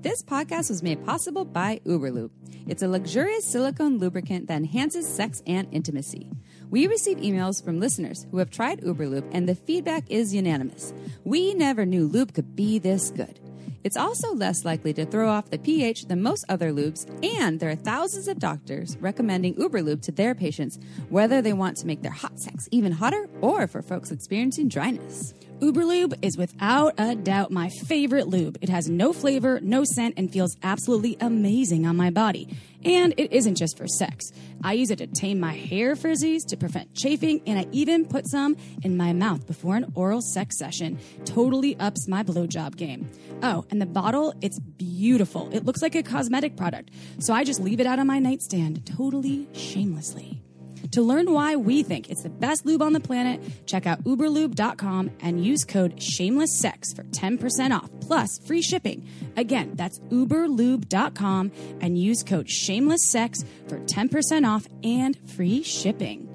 This 0.00 0.22
podcast 0.22 0.68
was 0.68 0.82
made 0.82 1.04
possible 1.06 1.44
by 1.44 1.80
Uberlube. 1.86 2.30
It's 2.66 2.82
a 2.82 2.88
luxurious 2.88 3.44
silicone 3.44 3.98
lubricant 3.98 4.48
that 4.48 4.56
enhances 4.56 5.06
sex 5.06 5.42
and 5.46 5.68
intimacy. 5.70 6.28
We 6.70 6.88
receive 6.88 7.18
emails 7.18 7.62
from 7.64 7.78
listeners 7.78 8.26
who 8.30 8.38
have 8.38 8.50
tried 8.50 8.80
Uberlube, 8.80 9.28
and 9.32 9.48
the 9.48 9.54
feedback 9.54 10.10
is 10.10 10.34
unanimous. 10.34 10.92
We 11.24 11.54
never 11.54 11.86
knew 11.86 12.06
lube 12.08 12.34
could 12.34 12.56
be 12.56 12.78
this 12.80 13.10
good. 13.10 13.38
It's 13.84 13.96
also 13.96 14.32
less 14.34 14.64
likely 14.64 14.92
to 14.94 15.04
throw 15.04 15.28
off 15.28 15.50
the 15.50 15.58
pH 15.58 16.06
than 16.06 16.22
most 16.22 16.44
other 16.48 16.72
lubes, 16.72 17.06
and 17.22 17.58
there 17.58 17.70
are 17.70 17.76
thousands 17.76 18.28
of 18.28 18.38
doctors 18.38 18.96
recommending 18.98 19.54
Uberlube 19.56 20.02
to 20.02 20.12
their 20.12 20.34
patients, 20.34 20.78
whether 21.08 21.42
they 21.42 21.52
want 21.52 21.76
to 21.78 21.86
make 21.86 22.02
their 22.02 22.12
hot 22.12 22.38
sex 22.38 22.68
even 22.70 22.92
hotter 22.92 23.28
or 23.40 23.66
for 23.66 23.82
folks 23.82 24.10
experiencing 24.10 24.68
dryness. 24.68 25.34
Uberlube 25.62 26.18
is 26.22 26.36
without 26.36 26.94
a 26.98 27.14
doubt 27.14 27.52
my 27.52 27.68
favorite 27.86 28.26
lube. 28.26 28.58
It 28.60 28.68
has 28.68 28.88
no 28.88 29.12
flavor, 29.12 29.60
no 29.62 29.84
scent, 29.84 30.14
and 30.16 30.32
feels 30.32 30.56
absolutely 30.64 31.16
amazing 31.20 31.86
on 31.86 31.96
my 31.96 32.10
body. 32.10 32.48
And 32.84 33.14
it 33.16 33.32
isn't 33.32 33.54
just 33.54 33.78
for 33.78 33.86
sex. 33.86 34.32
I 34.64 34.72
use 34.72 34.90
it 34.90 34.96
to 34.96 35.06
tame 35.06 35.38
my 35.38 35.52
hair 35.52 35.94
frizzies, 35.94 36.44
to 36.48 36.56
prevent 36.56 36.92
chafing, 36.94 37.42
and 37.46 37.60
I 37.60 37.68
even 37.70 38.06
put 38.06 38.28
some 38.28 38.56
in 38.82 38.96
my 38.96 39.12
mouth 39.12 39.46
before 39.46 39.76
an 39.76 39.92
oral 39.94 40.20
sex 40.20 40.58
session. 40.58 40.98
Totally 41.24 41.76
ups 41.78 42.08
my 42.08 42.24
blowjob 42.24 42.74
game. 42.74 43.08
Oh, 43.44 43.64
and 43.72 43.80
the 43.80 43.86
bottle, 43.86 44.34
it's 44.42 44.60
beautiful. 44.60 45.48
It 45.50 45.64
looks 45.64 45.80
like 45.80 45.94
a 45.94 46.02
cosmetic 46.02 46.56
product. 46.58 46.90
So 47.20 47.32
I 47.32 47.42
just 47.42 47.58
leave 47.58 47.80
it 47.80 47.86
out 47.86 47.98
on 47.98 48.06
my 48.06 48.18
nightstand, 48.18 48.84
totally 48.84 49.48
shamelessly. 49.54 50.42
To 50.90 51.00
learn 51.00 51.32
why 51.32 51.56
we 51.56 51.82
think 51.82 52.10
it's 52.10 52.22
the 52.22 52.28
best 52.28 52.66
lube 52.66 52.82
on 52.82 52.92
the 52.92 53.00
planet, 53.00 53.40
check 53.64 53.86
out 53.86 54.04
uberlube.com 54.04 55.10
and 55.20 55.42
use 55.42 55.64
code 55.64 55.96
shamelesssex 55.96 56.94
for 56.94 57.04
10% 57.04 57.74
off 57.74 57.88
plus 58.00 58.38
free 58.40 58.60
shipping. 58.60 59.08
Again, 59.38 59.72
that's 59.74 60.00
uberlube.com 60.10 61.50
and 61.80 61.98
use 61.98 62.22
code 62.22 62.48
shamelesssex 62.48 63.42
for 63.68 63.78
10% 63.78 64.46
off 64.46 64.66
and 64.84 65.18
free 65.30 65.62
shipping. 65.62 66.28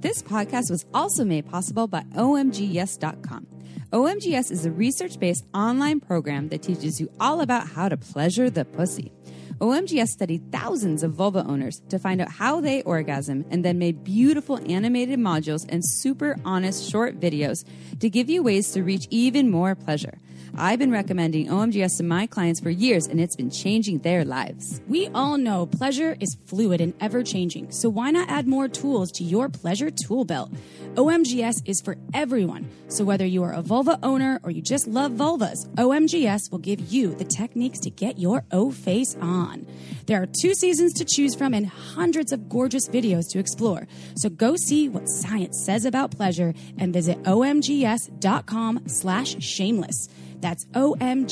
This 0.00 0.22
podcast 0.22 0.70
was 0.70 0.86
also 0.94 1.22
made 1.22 1.46
possible 1.46 1.86
by 1.86 2.04
OMGYes.com. 2.14 3.46
OMGyes 3.92 4.50
is 4.50 4.64
a 4.64 4.70
research 4.70 5.18
based 5.20 5.44
online 5.52 6.00
program 6.00 6.48
that 6.48 6.62
teaches 6.62 7.00
you 7.00 7.10
all 7.20 7.40
about 7.40 7.68
how 7.68 7.88
to 7.88 7.96
pleasure 7.96 8.48
the 8.48 8.64
pussy. 8.64 9.12
OMGyes 9.60 10.08
studied 10.08 10.50
thousands 10.50 11.02
of 11.02 11.12
vulva 11.12 11.44
owners 11.46 11.82
to 11.88 11.98
find 11.98 12.20
out 12.20 12.30
how 12.32 12.60
they 12.60 12.82
orgasm 12.82 13.44
and 13.50 13.64
then 13.64 13.78
made 13.78 14.02
beautiful 14.02 14.58
animated 14.68 15.20
modules 15.20 15.64
and 15.68 15.82
super 15.86 16.36
honest 16.44 16.90
short 16.90 17.20
videos 17.20 17.64
to 18.00 18.10
give 18.10 18.28
you 18.28 18.42
ways 18.42 18.72
to 18.72 18.82
reach 18.82 19.06
even 19.10 19.50
more 19.50 19.74
pleasure. 19.74 20.18
I've 20.54 20.78
been 20.78 20.90
recommending 20.90 21.46
OMGyes 21.46 21.96
to 21.96 22.02
my 22.02 22.26
clients 22.26 22.60
for 22.60 22.68
years 22.68 23.06
and 23.06 23.18
it's 23.18 23.36
been 23.36 23.50
changing 23.50 24.00
their 24.00 24.22
lives. 24.22 24.82
We 24.86 25.08
all 25.14 25.38
know 25.38 25.64
pleasure 25.64 26.14
is 26.20 26.36
fluid 26.44 26.80
and 26.82 26.92
ever 27.00 27.22
changing, 27.22 27.70
so 27.72 27.88
why 27.88 28.10
not 28.10 28.28
add 28.28 28.46
more 28.46 28.68
tools 28.68 29.10
to 29.12 29.24
your 29.24 29.48
pleasure 29.48 29.90
tool 29.90 30.26
belt? 30.26 30.52
OMGyes 30.94 31.62
is 31.64 31.80
for 31.80 31.96
everyone, 32.12 32.68
so 32.88 33.02
whether 33.02 33.24
you 33.24 33.42
are 33.42 33.54
a 33.54 33.62
vulva 33.62 33.98
owner 34.02 34.40
or 34.42 34.50
you 34.50 34.60
just 34.60 34.86
love 34.86 35.12
vulvas, 35.12 35.66
OMGyes 35.76 36.50
will 36.50 36.58
give 36.58 36.92
you 36.92 37.14
the 37.14 37.24
techniques 37.24 37.78
to 37.80 37.90
get 37.90 38.18
your 38.18 38.44
O 38.52 38.70
face 38.70 39.16
on. 39.22 39.66
There 40.06 40.20
are 40.20 40.26
two 40.26 40.52
seasons 40.54 40.92
to 40.94 41.06
choose 41.06 41.34
from 41.34 41.54
and 41.54 41.66
hundreds 41.66 42.30
of 42.30 42.50
gorgeous 42.50 42.88
videos 42.88 43.26
to 43.30 43.38
explore, 43.38 43.88
so 44.16 44.28
go 44.28 44.56
see 44.56 44.90
what 44.90 45.08
science 45.08 45.64
says 45.64 45.86
about 45.86 46.10
pleasure 46.10 46.52
and 46.76 46.92
visit 46.92 47.22
omgyes.com 47.22 48.82
slash 48.86 49.42
shameless. 49.42 50.08
That's 50.42 50.66
omgyes.com 50.66 51.28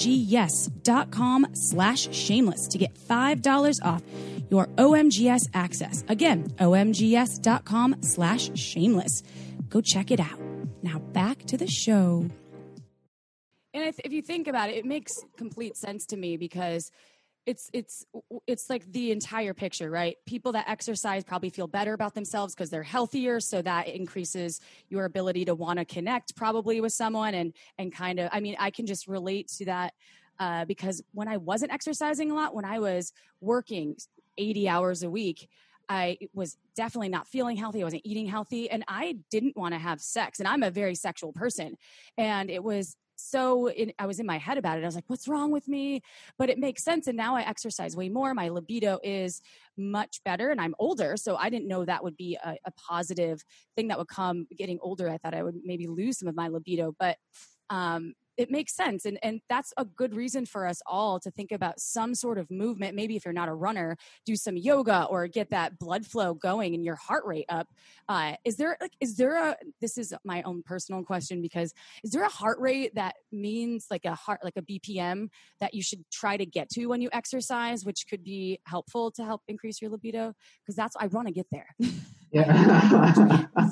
slash 1.52 2.14
shameless 2.14 2.68
to 2.68 2.78
get 2.78 2.94
$5 2.94 3.84
off 3.84 4.02
your 4.50 4.66
OMGyes 4.66 5.48
access. 5.52 6.02
Again, 6.08 6.48
omgyes.com 6.58 8.02
slash 8.02 8.58
shameless. 8.58 9.22
Go 9.68 9.80
check 9.80 10.10
it 10.10 10.20
out. 10.20 10.40
Now 10.82 10.98
back 10.98 11.44
to 11.46 11.56
the 11.56 11.66
show. 11.66 12.26
And 13.72 13.94
if 14.04 14.12
you 14.12 14.22
think 14.22 14.48
about 14.48 14.70
it, 14.70 14.76
it 14.76 14.84
makes 14.84 15.12
complete 15.36 15.76
sense 15.76 16.06
to 16.06 16.16
me 16.16 16.36
because 16.36 16.90
it's 17.50 17.68
it's 17.72 18.06
it's 18.46 18.70
like 18.70 18.84
the 18.92 19.10
entire 19.10 19.52
picture 19.52 19.90
right 19.90 20.16
people 20.24 20.52
that 20.52 20.68
exercise 20.68 21.24
probably 21.24 21.50
feel 21.50 21.66
better 21.66 21.94
about 21.94 22.14
themselves 22.14 22.54
because 22.54 22.70
they're 22.70 22.84
healthier 22.84 23.40
so 23.40 23.60
that 23.60 23.88
increases 23.88 24.60
your 24.88 25.04
ability 25.04 25.44
to 25.44 25.54
want 25.56 25.76
to 25.76 25.84
connect 25.84 26.36
probably 26.36 26.80
with 26.80 26.92
someone 26.92 27.34
and 27.34 27.52
and 27.78 27.92
kind 27.92 28.20
of 28.20 28.30
i 28.32 28.38
mean 28.38 28.54
i 28.60 28.70
can 28.70 28.86
just 28.86 29.08
relate 29.08 29.48
to 29.48 29.64
that 29.64 29.92
uh, 30.38 30.64
because 30.64 31.02
when 31.12 31.26
i 31.26 31.36
wasn't 31.36 31.72
exercising 31.72 32.30
a 32.30 32.34
lot 32.34 32.54
when 32.54 32.64
i 32.64 32.78
was 32.78 33.12
working 33.40 33.96
80 34.38 34.68
hours 34.68 35.02
a 35.02 35.10
week 35.10 35.48
I 35.92 36.18
was 36.32 36.56
definitely 36.76 37.08
not 37.08 37.26
feeling 37.26 37.56
healthy. 37.56 37.80
I 37.80 37.84
wasn't 37.84 38.02
eating 38.04 38.28
healthy, 38.28 38.70
and 38.70 38.84
I 38.86 39.16
didn't 39.28 39.56
want 39.56 39.74
to 39.74 39.78
have 39.80 40.00
sex. 40.00 40.38
And 40.38 40.46
I'm 40.46 40.62
a 40.62 40.70
very 40.70 40.94
sexual 40.94 41.32
person, 41.32 41.76
and 42.16 42.48
it 42.48 42.62
was 42.62 42.96
so 43.20 43.68
in, 43.68 43.92
I 43.98 44.06
was 44.06 44.20
in 44.20 44.26
my 44.26 44.38
head 44.38 44.58
about 44.58 44.78
it. 44.78 44.82
I 44.82 44.86
was 44.86 44.94
like, 44.94 45.08
what's 45.08 45.28
wrong 45.28 45.50
with 45.50 45.68
me? 45.68 46.02
But 46.38 46.50
it 46.50 46.58
makes 46.58 46.84
sense. 46.84 47.06
And 47.06 47.16
now 47.16 47.36
I 47.36 47.42
exercise 47.42 47.96
way 47.96 48.08
more. 48.08 48.34
My 48.34 48.48
libido 48.48 48.98
is 49.02 49.42
much 49.76 50.20
better 50.24 50.50
and 50.50 50.60
I'm 50.60 50.74
older. 50.78 51.16
So 51.16 51.36
I 51.36 51.50
didn't 51.50 51.68
know 51.68 51.84
that 51.84 52.04
would 52.04 52.16
be 52.16 52.36
a, 52.44 52.56
a 52.64 52.70
positive 52.72 53.42
thing 53.76 53.88
that 53.88 53.98
would 53.98 54.08
come 54.08 54.46
getting 54.56 54.78
older. 54.82 55.08
I 55.08 55.18
thought 55.18 55.34
I 55.34 55.42
would 55.42 55.56
maybe 55.64 55.86
lose 55.86 56.18
some 56.18 56.28
of 56.28 56.36
my 56.36 56.48
libido, 56.48 56.94
but 56.98 57.16
um, 57.70 58.14
it 58.40 58.50
makes 58.50 58.74
sense 58.74 59.04
and 59.04 59.18
and 59.22 59.40
that's 59.48 59.72
a 59.76 59.84
good 59.84 60.14
reason 60.14 60.46
for 60.46 60.66
us 60.66 60.80
all 60.86 61.20
to 61.20 61.30
think 61.30 61.52
about 61.52 61.78
some 61.78 62.14
sort 62.14 62.38
of 62.38 62.50
movement 62.50 62.96
maybe 62.96 63.14
if 63.16 63.24
you're 63.24 63.34
not 63.34 63.48
a 63.48 63.54
runner 63.54 63.96
do 64.24 64.34
some 64.34 64.56
yoga 64.56 65.04
or 65.10 65.26
get 65.28 65.50
that 65.50 65.78
blood 65.78 66.06
flow 66.06 66.32
going 66.34 66.74
and 66.74 66.84
your 66.84 66.96
heart 66.96 67.24
rate 67.26 67.44
up 67.48 67.68
uh, 68.08 68.32
is 68.44 68.56
there 68.56 68.76
like 68.80 68.92
is 69.00 69.16
there 69.16 69.36
a 69.50 69.56
this 69.80 69.98
is 69.98 70.14
my 70.24 70.42
own 70.42 70.62
personal 70.64 71.02
question 71.04 71.42
because 71.42 71.72
is 72.02 72.10
there 72.10 72.24
a 72.24 72.28
heart 72.28 72.58
rate 72.58 72.94
that 72.94 73.14
means 73.30 73.86
like 73.90 74.04
a 74.04 74.14
heart 74.14 74.40
like 74.42 74.56
a 74.56 74.62
bpm 74.62 75.28
that 75.60 75.74
you 75.74 75.82
should 75.82 76.02
try 76.10 76.36
to 76.36 76.46
get 76.46 76.68
to 76.70 76.86
when 76.86 77.00
you 77.00 77.10
exercise 77.12 77.84
which 77.84 78.06
could 78.08 78.24
be 78.24 78.58
helpful 78.66 79.10
to 79.10 79.24
help 79.24 79.42
increase 79.48 79.80
your 79.82 79.90
libido 79.90 80.32
because 80.62 80.74
that's 80.74 80.96
i 80.98 81.06
want 81.08 81.26
to 81.28 81.32
get 81.34 81.46
there 81.52 81.66
Yeah. 82.32 82.46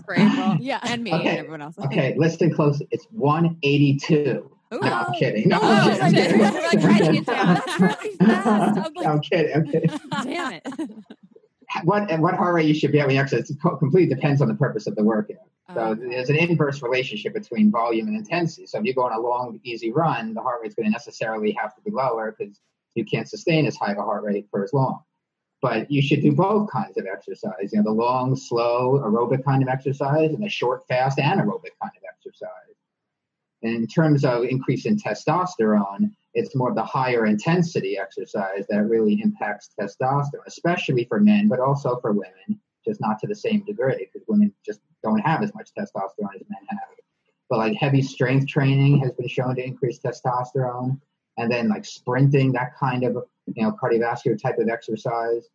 Great. 0.04 0.18
Well, 0.37 0.57
Yeah. 0.61 0.81
And 0.83 1.04
me 1.04 1.12
Okay. 1.12 1.28
and 1.28 1.38
everyone 1.38 1.62
else. 1.62 1.76
okay, 1.78 2.14
listen 2.18 2.52
close. 2.52 2.83
It's 2.90 3.07
182. 3.12 4.50
Ooh. 4.74 4.81
No, 4.81 4.88
I'm 4.92 5.07
oh. 5.14 5.18
kidding. 5.18 5.52
Oh, 5.52 5.59
no, 5.59 5.61
Oh, 5.62 5.90
I'm 5.90 6.02
I 6.02 6.11
kidding. 6.12 6.40
like 6.40 6.83
writing 6.85 7.14
it 7.16 7.26
down. 7.26 7.61
Really. 8.20 9.07
I'm 9.07 9.20
kidding. 9.20 9.54
I'm 9.54 9.66
kidding. 9.66 9.90
Damn 10.22 10.52
it. 10.52 10.66
What 11.85 12.11
and 12.11 12.22
what 12.22 12.35
heart 12.35 12.54
rate 12.54 12.66
you 12.66 12.74
should 12.74 12.92
be 12.92 13.00
at 13.00 13.07
when 13.07 13.16
you 13.16 13.20
exercise 13.22 13.50
it 13.50 13.59
completely 13.61 14.07
depends 14.14 14.40
on 14.42 14.48
the 14.48 14.54
purpose 14.54 14.87
of 14.87 14.96
the 14.96 15.04
workout. 15.04 15.37
So 15.74 15.81
Oh. 15.81 15.94
there's 15.94 16.31
an 16.31 16.37
inverse 16.37 16.83
relationship 16.83 17.35
between 17.35 17.70
volume 17.70 18.09
and 18.09 18.16
intensity. 18.16 18.66
So 18.66 18.78
if 18.78 18.85
you 18.85 18.94
go 18.94 19.02
on 19.02 19.12
a 19.12 19.20
long, 19.20 19.61
easy 19.64 19.92
run, 19.92 20.33
the 20.35 20.40
heart 20.40 20.61
rate's 20.62 20.74
going 20.74 20.87
to 20.87 20.90
necessarily 20.90 21.52
have 21.52 21.74
to 21.74 21.81
be 21.83 21.90
lower 21.90 22.35
because 22.37 22.59
you 22.94 23.04
can't 23.04 23.28
sustain 23.28 23.66
as 23.66 23.76
high 23.76 23.92
of 23.92 23.98
a 23.98 24.02
heart 24.02 24.24
rate 24.24 24.46
for 24.50 24.64
as 24.64 24.72
long. 24.72 25.00
But 25.61 25.90
you 25.90 26.00
should 26.00 26.22
do 26.22 26.33
both 26.33 26.70
kinds 26.70 26.96
of 26.96 27.07
exercise. 27.07 27.72
You 27.72 27.78
know, 27.83 27.85
the 27.85 27.90
long, 27.90 28.35
slow, 28.37 29.00
aerobic 29.04 29.44
kind 29.44 29.62
of 29.62 29.68
exercise, 29.68 30.31
and 30.33 30.42
the 30.42 30.48
short, 30.48 30.87
fast, 30.88 31.18
anaerobic 31.18 31.74
kind 31.83 31.92
of 31.96 32.02
exercise. 32.16 32.48
In 33.62 33.87
terms 33.87 34.25
of 34.25 34.44
increase 34.44 34.87
in 34.87 34.97
testosterone, 34.97 36.12
it's 36.35 36.55
more 36.55 36.71
of 36.71 36.77
the 36.77 36.85
higher 36.85 37.27
intensity 37.27 37.99
exercise 37.99 38.66
that 38.68 38.85
really 38.85 39.21
impacts 39.21 39.71
testosterone, 39.79 40.47
especially 40.47 41.05
for 41.05 41.18
men, 41.18 41.49
but 41.49 41.59
also 41.59 41.99
for 42.01 42.12
women, 42.12 42.61
just 42.87 43.01
not 43.01 43.18
to 43.18 43.27
the 43.27 43.35
same 43.35 43.64
degree 43.64 44.09
because 44.12 44.27
women 44.29 44.53
just 44.64 44.81
don't 45.03 45.18
have 45.18 45.42
as 45.42 45.53
much 45.55 45.71
testosterone 45.77 46.35
as 46.35 46.42
men 46.49 46.66
have. 46.68 46.81
But 47.51 47.59
like 47.59 47.77
heavy 47.77 48.03
strength 48.03 48.47
training 48.47 48.99
has 49.01 49.12
been 49.12 49.29
shown 49.29 49.57
to 49.57 49.64
increase 49.64 49.99
testosterone, 49.99 51.01
and 51.37 51.51
then 51.51 51.68
like 51.68 51.85
sprinting, 51.85 52.53
that 52.53 52.77
kind 52.79 53.05
of 53.05 53.25
you 53.55 53.62
know 53.62 53.73
cardiovascular 53.73 54.40
type 54.40 54.59
of 54.59 54.68
exercise. 54.68 55.49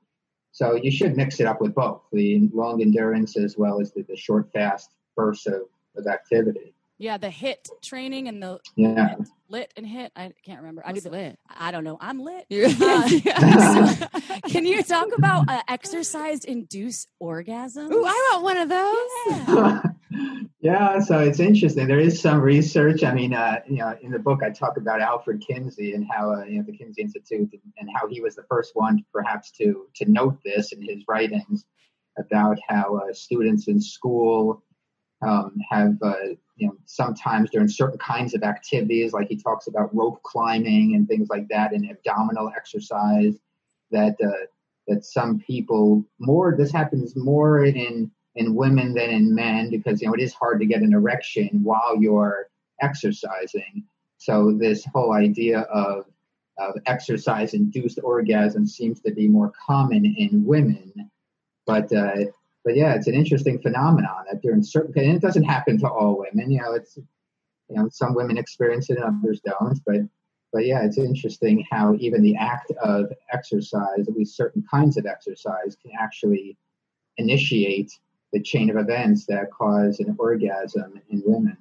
So 0.52 0.76
you 0.76 0.92
should 0.92 1.16
mix 1.16 1.40
it 1.40 1.48
up 1.48 1.62
with 1.62 1.74
both 1.74 2.04
the 2.12 2.50
long 2.54 2.82
endurance 2.82 3.38
as 3.38 3.58
well 3.58 3.82
as 3.82 3.92
the, 3.92 4.04
the 4.04 4.16
short, 4.16 4.52
fast 4.52 4.92
bursts 5.16 5.48
of, 5.48 5.64
of 5.96 6.08
activity. 6.08 6.76
Yeah 7.04 7.18
the 7.18 7.28
HIIT 7.28 7.68
training 7.82 8.30
and 8.30 8.42
the 8.42 8.60
Yeah. 8.78 9.16
LIIT 9.52 9.72
and 9.76 9.86
HIIT 9.86 10.12
i 10.16 10.32
can't 10.46 10.62
remember 10.62 10.82
i 10.86 10.94
do 10.94 11.02
the, 11.02 11.10
lit. 11.10 11.38
I 11.50 11.72
don't 11.72 11.84
know 11.84 11.98
i'm 12.00 12.20
lit 12.24 12.46
Uh, 12.50 13.08
so, 13.96 14.08
can 14.48 14.66
you 14.66 14.82
talk 14.84 15.10
about 15.18 15.50
uh, 15.50 15.62
exercise 15.68 16.46
induced 16.46 17.10
orgasm 17.20 17.92
Ooh, 17.92 18.06
I 18.06 18.40
want 18.40 18.44
one 18.44 18.58
of 18.58 18.70
those. 18.70 19.94
yeah, 20.62 21.00
so 21.02 21.20
it's 21.20 21.42
interesting. 21.42 21.88
There 21.88 22.00
is 22.00 22.22
some 22.22 22.40
research. 22.40 23.04
I 23.04 23.14
mean, 23.14 23.34
uh, 23.34 23.60
you 23.68 23.80
know, 23.80 23.98
in 24.02 24.12
the 24.12 24.20
book 24.20 24.42
I 24.42 24.50
talk 24.52 24.78
about 24.78 25.02
Alfred 25.02 25.44
Kinsey 25.46 25.94
and 25.94 26.08
how 26.10 26.32
uh, 26.34 26.46
you 26.46 26.60
know 26.60 26.64
the 26.66 26.78
Kinsey 26.78 27.02
Institute 27.02 27.50
and, 27.52 27.62
and 27.80 27.90
how 27.94 28.08
he 28.08 28.22
was 28.22 28.36
the 28.36 28.46
first 28.50 28.72
one, 28.76 29.04
perhaps, 29.12 29.52
to 29.60 29.88
to 29.96 30.10
note 30.10 30.38
this 30.46 30.72
in 30.72 30.82
his 30.82 31.04
writings 31.08 31.66
about 32.18 32.58
how 32.70 32.98
uh, 32.98 33.14
students 33.14 33.68
in 33.68 33.82
school 33.82 34.64
um, 35.26 35.56
have 35.70 35.98
uh, 36.02 36.14
you 36.58 36.68
know 36.68 36.76
sometimes 36.86 37.50
during 37.50 37.68
certain 37.68 37.98
kinds 37.98 38.34
of 38.34 38.44
activities, 38.44 39.14
like 39.14 39.28
he 39.28 39.36
talks 39.36 39.68
about 39.68 39.94
rope 39.96 40.22
climbing 40.24 40.96
and 40.96 41.08
things 41.08 41.30
like 41.30 41.48
that, 41.50 41.74
and 41.74 41.90
abdominal 41.90 42.52
exercise. 42.56 43.36
That 43.92 44.16
uh, 44.24 44.46
that 44.88 45.06
some 45.06 45.40
people 45.40 46.06
more 46.20 46.56
this 46.58 46.72
happens 46.72 47.16
more 47.16 47.66
in 47.66 48.12
in 48.36 48.56
women 48.56 48.94
than 48.94 49.10
in 49.10 49.34
men 49.34 49.70
because 49.70 50.02
you 50.02 50.08
know 50.08 50.14
it 50.14 50.22
is 50.22 50.34
hard 50.34 50.60
to 50.60 50.66
get 50.66 50.82
an 50.82 50.94
erection 50.94 51.64
while 51.64 51.96
you're 52.00 52.50
exercising. 52.82 53.84
So 54.18 54.52
this 54.52 54.86
whole 54.86 55.14
idea 55.14 55.62
of 55.62 56.06
of 56.60 56.76
exercise 56.86 57.54
induced 57.54 58.00
orgasm 58.04 58.68
seems 58.68 59.00
to 59.02 59.12
be 59.12 59.28
more 59.28 59.52
common 59.66 60.06
in 60.06 60.46
women, 60.46 61.10
but 61.66 61.92
uh, 61.92 62.26
but 62.64 62.76
yeah, 62.76 62.94
it's 62.96 63.08
an 63.08 63.14
interesting 63.14 63.62
phenomenon 63.62 64.26
that 64.32 64.42
during 64.42 64.64
certain 64.64 64.94
and 64.98 65.18
it 65.18 65.22
doesn't 65.22 65.44
happen 65.44 65.78
to 65.80 65.88
all 65.88 66.18
women. 66.18 66.52
You 66.52 66.62
know, 66.62 66.74
it's 66.74 66.98
you 66.98 67.76
know 67.76 67.90
some 67.90 68.14
women 68.14 68.38
experience 68.38 68.90
it 68.90 68.98
and 68.98 69.20
others 69.24 69.42
don't, 69.46 69.80
but 69.86 70.02
but 70.54 70.66
yeah, 70.66 70.84
it's 70.84 71.00
interesting 71.00 71.66
how 71.72 71.96
even 72.00 72.22
the 72.22 72.36
act 72.36 72.72
of 72.84 73.12
exercise, 73.34 74.08
at 74.08 74.16
least 74.16 74.38
certain 74.38 74.64
kinds 74.70 74.98
of 74.98 75.06
exercise, 75.06 75.76
can 75.82 75.92
actually 76.00 76.56
initiate 77.18 77.92
the 78.32 78.42
chain 78.42 78.70
of 78.70 78.78
events 78.78 79.26
that 79.26 79.52
cause 79.52 80.00
an 80.00 80.16
orgasm 80.20 81.02
in 81.10 81.24
women. 81.26 81.58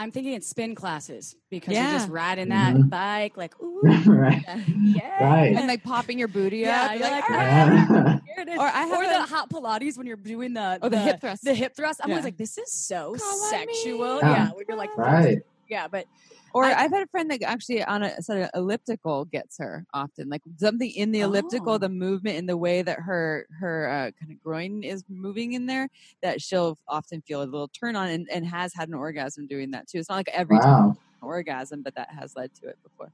I'm 0.00 0.10
thinking 0.10 0.32
it's 0.32 0.48
spin 0.48 0.74
classes 0.74 1.36
because 1.50 1.74
Yeah. 1.74 1.90
you're 1.90 1.98
just 1.98 2.10
riding 2.10 2.48
that 2.48 2.74
Mhm. 2.74 2.88
bike, 2.88 3.36
like, 3.36 3.52
ooh, 3.62 3.82
right. 4.06 4.42
yeah. 4.82 5.22
Right. 5.22 5.54
and 5.54 5.68
like 5.68 5.82
popping 5.84 6.18
your 6.18 6.28
booty 6.28 6.58
Yeah, 6.58 6.84
up. 6.84 6.92
you're 6.92 7.00
like, 7.02 7.28
like, 7.28 7.38
"Ah." 7.38 8.20
Here 8.26 8.34
it 8.38 8.48
is. 8.48 8.58
Or 8.58 8.62
I 8.66 8.86
have 8.86 8.98
or 8.98 9.02
a- 9.04 9.08
the 9.08 9.22
hot 9.26 9.50
Pilates 9.50 9.98
when 9.98 10.06
you're 10.06 10.16
doing 10.16 10.54
the 10.54 10.78
Oh, 10.80 10.88
the 10.88 10.98
hip 10.98 11.20
thrust. 11.20 11.44
The 11.44 11.52
hip 11.52 11.76
thrust. 11.76 12.00
I'm 12.02 12.08
Yeah. 12.08 12.14
always 12.14 12.24
like, 12.24 12.38
this 12.38 12.56
is 12.56 12.72
so 12.72 13.12
on 13.12 13.50
sexual. 13.50 14.20
Yeah. 14.20 14.30
Yeah, 14.30 14.48
when 14.52 14.64
you're 14.66 14.78
like, 14.78 14.96
Right. 14.96 15.42
yeah, 15.68 15.86
but 15.86 16.06
Or 16.52 16.64
I- 16.64 16.72
I, 16.74 16.82
have 16.82 16.92
had 16.92 17.02
a 17.02 17.06
friend 17.08 17.30
that 17.30 17.42
actually 17.42 17.82
on 17.84 18.02
a 18.02 18.20
sort 18.22 18.40
of 18.42 18.50
elliptical 18.54 19.24
gets 19.26 19.58
her 19.58 19.84
often, 19.94 20.28
like 20.28 20.42
something 20.58 20.90
in 20.90 21.12
the 21.12 21.20
elliptical, 21.20 21.74
Oh. 21.74 21.78
the 21.78 21.88
movement 21.88 22.36
in 22.36 22.46
the 22.46 22.56
way 22.56 22.82
that 22.82 22.98
her 23.00 23.46
her 23.58 23.88
uh, 23.88 24.10
kind 24.18 24.32
of 24.32 24.40
groin 24.42 24.82
is 24.82 25.04
moving 25.08 25.52
in 25.52 25.66
there, 25.66 25.88
that 26.22 26.40
she'll 26.42 26.76
often 26.88 27.22
feel 27.22 27.42
a 27.42 27.44
little 27.44 27.68
turn 27.68 27.94
on 27.96 28.08
and, 28.08 28.28
and 28.32 28.46
has 28.46 28.74
had 28.74 28.88
an 28.88 28.94
orgasm 28.94 29.46
doing 29.46 29.70
that 29.72 29.88
too. 29.88 29.98
It's 29.98 30.08
not 30.08 30.16
like 30.16 30.28
every 30.32 30.58
time 30.58 30.86
Wow. 30.88 30.90
an 30.90 30.96
orgasm, 31.22 31.82
but 31.82 31.94
that 31.94 32.10
has 32.10 32.34
led 32.36 32.52
to 32.56 32.68
it 32.68 32.78
before. 32.82 33.12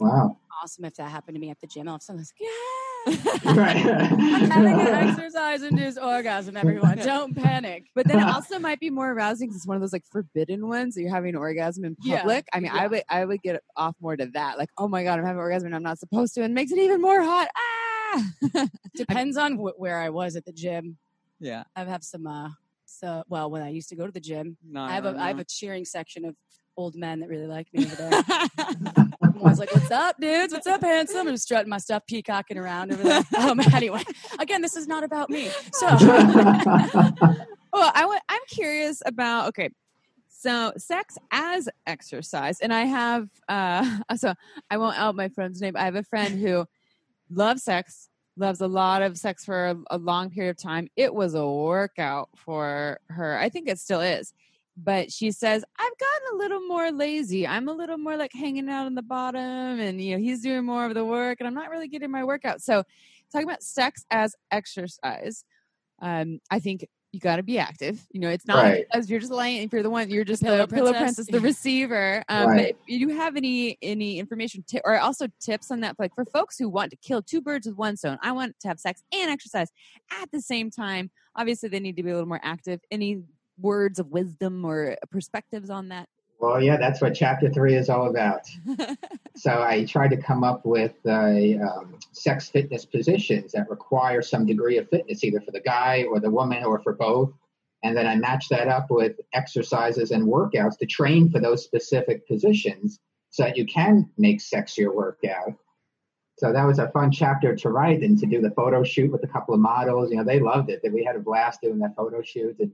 Wow. 0.00 0.36
awesome 0.62 0.84
if 0.84 0.94
that 0.94 1.10
happened 1.10 1.34
to 1.34 1.40
me 1.40 1.50
at 1.50 1.60
the 1.60 1.66
gym. 1.66 1.88
All 1.88 1.96
of 1.96 2.00
a 2.00 2.04
sudden, 2.04 2.20
I 2.20 2.22
was 2.22 2.32
like, 2.40 2.48
yeah. 2.48 2.77
Right. 3.06 3.76
I'm 3.86 4.50
having 4.50 4.72
an 4.80 4.86
exercise 5.08 5.62
induced 5.62 5.98
orgasm, 5.98 6.56
everyone. 6.56 6.98
Don't 6.98 7.34
panic. 7.34 7.84
But 7.94 8.06
then 8.06 8.18
it 8.20 8.26
also 8.34 8.58
might 8.58 8.80
be 8.80 8.90
more 8.90 9.10
arousing 9.12 9.48
because 9.48 9.56
it's 9.56 9.66
one 9.66 9.76
of 9.76 9.80
those 9.80 9.92
like 9.92 10.04
forbidden 10.10 10.68
ones 10.68 10.94
that 10.94 11.02
you're 11.02 11.10
having 11.10 11.30
an 11.30 11.36
orgasm 11.36 11.84
in 11.84 11.96
Yeah, 12.02 12.18
public. 12.18 12.46
I 12.52 12.60
mean, 12.60 12.70
I 12.72 12.86
would 12.86 13.02
I 13.08 13.24
would 13.24 13.42
get 13.42 13.62
off 13.76 13.94
more 14.00 14.16
to 14.16 14.26
that, 14.34 14.58
like, 14.58 14.68
oh 14.76 14.88
my 14.88 15.04
god, 15.04 15.18
I'm 15.18 15.24
having 15.24 15.38
an 15.38 15.42
orgasm 15.42 15.66
and 15.66 15.74
I'm 15.74 15.82
not 15.82 15.98
supposed 15.98 16.34
to, 16.34 16.42
and 16.42 16.52
it 16.52 16.54
makes 16.54 16.72
it 16.72 16.78
even 16.78 17.00
more 17.00 17.22
hot. 17.22 17.48
Ah, 17.56 18.66
Depends 18.96 19.36
on 19.36 19.56
wh- 19.56 19.78
where 19.78 19.98
I 19.98 20.10
was 20.10 20.36
at 20.36 20.44
the 20.44 20.52
gym. 20.52 20.96
yeah. 21.40 21.64
I 21.76 21.84
have 21.84 22.02
some, 22.04 22.26
uh, 22.26 22.50
so, 22.86 23.22
well, 23.28 23.50
when 23.50 23.62
I 23.62 23.68
used 23.70 23.88
to 23.90 23.96
go 23.96 24.06
to 24.06 24.12
the 24.12 24.20
gym, 24.20 24.56
No, 24.68 24.80
I 24.82 24.92
have 24.92 25.04
a, 25.04 25.12
no, 25.12 25.18
I 25.18 25.28
have 25.28 25.38
a 25.38 25.44
cheering 25.44 25.84
section 25.84 26.24
of 26.24 26.34
old 26.78 26.94
men 26.94 27.20
that 27.20 27.28
really 27.28 27.46
like 27.46 27.66
me 27.74 27.84
over 27.84 27.96
there. 27.96 28.10
I 28.28 29.08
was 29.50 29.58
like, 29.58 29.74
"What's 29.74 29.90
up, 29.90 30.16
dudes? 30.20 30.52
What's 30.54 30.66
up, 30.66 30.80
handsome?" 30.80 31.28
I'm 31.28 31.36
strutting 31.36 31.68
my 31.68 31.78
stuff, 31.78 32.04
peacocking 32.06 32.56
around 32.56 32.92
over 32.92 33.02
there. 33.02 33.22
Um, 33.38 33.60
anyway, 33.60 34.02
again, 34.40 34.62
this 34.62 34.76
is 34.76 34.86
not 34.86 35.04
about 35.04 35.28
me. 35.30 35.48
So, 35.72 35.86
Well, 37.72 37.92
I 37.94 38.06
wa- 38.06 38.18
I'm 38.28 38.40
curious 38.48 39.02
about 39.04 39.48
okay. 39.48 39.70
So 40.28 40.72
sex 40.76 41.18
as 41.32 41.68
exercise, 41.86 42.60
and 42.60 42.72
I 42.72 42.84
have 42.84 43.28
uh 43.48 43.98
so 44.16 44.34
I 44.70 44.76
won't 44.78 44.98
out 44.98 45.14
my 45.16 45.28
friend's 45.28 45.60
name. 45.60 45.76
I 45.76 45.84
have 45.84 45.96
a 45.96 46.02
friend 46.04 46.38
who 46.40 46.64
loves 47.30 47.62
sex, 47.64 48.08
loves 48.36 48.60
a 48.60 48.68
lot 48.68 49.02
of 49.02 49.18
sex 49.18 49.44
for 49.44 49.66
a, 49.68 49.76
a 49.90 49.98
long 49.98 50.30
period 50.30 50.50
of 50.50 50.56
time. 50.58 50.88
It 50.96 51.12
was 51.12 51.34
a 51.34 51.46
workout 51.46 52.30
for 52.36 53.00
her. 53.08 53.36
I 53.38 53.48
think 53.48 53.68
it 53.68 53.78
still 53.78 54.00
is. 54.00 54.32
But 54.80 55.10
she 55.12 55.32
says, 55.32 55.64
I've 55.78 55.92
gotten 55.98 56.34
a 56.34 56.36
little 56.36 56.60
more 56.68 56.92
lazy. 56.92 57.46
I'm 57.46 57.68
a 57.68 57.72
little 57.72 57.98
more 57.98 58.16
like 58.16 58.32
hanging 58.32 58.68
out 58.68 58.86
on 58.86 58.94
the 58.94 59.02
bottom, 59.02 59.40
and 59.80 60.00
you 60.00 60.14
know, 60.16 60.22
he's 60.22 60.40
doing 60.42 60.64
more 60.64 60.86
of 60.86 60.94
the 60.94 61.04
work, 61.04 61.38
and 61.40 61.48
I'm 61.48 61.54
not 61.54 61.70
really 61.70 61.88
getting 61.88 62.10
my 62.10 62.22
workout. 62.24 62.62
So, 62.62 62.84
talking 63.32 63.48
about 63.48 63.62
sex 63.62 64.04
as 64.10 64.36
exercise, 64.52 65.44
um, 66.00 66.38
I 66.50 66.60
think 66.60 66.86
you 67.10 67.18
got 67.20 67.36
to 67.36 67.42
be 67.42 67.58
active. 67.58 68.06
You 68.12 68.20
know, 68.20 68.28
it's 68.28 68.46
not 68.46 68.58
Right. 68.62 68.84
as 68.92 69.10
you're 69.10 69.18
just 69.18 69.32
laying. 69.32 69.62
If 69.62 69.72
you're 69.72 69.82
the 69.82 69.90
one, 69.90 70.10
you're 70.10 70.24
just 70.24 70.42
Pillow 70.42 70.58
the 70.58 70.68
pillow 70.74 70.92
princess. 70.92 71.26
princess, 71.26 71.34
the 71.34 71.40
receiver. 71.40 72.22
Um, 72.28 72.44
But 72.44 72.48
Right. 72.48 72.76
if 72.86 73.00
you 73.00 73.08
have 73.16 73.34
any 73.36 73.78
any 73.82 74.18
information 74.18 74.62
ti- 74.68 74.80
or 74.84 74.98
also 75.00 75.26
tips 75.40 75.70
on 75.72 75.80
that, 75.80 75.96
like 75.98 76.14
for 76.14 76.24
folks 76.26 76.56
who 76.58 76.68
want 76.68 76.90
to 76.90 76.96
kill 76.98 77.22
two 77.22 77.40
birds 77.40 77.66
with 77.66 77.76
one 77.76 77.96
stone, 77.96 78.18
I 78.22 78.30
want 78.32 78.60
to 78.60 78.68
have 78.68 78.78
sex 78.78 79.02
and 79.12 79.30
exercise 79.30 79.70
at 80.22 80.30
the 80.30 80.40
same 80.40 80.70
time. 80.70 81.10
Obviously, 81.34 81.68
they 81.68 81.80
need 81.80 81.96
to 81.96 82.02
be 82.02 82.10
a 82.10 82.14
little 82.14 82.28
more 82.28 82.40
active. 82.44 82.80
Any 82.90 83.22
words 83.60 83.98
of 83.98 84.10
wisdom 84.10 84.64
or 84.64 84.96
perspectives 85.10 85.70
on 85.70 85.88
that? 85.88 86.08
well, 86.40 86.62
yeah, 86.62 86.76
that's 86.76 87.00
what 87.00 87.14
chapter 87.14 87.50
three 87.50 87.74
is 87.74 87.88
all 87.88 88.08
about. 88.08 88.42
So 89.36 89.62
I 89.62 89.84
tried 89.84 90.08
to 90.08 90.16
come 90.16 90.42
up 90.42 90.66
with 90.66 90.96
uh, 91.06 91.12
um, 91.62 91.96
sex 92.10 92.48
fitness 92.48 92.84
positions 92.84 93.52
that 93.52 93.70
require 93.70 94.20
some 94.20 94.46
degree 94.46 94.78
of 94.78 94.88
fitness, 94.88 95.22
either 95.22 95.40
for 95.40 95.52
the 95.52 95.60
guy 95.60 96.06
or 96.10 96.18
the 96.18 96.28
woman 96.28 96.64
or 96.64 96.80
for 96.80 96.94
both. 96.94 97.32
And 97.84 97.96
then 97.96 98.08
I 98.08 98.16
matched 98.16 98.50
that 98.50 98.66
up 98.66 98.90
with 98.90 99.14
exercises 99.34 100.10
and 100.10 100.24
workouts 100.24 100.76
to 100.78 100.86
train 100.86 101.30
for 101.30 101.38
those 101.38 101.62
specific 101.62 102.26
positions 102.26 102.98
so 103.30 103.44
that 103.44 103.56
you 103.56 103.64
can 103.64 104.10
make 104.18 104.40
sex 104.40 104.76
your 104.76 104.92
workout. 104.92 105.54
So 106.38 106.52
that 106.52 106.64
was 106.64 106.80
a 106.80 106.90
fun 106.90 107.12
chapter 107.12 107.54
to 107.54 107.68
write 107.68 108.00
and 108.00 108.18
to 108.18 108.26
do 108.26 108.40
the 108.40 108.50
photo 108.50 108.82
shoot 108.82 109.12
with 109.12 109.22
a 109.22 109.28
couple 109.28 109.54
of 109.54 109.60
models. 109.60 110.10
You 110.10 110.16
know, 110.16 110.24
they 110.24 110.40
loved 110.40 110.68
it. 110.68 110.82
That 110.82 110.92
we 110.92 111.04
had 111.04 111.14
a 111.14 111.20
blast 111.20 111.60
doing 111.60 111.78
that 111.78 111.94
photo 111.94 112.22
shoot 112.22 112.56
and, 112.58 112.72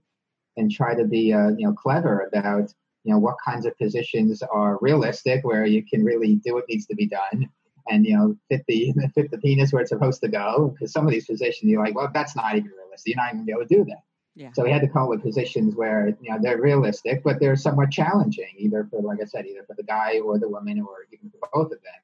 and 0.57 0.71
try 0.71 0.95
to 0.95 1.05
be, 1.05 1.33
uh, 1.33 1.51
you 1.57 1.67
know, 1.67 1.73
clever 1.73 2.29
about 2.33 2.73
you 3.05 3.13
know 3.13 3.19
what 3.19 3.37
kinds 3.45 3.67
of 3.67 3.77
positions 3.79 4.43
are 4.43 4.79
realistic 4.81 5.45
where 5.45 5.67
you 5.67 5.85
can 5.85 6.03
really 6.03 6.37
do 6.37 6.55
what 6.55 6.65
needs 6.69 6.87
to 6.87 6.95
be 6.95 7.07
done 7.07 7.49
and 7.89 8.07
you 8.07 8.17
know 8.17 8.35
fit 8.49 8.65
the 8.67 8.93
fit 9.15 9.31
the 9.31 9.39
penis 9.39 9.73
where 9.73 9.83
it's 9.83 9.91
supposed 9.91 10.21
to 10.23 10.29
go. 10.29 10.75
Because 10.75 10.93
some 10.93 11.07
of 11.07 11.13
these 11.13 11.27
positions 11.27 11.71
you're 11.71 11.85
like 11.85 11.95
well 11.95 12.11
that's 12.13 12.35
not 12.35 12.57
even 12.57 12.71
realistic. 12.71 13.15
You're 13.15 13.23
not 13.23 13.35
even 13.35 13.39
gonna 13.39 13.47
be 13.47 13.53
able 13.53 13.69
to 13.69 13.75
do 13.77 13.85
that. 13.85 14.03
Yeah. 14.37 14.51
so 14.53 14.65
we 14.65 14.73
had 14.73 14.83
to 14.83 14.89
come 14.89 15.03
up 15.03 15.11
with 15.11 15.23
positions 15.23 15.77
where 15.77 16.09
you 16.21 16.31
know 16.31 16.39
they're 16.43 16.61
realistic 16.61 17.23
but 17.23 17.39
they're 17.39 17.55
somewhat 17.55 17.93
challenging 17.93 18.49
either 18.59 18.85
for 18.91 19.01
like 19.01 19.21
i 19.23 19.25
said 19.27 19.47
either 19.47 19.63
for 19.65 19.77
the 19.77 19.85
guy 19.85 20.19
or 20.19 20.41
the 20.41 20.49
woman 20.49 20.81
or 20.81 21.07
even 21.13 21.31
for 21.31 21.49
both 21.53 21.71
of 21.71 21.79
them. 21.83 22.03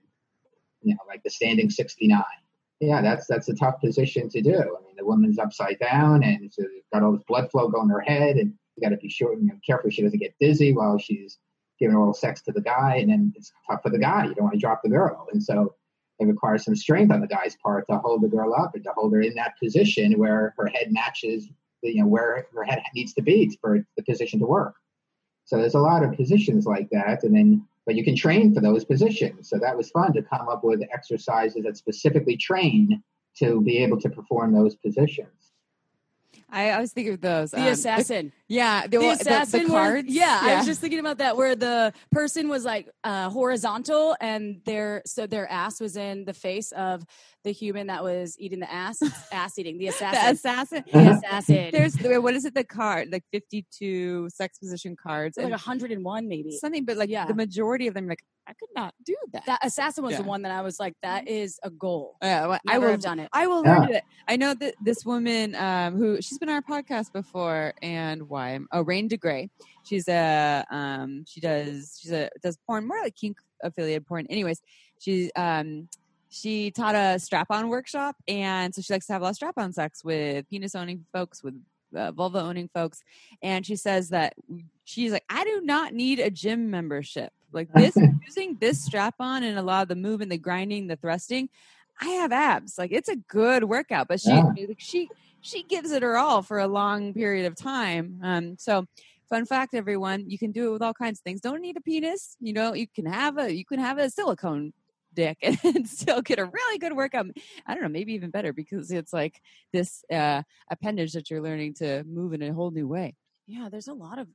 You 0.83 0.95
know 0.95 1.01
like 1.09 1.25
the 1.25 1.31
standing 1.31 1.71
69 1.71 2.23
yeah 2.81 3.03
that's 3.03 3.27
that's 3.27 3.49
a 3.49 3.55
tough 3.55 3.81
position 3.81 4.29
to 4.31 4.41
do. 4.41 4.55
I 4.55 4.85
mean 4.85 4.97
the 4.97 5.05
woman's 5.05 5.39
upside 5.39 5.79
down 5.79 6.23
and 6.23 6.53
so 6.53 6.65
got 6.93 7.03
all 7.03 7.13
this 7.13 7.25
blood 7.27 7.51
flow 7.51 7.69
going 7.69 7.89
to 7.89 7.95
her 7.95 8.01
head 8.01 8.37
and 8.37 8.55
you 8.77 8.83
got 8.83 8.95
to 8.95 8.97
be 8.97 9.09
sure 9.09 9.35
you 9.35 9.47
know, 9.47 9.55
careful 9.65 9.91
she 9.91 10.03
doesn't 10.03 10.19
get 10.19 10.35
dizzy 10.41 10.73
while 10.73 10.99
she's 10.99 11.39
giving 11.79 11.97
oral 11.97 12.13
sex 12.13 12.43
to 12.43 12.53
the 12.53 12.61
guy 12.61 12.97
and 12.97 13.11
then 13.11 13.33
it's 13.37 13.53
tough 13.69 13.83
for 13.83 13.91
the 13.91 13.99
guy. 13.99 14.25
You 14.25 14.35
don't 14.35 14.45
want 14.45 14.55
to 14.55 14.61
drop 14.61 14.83
the 14.83 14.91
girl. 14.91 15.27
And 15.33 15.43
so 15.43 15.75
it 16.19 16.27
requires 16.27 16.65
some 16.65 16.77
strength 16.77 17.11
on 17.11 17.21
the 17.21 17.27
guy's 17.27 17.57
part 17.57 17.87
to 17.89 17.97
hold 17.99 18.23
the 18.23 18.29
girl 18.29 18.55
up 18.55 18.75
and 18.75 18.85
to 18.85 18.93
hold 18.95 19.15
her 19.15 19.23
in 19.23 19.35
that 19.35 19.55
position 19.59 20.19
where 20.19 20.55
her 20.59 20.67
head 20.67 20.89
matches 20.93 21.49
the, 21.83 21.91
you 21.91 22.03
know 22.03 22.07
where 22.07 22.47
her 22.55 22.65
head 22.65 22.83
needs 22.95 23.15
to 23.15 23.23
be 23.23 23.57
for 23.61 23.85
the 23.97 24.03
position 24.03 24.39
to 24.41 24.47
work. 24.47 24.75
So 25.47 25.57
there's 25.57 25.75
a 25.75 25.81
lot 25.81 26.05
of 26.05 26.15
positions 26.15 26.67
like 26.67 26.91
that. 26.91 27.25
And 27.25 27.35
then 27.35 27.67
but 27.91 27.97
you 27.97 28.05
can 28.05 28.15
train 28.15 28.55
for 28.55 28.61
those 28.61 28.85
positions. 28.85 29.49
So 29.49 29.59
that 29.59 29.77
was 29.77 29.91
fun 29.91 30.13
to 30.13 30.23
come 30.23 30.49
up 30.49 30.63
with 30.63 30.81
exercises 30.95 31.65
that 31.65 31.77
specifically 31.77 32.37
train 32.37 33.03
to 33.39 33.61
be 33.63 33.79
able 33.79 34.01
to 34.01 34.09
perform 34.09 34.55
those 34.55 34.77
positions 34.77 35.40
I 36.51 36.71
always 36.73 36.93
think 36.93 37.09
of 37.09 37.21
those. 37.21 37.53
the 37.53 37.61
um, 37.61 37.67
assassin. 37.69 38.33
yeah, 38.49 38.83
the, 38.83 38.89
The 38.89 38.99
the- 38.99 39.11
assassin, 39.11 39.67
the, 39.69 39.73
where- 39.73 39.93
cards. 39.93 40.09
yeah, 40.09 40.41
I 40.43 40.57
was 40.57 40.67
just 40.67 40.81
thinking 40.81 40.99
about 40.99 41.19
that, 41.19 41.37
where 41.37 41.55
the 41.55 41.93
person 42.11 42.49
was 42.49 42.65
like 42.65 42.89
uh, 43.05 43.31
horizontal, 43.31 44.17
and 44.21 44.61
their 44.65 45.03
so 45.07 45.27
their 45.27 45.49
ass 45.51 45.81
was 45.81 45.97
in 45.97 46.25
the 46.25 46.33
face 46.35 46.73
of 46.73 47.05
the 47.45 47.53
human 47.53 47.87
that 47.87 48.03
was 48.03 48.37
eating 48.39 48.61
the 48.61 48.71
ass, 48.71 49.01
ass 49.33 49.59
eating 49.59 49.79
the 49.79 49.87
the 49.87 49.89
assassin. 49.89 50.35
assassin. 50.35 50.85
The 50.93 51.11
assassin. 51.13 51.71
There's 51.73 51.97
what 52.21 52.35
is 52.35 52.45
it? 52.45 52.55
The 52.55 52.65
card, 52.65 53.11
like 53.13 53.25
52 53.33 54.29
sex 54.31 54.59
position 54.59 54.97
cards, 55.01 55.37
like 55.37 55.45
and 55.45 55.53
101 55.53 56.29
maybe. 56.29 56.51
something, 56.53 56.85
but 56.85 56.97
like 56.97 57.11
Yeah. 57.11 57.27
the 57.27 57.35
majority 57.35 57.87
of 57.87 57.95
them, 57.95 58.07
like 58.09 58.23
I 58.51 58.53
could 58.55 58.69
not 58.75 58.93
do 59.05 59.15
that. 59.33 59.47
That 59.47 59.61
assassin 59.65 60.03
was 60.03 60.17
the 60.17 60.25
one 60.25 60.43
that 60.43 60.51
I 60.51 60.61
was 60.61 60.81
like, 60.81 60.95
that 61.03 61.29
is 61.29 61.61
a 61.63 61.71
goal. 61.71 62.17
Yeah, 62.21 62.49
well, 62.49 62.59
I 62.69 62.79
will 62.79 62.89
have 62.89 63.01
done 63.01 63.21
it. 63.21 63.29
I 63.33 63.47
will 63.47 63.65
Yeah. 63.65 63.79
learn 63.79 63.91
it. 63.95 64.05
I 64.27 64.37
know 64.37 64.55
that 64.55 64.75
this 64.81 65.05
woman 65.05 65.55
um, 65.55 65.97
who 65.97 66.21
she's 66.21 66.37
been 66.39 66.49
on 66.49 66.57
our 66.57 66.63
podcast 66.63 67.13
before, 67.13 67.73
and 67.81 68.29
why? 68.29 68.59
Oh, 68.73 68.83
Rain 68.83 69.09
DeGrey. 69.09 69.51
She's 69.85 70.09
a 70.09 70.65
um, 70.73 71.25
she 71.29 71.41
does 71.41 71.97
she's 72.01 72.11
a 72.11 72.29
does 72.43 72.59
porn 72.67 72.89
more 72.89 73.01
like 73.01 73.15
kink 73.15 73.37
affiliated 73.63 74.05
porn. 74.07 74.27
Anyways, 74.29 74.61
she 74.99 75.31
um 75.37 75.89
she 76.29 76.73
taught 76.73 76.97
a 76.97 77.21
strap 77.21 77.47
on 77.51 77.69
workshop, 77.69 78.17
and 78.27 78.75
so 78.75 78.83
she 78.83 78.93
likes 78.93 79.07
to 79.07 79.13
have 79.13 79.23
a 79.23 79.25
lot 79.27 79.31
of 79.31 79.37
strap 79.37 79.55
on 79.59 79.73
sex 79.73 80.03
with 80.05 80.49
penis 80.49 80.75
owning 80.75 81.07
folks 81.13 81.43
with 81.45 81.55
uh, 81.97 82.11
vulva 82.11 82.41
owning 82.41 82.69
folks, 82.75 83.01
and 83.43 83.65
she 83.65 83.77
says 83.77 84.09
that 84.09 84.35
she's 84.85 85.13
like, 85.13 85.25
I 85.31 85.45
do 85.45 85.61
not 85.63 85.93
need 85.95 86.19
a 86.19 86.31
gym 86.31 86.69
membership. 86.71 87.33
Like 87.53 87.69
this, 87.77 88.03
using 88.27 88.57
this 88.61 88.81
strap 88.81 89.15
on 89.21 89.43
and 89.43 89.59
a 89.59 89.63
lot 89.63 89.83
of 89.83 89.89
the 89.89 89.97
moving, 89.97 90.29
the 90.29 90.39
grinding, 90.39 90.87
the 90.87 90.97
thrusting, 90.97 91.49
I 92.01 92.07
have 92.09 92.33
abs. 92.33 92.79
Like 92.79 92.93
it's 92.93 93.09
a 93.09 93.17
good 93.17 93.65
workout, 93.65 94.09
but 94.09 94.21
she 94.21 94.47
Yeah. 94.57 94.67
like, 94.69 94.77
she 94.79 95.11
she 95.43 95.65
gives 95.65 95.91
it 95.91 96.03
her 96.03 96.17
all 96.19 96.43
for 96.43 96.59
a 96.59 96.67
long 96.69 97.15
period 97.15 97.47
of 97.47 97.57
time. 97.57 98.21
Um, 98.23 98.57
so 98.59 98.87
fun 99.29 99.47
fact, 99.47 99.75
everyone, 99.75 100.29
you 100.29 100.39
can 100.39 100.53
do 100.53 100.69
it 100.69 100.73
with 100.73 100.83
all 100.83 100.95
kinds 100.95 101.19
of 101.21 101.23
things. 101.25 101.41
Don't 101.41 101.61
need 101.63 101.77
a 101.77 101.81
penis. 101.81 102.37
You 102.41 102.53
know, 102.53 102.75
you 102.75 102.87
can 102.89 103.07
have 103.07 103.39
a 103.39 103.53
you 103.55 103.65
can 103.65 103.79
have 103.79 103.99
a 103.99 104.11
silicone 104.11 104.73
dick 105.15 105.39
and 105.65 105.89
still 105.89 106.23
get 106.23 106.39
a 106.39 106.45
really 106.45 106.79
good 106.79 106.95
workout. 106.95 107.27
I 107.67 107.75
don't 107.75 107.83
know, 107.83 107.89
maybe 107.89 108.15
even 108.15 108.31
better 108.31 108.53
because 108.53 108.91
it's 108.91 109.13
like 109.13 109.41
this 109.73 110.05
uh, 110.13 110.43
appendage 110.71 111.13
that 111.15 111.31
you're 111.31 111.43
learning 111.43 111.75
to 111.75 112.05
move 112.05 112.33
in 112.33 112.43
a 112.43 112.53
whole 112.55 112.71
new 112.71 112.87
way. 112.89 113.17
Yeah, 113.47 113.69
there's 113.71 113.89
a 113.89 113.95
lot 113.95 114.19
of 114.19 114.29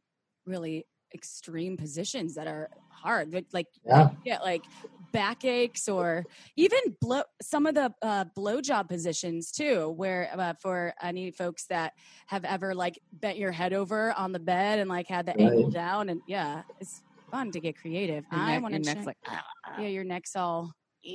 really 0.46 0.86
extreme 1.16 1.76
positions 1.78 2.36
that 2.36 2.46
are 2.48 2.70
hard. 2.90 3.34
Like- 3.34 3.48
Like 3.54 3.68
Yeah. 3.86 4.10
get 4.24 4.44
like 4.44 4.64
backaches 5.12 5.88
or 5.88 6.26
even 6.58 6.80
blow 7.02 7.24
some 7.42 7.66
of 7.66 7.74
the 7.74 7.94
uh, 8.02 8.26
blowjob 8.38 8.90
positions 8.90 9.52
too, 9.52 9.90
where 9.92 10.30
uh, 10.38 10.54
for 10.62 10.94
any 11.02 11.32
folks 11.32 11.66
that 11.68 11.94
have 12.28 12.44
ever 12.46 12.76
like 12.76 13.00
bent 13.14 13.38
your 13.38 13.52
head 13.52 13.74
over 13.74 14.12
on 14.14 14.32
the 14.34 14.40
bed 14.40 14.80
and 14.80 14.90
like 14.90 15.08
had 15.08 15.26
the 15.26 15.40
ankle 15.40 15.64
Right. 15.66 15.74
down, 15.74 16.10
and 16.10 16.22
yeah, 16.28 16.64
it's 16.82 17.02
fun 17.32 17.52
to 17.52 17.60
get 17.60 17.78
creative. 17.78 18.26
Your 18.32 18.42
I 18.42 18.58
want 18.60 18.74
to 18.74 18.80
neck's 18.80 19.06
like, 19.06 19.18
"Ah, 19.28 19.44
yeah, 19.80 19.88
your 19.88 20.04
neck's 20.04 20.36
all. 20.36 20.72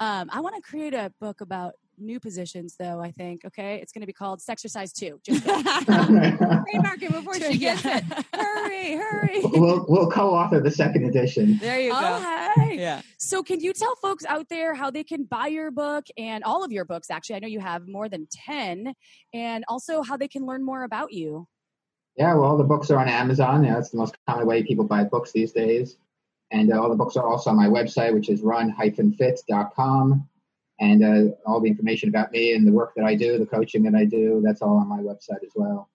Um, 0.00 0.30
I 0.32 0.40
want 0.40 0.54
to 0.54 0.62
create 0.62 0.94
a 0.94 1.12
book 1.20 1.40
about 1.40 1.72
new 2.00 2.20
positions, 2.20 2.76
though. 2.78 3.00
I 3.00 3.10
think 3.10 3.44
okay, 3.44 3.78
it's 3.82 3.92
going 3.92 4.02
to 4.02 4.06
be 4.06 4.12
called 4.12 4.40
Sexercise 4.40 4.92
Two. 4.92 5.20
Just 5.24 5.44
kidding. 5.44 5.64
trademark 5.64 7.02
it 7.02 7.12
before 7.12 7.34
she 7.34 7.58
gets 7.58 7.84
it. 7.84 8.04
Hurry, 8.32 8.96
hurry. 8.96 9.40
we'll 9.44 9.84
we'll 9.88 10.10
co-author 10.10 10.60
the 10.60 10.70
second 10.70 11.04
edition. 11.04 11.58
There 11.58 11.80
you 11.80 11.92
go. 11.92 11.98
Oh, 12.00 12.52
hey. 12.56 12.78
Yeah. 12.78 13.02
So, 13.18 13.42
can 13.42 13.60
you 13.60 13.72
tell 13.72 13.94
folks 13.96 14.24
out 14.24 14.48
there 14.48 14.74
how 14.74 14.90
they 14.90 15.04
can 15.04 15.24
buy 15.24 15.48
your 15.48 15.70
book 15.70 16.06
and 16.16 16.44
all 16.44 16.64
of 16.64 16.72
your 16.72 16.84
books? 16.84 17.10
Actually, 17.10 17.36
I 17.36 17.38
know 17.40 17.48
you 17.48 17.60
have 17.60 17.88
more 17.88 18.08
than 18.08 18.26
10, 18.46 18.94
and 19.34 19.64
also 19.68 20.02
how 20.02 20.16
they 20.16 20.28
can 20.28 20.46
learn 20.46 20.64
more 20.64 20.84
about 20.84 21.12
you. 21.12 21.46
Yeah, 22.16 22.34
well, 22.34 22.56
the 22.56 22.64
books 22.64 22.90
are 22.90 22.98
on 22.98 23.08
Amazon. 23.08 23.64
Yeah, 23.64 23.74
that's 23.74 23.90
the 23.90 23.98
most 23.98 24.16
common 24.26 24.46
way 24.46 24.64
people 24.64 24.84
buy 24.84 25.04
books 25.04 25.30
these 25.30 25.52
days. 25.52 25.96
And 26.50 26.72
uh, 26.72 26.80
all 26.80 26.88
the 26.88 26.96
books 26.96 27.16
are 27.16 27.26
also 27.26 27.50
on 27.50 27.56
my 27.56 27.68
website, 27.68 28.12
which 28.12 28.28
is 28.28 28.40
run-fit.com. 28.40 30.28
And 30.80 31.04
uh, 31.04 31.34
all 31.44 31.60
the 31.60 31.68
information 31.68 32.08
about 32.08 32.30
me 32.30 32.52
and 32.54 32.66
the 32.66 32.72
work 32.72 32.92
that 32.96 33.04
I 33.04 33.14
do, 33.14 33.38
the 33.38 33.46
coaching 33.46 33.82
that 33.82 33.94
I 33.94 34.04
do, 34.04 34.40
that's 34.44 34.62
all 34.62 34.78
on 34.78 34.88
my 34.88 34.98
website 34.98 35.42
as 35.44 35.52
well. 35.54 35.90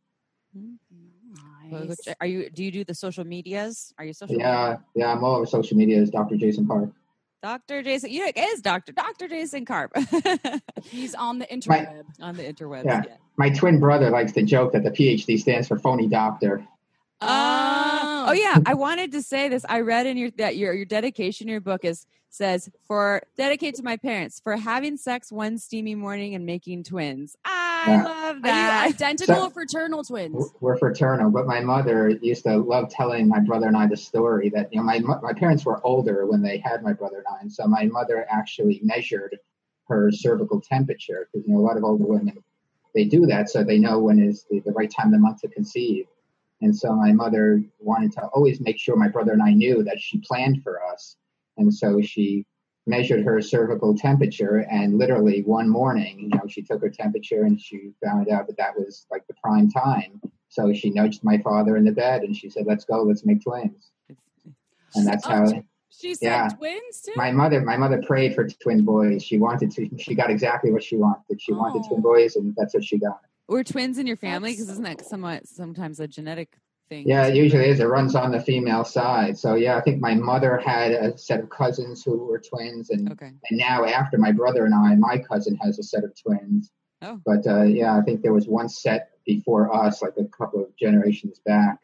Well, 0.53 1.85
Nice. 1.85 2.07
Are 2.19 2.27
you? 2.27 2.49
Do 2.49 2.63
you 2.63 2.71
do 2.71 2.83
the 2.83 2.93
social 2.93 3.23
medias? 3.23 3.93
Are 3.97 4.05
you 4.05 4.13
social? 4.13 4.37
Yeah, 4.37 4.63
media? 4.63 4.83
yeah, 4.95 5.11
I'm 5.11 5.23
all 5.23 5.35
over 5.35 5.45
social 5.45 5.77
media 5.77 6.01
as 6.01 6.09
Dr. 6.09 6.35
Jason 6.35 6.67
Karp. 6.67 6.93
Dr. 7.41 7.83
Jason. 7.83 8.11
You 8.11 8.21
know, 8.21 8.31
it 8.35 8.37
is 8.37 8.61
Dr. 8.61 8.93
Dr. 8.93 9.27
Jason 9.27 9.65
Karp 9.65 9.95
He's 10.83 11.13
on 11.13 11.39
the 11.39 11.45
interweb. 11.47 12.03
on 12.21 12.37
the 12.37 12.43
interweb. 12.43 12.85
Yeah. 12.85 13.01
yeah. 13.05 13.15
My 13.37 13.49
twin 13.49 13.79
brother 13.79 14.09
likes 14.09 14.31
to 14.33 14.43
joke 14.43 14.71
that 14.73 14.83
the 14.83 14.91
PhD 14.91 15.39
stands 15.39 15.67
for 15.67 15.77
phony 15.77 16.07
doctor. 16.07 16.65
Uh, 17.23 18.25
oh 18.27 18.33
yeah, 18.33 18.57
I 18.65 18.73
wanted 18.73 19.11
to 19.13 19.21
say 19.21 19.47
this. 19.49 19.65
I 19.69 19.79
read 19.81 20.05
in 20.07 20.17
your 20.17 20.31
that 20.37 20.57
your 20.57 20.73
your 20.73 20.85
dedication 20.85 21.47
in 21.47 21.51
your 21.51 21.61
book 21.61 21.85
is 21.85 22.05
says 22.29 22.69
for 22.87 23.21
dedicate 23.37 23.75
to 23.75 23.83
my 23.83 23.95
parents 23.95 24.41
for 24.43 24.57
having 24.57 24.97
sex 24.97 25.31
one 25.31 25.57
steamy 25.57 25.95
morning 25.95 26.35
and 26.35 26.45
making 26.45 26.83
twins. 26.83 27.35
I 27.45 27.85
Yeah. 27.87 28.03
love 28.03 28.37
Are 28.37 28.41
that. 28.41 28.85
you 28.87 28.93
identical 28.93 29.35
So- 29.35 29.45
or 29.47 29.49
fraternal 29.51 30.03
twins? 30.03 30.51
We're 30.59 30.77
fraternal, 30.77 31.29
but 31.31 31.45
my 31.45 31.59
mother 31.59 32.09
used 32.09 32.43
to 32.43 32.57
love 32.57 32.89
telling 32.89 33.27
my 33.27 33.39
brother 33.39 33.67
and 33.67 33.77
I 33.77 33.87
the 33.87 33.97
story 33.97 34.49
that 34.49 34.73
you 34.73 34.79
know 34.79 34.83
my 34.83 34.99
my 34.99 35.33
parents 35.33 35.65
were 35.65 35.79
older 35.85 36.25
when 36.25 36.41
they 36.41 36.57
had 36.57 36.81
my 36.83 36.93
brother 36.93 37.17
and 37.17 37.27
I, 37.37 37.41
and 37.41 37.51
so 37.51 37.67
my 37.67 37.85
mother 37.85 38.25
actually 38.29 38.79
measured 38.83 39.37
her 39.89 40.11
cervical 40.11 40.59
temperature 40.61 41.29
because 41.31 41.47
you 41.47 41.53
know 41.53 41.59
a 41.59 41.65
lot 41.65 41.77
of 41.77 41.83
older 41.83 42.05
women 42.05 42.37
they 42.95 43.03
do 43.05 43.25
that 43.25 43.49
so 43.49 43.63
they 43.63 43.79
know 43.79 43.99
when 43.99 44.19
is 44.19 44.45
the, 44.49 44.59
the 44.61 44.71
right 44.71 44.89
time 44.89 45.07
of 45.07 45.13
the 45.13 45.17
month 45.19 45.41
to 45.41 45.47
conceive, 45.49 46.05
and 46.63 46.75
so 46.75 46.95
my 46.95 47.11
mother 47.11 47.61
wanted 47.79 48.11
to 48.13 48.21
always 48.27 48.59
make 48.61 48.79
sure 48.79 48.95
my 48.95 49.09
brother 49.09 49.33
and 49.33 49.43
I 49.43 49.51
knew 49.51 49.83
that 49.83 49.99
she 49.99 50.17
planned 50.19 50.63
for 50.63 50.81
us, 50.91 51.17
and 51.57 51.71
so 51.73 52.01
she 52.01 52.45
measured 52.87 53.23
her 53.23 53.41
cervical 53.41 53.95
temperature 53.95 54.65
and 54.69 54.97
literally 54.97 55.41
one 55.43 55.69
morning 55.69 56.19
you 56.19 56.27
know 56.29 56.45
she 56.49 56.61
took 56.61 56.81
her 56.81 56.89
temperature 56.89 57.43
and 57.43 57.57
she 57.61 57.91
found 58.03 58.27
out 58.29 58.45
that 58.45 58.57
that 58.57 58.75
was 58.77 59.05
like 59.09 59.25
the 59.27 59.33
prime 59.41 59.71
time 59.71 60.19
so 60.49 60.73
she 60.73 60.89
nudged 60.89 61.23
my 61.23 61.37
father 61.37 61.77
in 61.77 61.85
the 61.85 61.91
bed 61.93 62.23
and 62.23 62.35
she 62.35 62.49
said 62.49 62.65
let's 62.65 62.83
go 62.83 63.01
let's 63.03 63.25
make 63.25 63.41
twins 63.41 63.91
and 64.95 65.07
that's 65.07 65.25
Oh, 65.25 65.29
how 65.29 65.63
She 65.89 66.13
said 66.13 66.27
Yeah. 66.27 66.49
twins 66.49 67.01
too? 67.05 67.13
my 67.15 67.31
mother 67.31 67.61
my 67.61 67.77
mother 67.77 68.01
prayed 68.05 68.35
for 68.35 68.45
twin 68.49 68.83
boys 68.83 69.23
she 69.23 69.37
wanted 69.37 69.71
to 69.71 69.89
she 69.97 70.13
got 70.13 70.29
exactly 70.29 70.69
what 70.69 70.83
she 70.83 70.97
wanted 70.97 71.39
she 71.41 71.53
wanted 71.53 71.83
Oh. 71.85 71.87
twin 71.87 72.01
boys 72.01 72.35
and 72.35 72.53
that's 72.57 72.73
what 72.73 72.83
she 72.83 72.97
got 72.97 73.21
Were 73.47 73.63
twins 73.63 73.97
in 73.97 74.07
your 74.07 74.17
family? 74.17 74.51
That's 74.51 74.61
Because 74.61 74.71
isn't 74.71 74.83
that 74.83 75.05
somewhat 75.05 75.47
sometimes 75.47 75.99
a 75.99 76.07
genetic 76.07 76.57
thing? 76.89 77.07
yeah 77.07 77.27
it 77.27 77.35
usually 77.35 77.69
is 77.69 77.79
it 77.79 77.85
runs 77.85 78.13
on 78.13 78.29
the 78.31 78.41
female 78.41 78.83
side 78.83 79.37
so 79.37 79.55
yeah 79.55 79.77
i 79.77 79.81
think 79.81 80.01
my 80.01 80.13
mother 80.13 80.57
had 80.57 80.91
a 80.91 81.17
set 81.17 81.39
of 81.39 81.49
cousins 81.49 82.03
who 82.03 82.17
were 82.25 82.39
twins 82.39 82.89
and 82.89 83.09
Okay. 83.09 83.27
and 83.49 83.57
now 83.57 83.85
after 83.85 84.17
my 84.17 84.33
brother 84.33 84.65
and 84.65 84.75
I, 84.75 84.93
my 84.95 85.17
cousin 85.17 85.55
has 85.63 85.79
a 85.79 85.83
set 85.83 86.03
of 86.03 86.11
twins. 86.21 86.71
Oh. 87.01 87.19
But 87.25 87.47
uh, 87.47 87.63
yeah, 87.63 87.97
I 87.97 88.01
think 88.01 88.21
there 88.21 88.33
was 88.33 88.47
one 88.47 88.67
set 88.69 89.11
before 89.25 89.73
us, 89.73 90.01
like 90.01 90.13
a 90.17 90.25
couple 90.25 90.61
of 90.63 90.75
generations 90.77 91.39
back. 91.45 91.79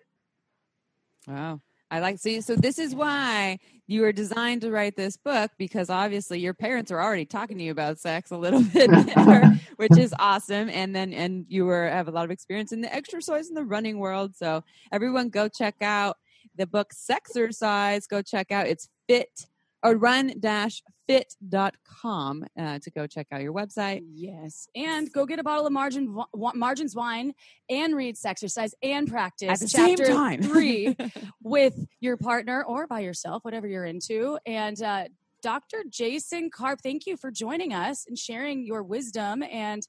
Wow. 1.28 1.62
I 1.91 1.99
like 2.01 2.20
see 2.20 2.41
so 2.41 2.55
this 2.55 2.78
is 2.78 2.93
why 2.93 3.60
you 3.89 4.01
were 4.01 4.11
designed 4.11 4.61
to 4.61 4.69
write 4.69 4.95
this 4.95 5.17
book 5.17 5.49
because 5.57 5.89
obviously 5.89 6.39
your 6.39 6.53
parents 6.53 6.91
are 6.91 7.01
already 7.01 7.25
talking 7.25 7.57
to 7.57 7.63
you 7.63 7.71
about 7.71 7.97
sex 7.97 8.29
a 8.29 8.37
little 8.37 8.61
bit 8.73 8.91
more, 9.17 9.41
which 9.77 9.97
is 9.97 10.13
awesome. 10.19 10.69
And 10.69 10.95
then 10.95 11.11
and 11.11 11.43
you 11.49 11.65
were 11.65 11.89
have 11.89 12.07
a 12.07 12.11
lot 12.11 12.23
of 12.23 12.29
experience 12.29 12.71
in 12.71 12.81
the 12.81 12.93
exercise 12.93 13.49
in 13.49 13.55
the 13.55 13.63
running 13.63 13.97
world. 13.97 14.35
So 14.35 14.63
everyone 14.91 15.29
go 15.29 15.47
check 15.47 15.81
out 15.81 16.17
the 16.55 16.67
book 16.67 16.91
Sexercise. 16.93 18.07
Go 18.07 18.21
check 18.21 18.51
out. 18.51 18.67
It's 18.67 18.89
fit 19.07 19.47
or 19.84 19.95
run 19.95 20.34
dash 20.39 20.82
fit.com 21.07 22.45
uh, 22.59 22.80
to 22.80 22.91
go 22.91 23.07
check 23.07 23.27
out 23.32 23.41
your 23.41 23.53
website 23.53 24.03
Yes. 24.13 24.67
And 24.75 25.11
go 25.11 25.25
get 25.25 25.39
a 25.39 25.43
bottle 25.43 25.65
of 25.65 25.73
margin, 25.73 26.13
Wa- 26.34 26.53
Margins 26.53 26.95
wine 26.95 27.34
and 27.69 27.95
read 27.95 28.15
Sexercise 28.15 28.71
and 28.84 29.07
practice 29.07 29.49
at 29.49 29.59
the 29.59 29.67
same 29.67 29.97
chapter 29.97 30.13
time 30.13 30.41
three 30.43 30.95
with 31.43 31.75
your 31.99 32.17
partner 32.17 32.63
or 32.63 32.86
by 32.86 32.99
yourself, 32.99 33.43
whatever 33.43 33.67
you're 33.67 33.86
into. 33.86 34.38
And 34.45 34.82
uh, 34.82 35.05
Dr. 35.41 35.84
Jason 35.89 36.49
Karp, 36.49 36.82
thank 36.82 37.05
you 37.05 37.17
for 37.17 37.32
joining 37.32 37.73
us 37.73 38.05
and 38.07 38.17
sharing 38.17 38.65
your 38.65 38.84
wisdom 38.84 39.41
and 39.43 39.82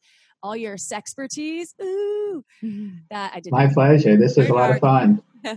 all 0.42 0.56
your 0.56 0.76
sexpertise. 0.76 1.68
Ooh, 1.82 2.44
that 3.10 3.32
I 3.34 3.40
did. 3.40 3.52
My 3.52 3.66
pleasure. 3.66 4.16
This 4.16 4.38
is 4.38 4.48
a 4.48 4.54
lot 4.54 4.70
of 4.70 4.78
fun. 4.78 5.22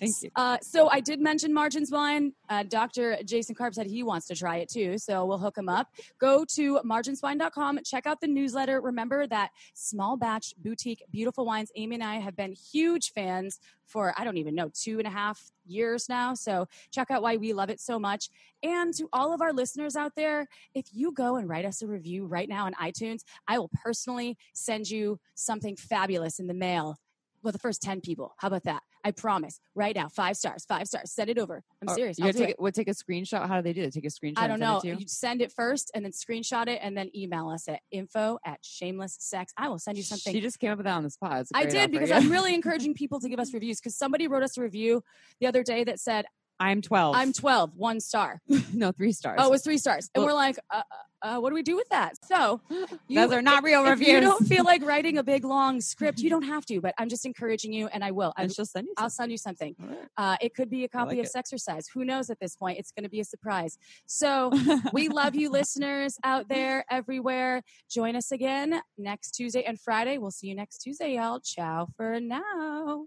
thank 0.00 0.14
you 0.22 0.30
Uh, 0.36 0.58
so 0.60 0.88
I 0.88 1.00
did 1.00 1.20
mention 1.20 1.52
Margins 1.52 1.90
Wine. 1.90 2.32
Uh, 2.48 2.62
Dr. 2.62 3.18
Jason 3.24 3.54
Karp 3.54 3.74
said 3.74 3.86
he 3.86 4.02
wants 4.02 4.26
to 4.28 4.34
try 4.34 4.56
it 4.56 4.68
too, 4.68 4.98
so 4.98 5.24
we'll 5.24 5.38
hook 5.38 5.56
him 5.56 5.68
up. 5.68 5.88
Go 6.18 6.44
to 6.54 6.80
marginswine.com, 6.84 7.80
check 7.84 8.06
out 8.06 8.20
the 8.20 8.28
newsletter. 8.28 8.80
Remember 8.80 9.26
that 9.26 9.50
small 9.74 10.16
batch 10.16 10.54
boutique 10.58 11.02
beautiful 11.10 11.44
wines. 11.44 11.70
Amy 11.76 11.96
and 11.96 12.04
I 12.04 12.16
have 12.16 12.36
been 12.36 12.52
huge 12.52 13.12
fans 13.12 13.58
for 13.88 14.14
I 14.16 14.24
don't 14.24 14.36
even 14.36 14.54
know 14.54 14.70
two 14.72 14.98
and 14.98 15.06
a 15.06 15.10
half 15.10 15.50
years 15.66 16.08
now. 16.08 16.34
So 16.34 16.66
check 16.90 17.10
out 17.10 17.22
why 17.22 17.36
we 17.36 17.52
love 17.52 17.70
it 17.70 17.80
so 17.80 17.98
much. 17.98 18.28
And 18.62 18.94
to 18.94 19.08
all 19.12 19.32
of 19.32 19.40
our 19.40 19.52
listeners 19.52 19.96
out 19.96 20.12
there, 20.14 20.46
if 20.74 20.86
you 20.92 21.12
go 21.12 21.36
and 21.36 21.48
write 21.48 21.64
us 21.64 21.82
a 21.82 21.86
review 21.86 22.26
right 22.26 22.48
now 22.48 22.66
on 22.66 22.74
iTunes, 22.74 23.22
I 23.46 23.58
will 23.58 23.70
personally 23.82 24.36
send 24.54 24.90
you 24.90 25.18
something 25.34 25.76
fabulous 25.76 26.38
in 26.38 26.46
the 26.46 26.54
mail. 26.54 26.96
Well, 27.42 27.52
the 27.52 27.58
first 27.58 27.82
10 27.82 28.00
people. 28.00 28.34
How 28.38 28.48
about 28.48 28.64
that? 28.64 28.82
I 29.08 29.10
promise. 29.12 29.58
Right 29.74 29.96
now, 29.96 30.08
five 30.08 30.36
stars, 30.36 30.66
five 30.66 30.86
stars. 30.86 31.12
Send 31.12 31.30
it 31.30 31.38
over. 31.38 31.64
I'm 31.80 31.94
serious. 31.94 32.18
you 32.18 32.26
I'll 32.26 32.32
take 32.34 32.50
it. 32.50 32.56
We'll 32.58 32.72
take 32.72 32.88
a 32.88 32.92
screenshot. 32.92 33.48
How 33.48 33.56
do 33.56 33.62
they 33.62 33.72
do 33.72 33.82
it? 33.82 33.92
Take 33.94 34.04
a 34.04 34.08
screenshot. 34.08 34.36
I 34.36 34.46
don't 34.46 34.60
know. 34.60 34.82
you? 34.84 34.98
Send 35.06 35.40
it 35.40 35.50
first 35.50 35.90
and 35.94 36.04
then 36.04 36.12
screenshot 36.12 36.68
it 36.68 36.80
and 36.82 36.94
then 36.94 37.10
email 37.16 37.48
us 37.48 37.68
at 37.68 37.80
info 37.90 38.38
at 38.44 38.58
shameless 38.62 39.16
sex. 39.18 39.54
I 39.56 39.68
will 39.70 39.78
send 39.78 39.96
you 39.96 40.02
something. 40.02 40.30
She 40.30 40.42
just 40.42 40.58
came 40.58 40.72
up 40.72 40.76
with 40.76 40.84
that 40.84 40.94
on 40.94 41.04
the 41.04 41.10
spot. 41.10 41.46
I 41.54 41.64
did 41.64 41.76
offer, 41.76 41.88
because 41.88 42.10
yeah. 42.10 42.18
I'm 42.18 42.30
really 42.30 42.54
encouraging 42.58 42.92
people 42.92 43.18
to 43.20 43.30
give 43.30 43.40
us 43.40 43.54
reviews 43.54 43.80
because 43.80 43.96
somebody 43.96 44.28
wrote 44.28 44.42
us 44.42 44.58
a 44.58 44.60
review 44.60 45.02
the 45.40 45.46
other 45.46 45.62
day 45.62 45.84
that 45.84 45.98
said, 46.00 46.26
I'm 46.60 46.82
12. 46.82 47.14
I'm 47.16 47.32
12, 47.32 47.72
one 47.76 48.00
star. 48.00 48.42
no 48.74 48.92
three 48.92 49.12
stars. 49.12 49.38
Oh, 49.40 49.46
it 49.46 49.50
was 49.50 49.62
three 49.62 49.78
stars. 49.78 50.10
And 50.14 50.24
Well- 50.24 50.34
we're 50.34 50.38
like, 50.38 50.58
uh, 50.70 50.82
uh, 51.22 51.38
what 51.38 51.50
do 51.50 51.54
we 51.54 51.62
do 51.62 51.76
with 51.76 51.88
that? 51.90 52.14
So 52.24 52.60
you, 53.08 53.20
Those 53.20 53.32
are 53.32 53.42
not 53.42 53.62
real 53.62 53.82
if 53.84 53.90
reviews. 53.90 54.08
you 54.08 54.20
don't 54.20 54.46
feel 54.46 54.64
like 54.64 54.82
writing 54.86 55.18
a 55.18 55.22
big 55.22 55.44
long 55.44 55.80
script, 55.80 56.18
you 56.20 56.30
don't 56.30 56.42
have 56.42 56.64
to. 56.66 56.80
But 56.80 56.94
I'm 56.98 57.08
just 57.08 57.26
encouraging 57.26 57.72
you, 57.72 57.88
and 57.88 58.04
I 58.04 58.10
will. 58.10 58.32
I, 58.36 58.42
And 58.42 58.52
she'll 58.54 58.64
send 58.66 58.86
you 58.86 58.94
I'll 58.96 59.10
something. 59.10 59.24
send 59.24 59.32
you 59.32 59.38
something. 59.38 59.76
Right. 59.78 59.98
Uh, 60.16 60.36
it 60.40 60.54
could 60.54 60.70
be 60.70 60.84
a 60.84 60.88
copy 60.88 61.16
like 61.16 61.26
of 61.26 61.26
it. 61.26 61.32
Sexercise. 61.34 61.84
Who 61.94 62.04
knows 62.04 62.30
at 62.30 62.38
this 62.40 62.56
point? 62.56 62.78
It's 62.78 62.92
going 62.92 63.04
to 63.04 63.10
be 63.10 63.20
a 63.20 63.24
surprise. 63.24 63.78
So 64.06 64.52
we 64.92 65.08
love 65.08 65.34
you, 65.34 65.50
listeners 65.50 66.16
out 66.24 66.48
there 66.48 66.84
everywhere. 66.90 67.62
Join 67.90 68.16
us 68.16 68.30
again 68.32 68.80
next 68.96 69.32
Tuesday 69.32 69.64
and 69.64 69.78
Friday. 69.80 70.18
We'll 70.18 70.30
see 70.30 70.48
you 70.48 70.54
next 70.54 70.78
Tuesday, 70.78 71.14
y'all. 71.16 71.40
Ciao 71.40 71.88
for 71.96 72.20
now. 72.20 73.06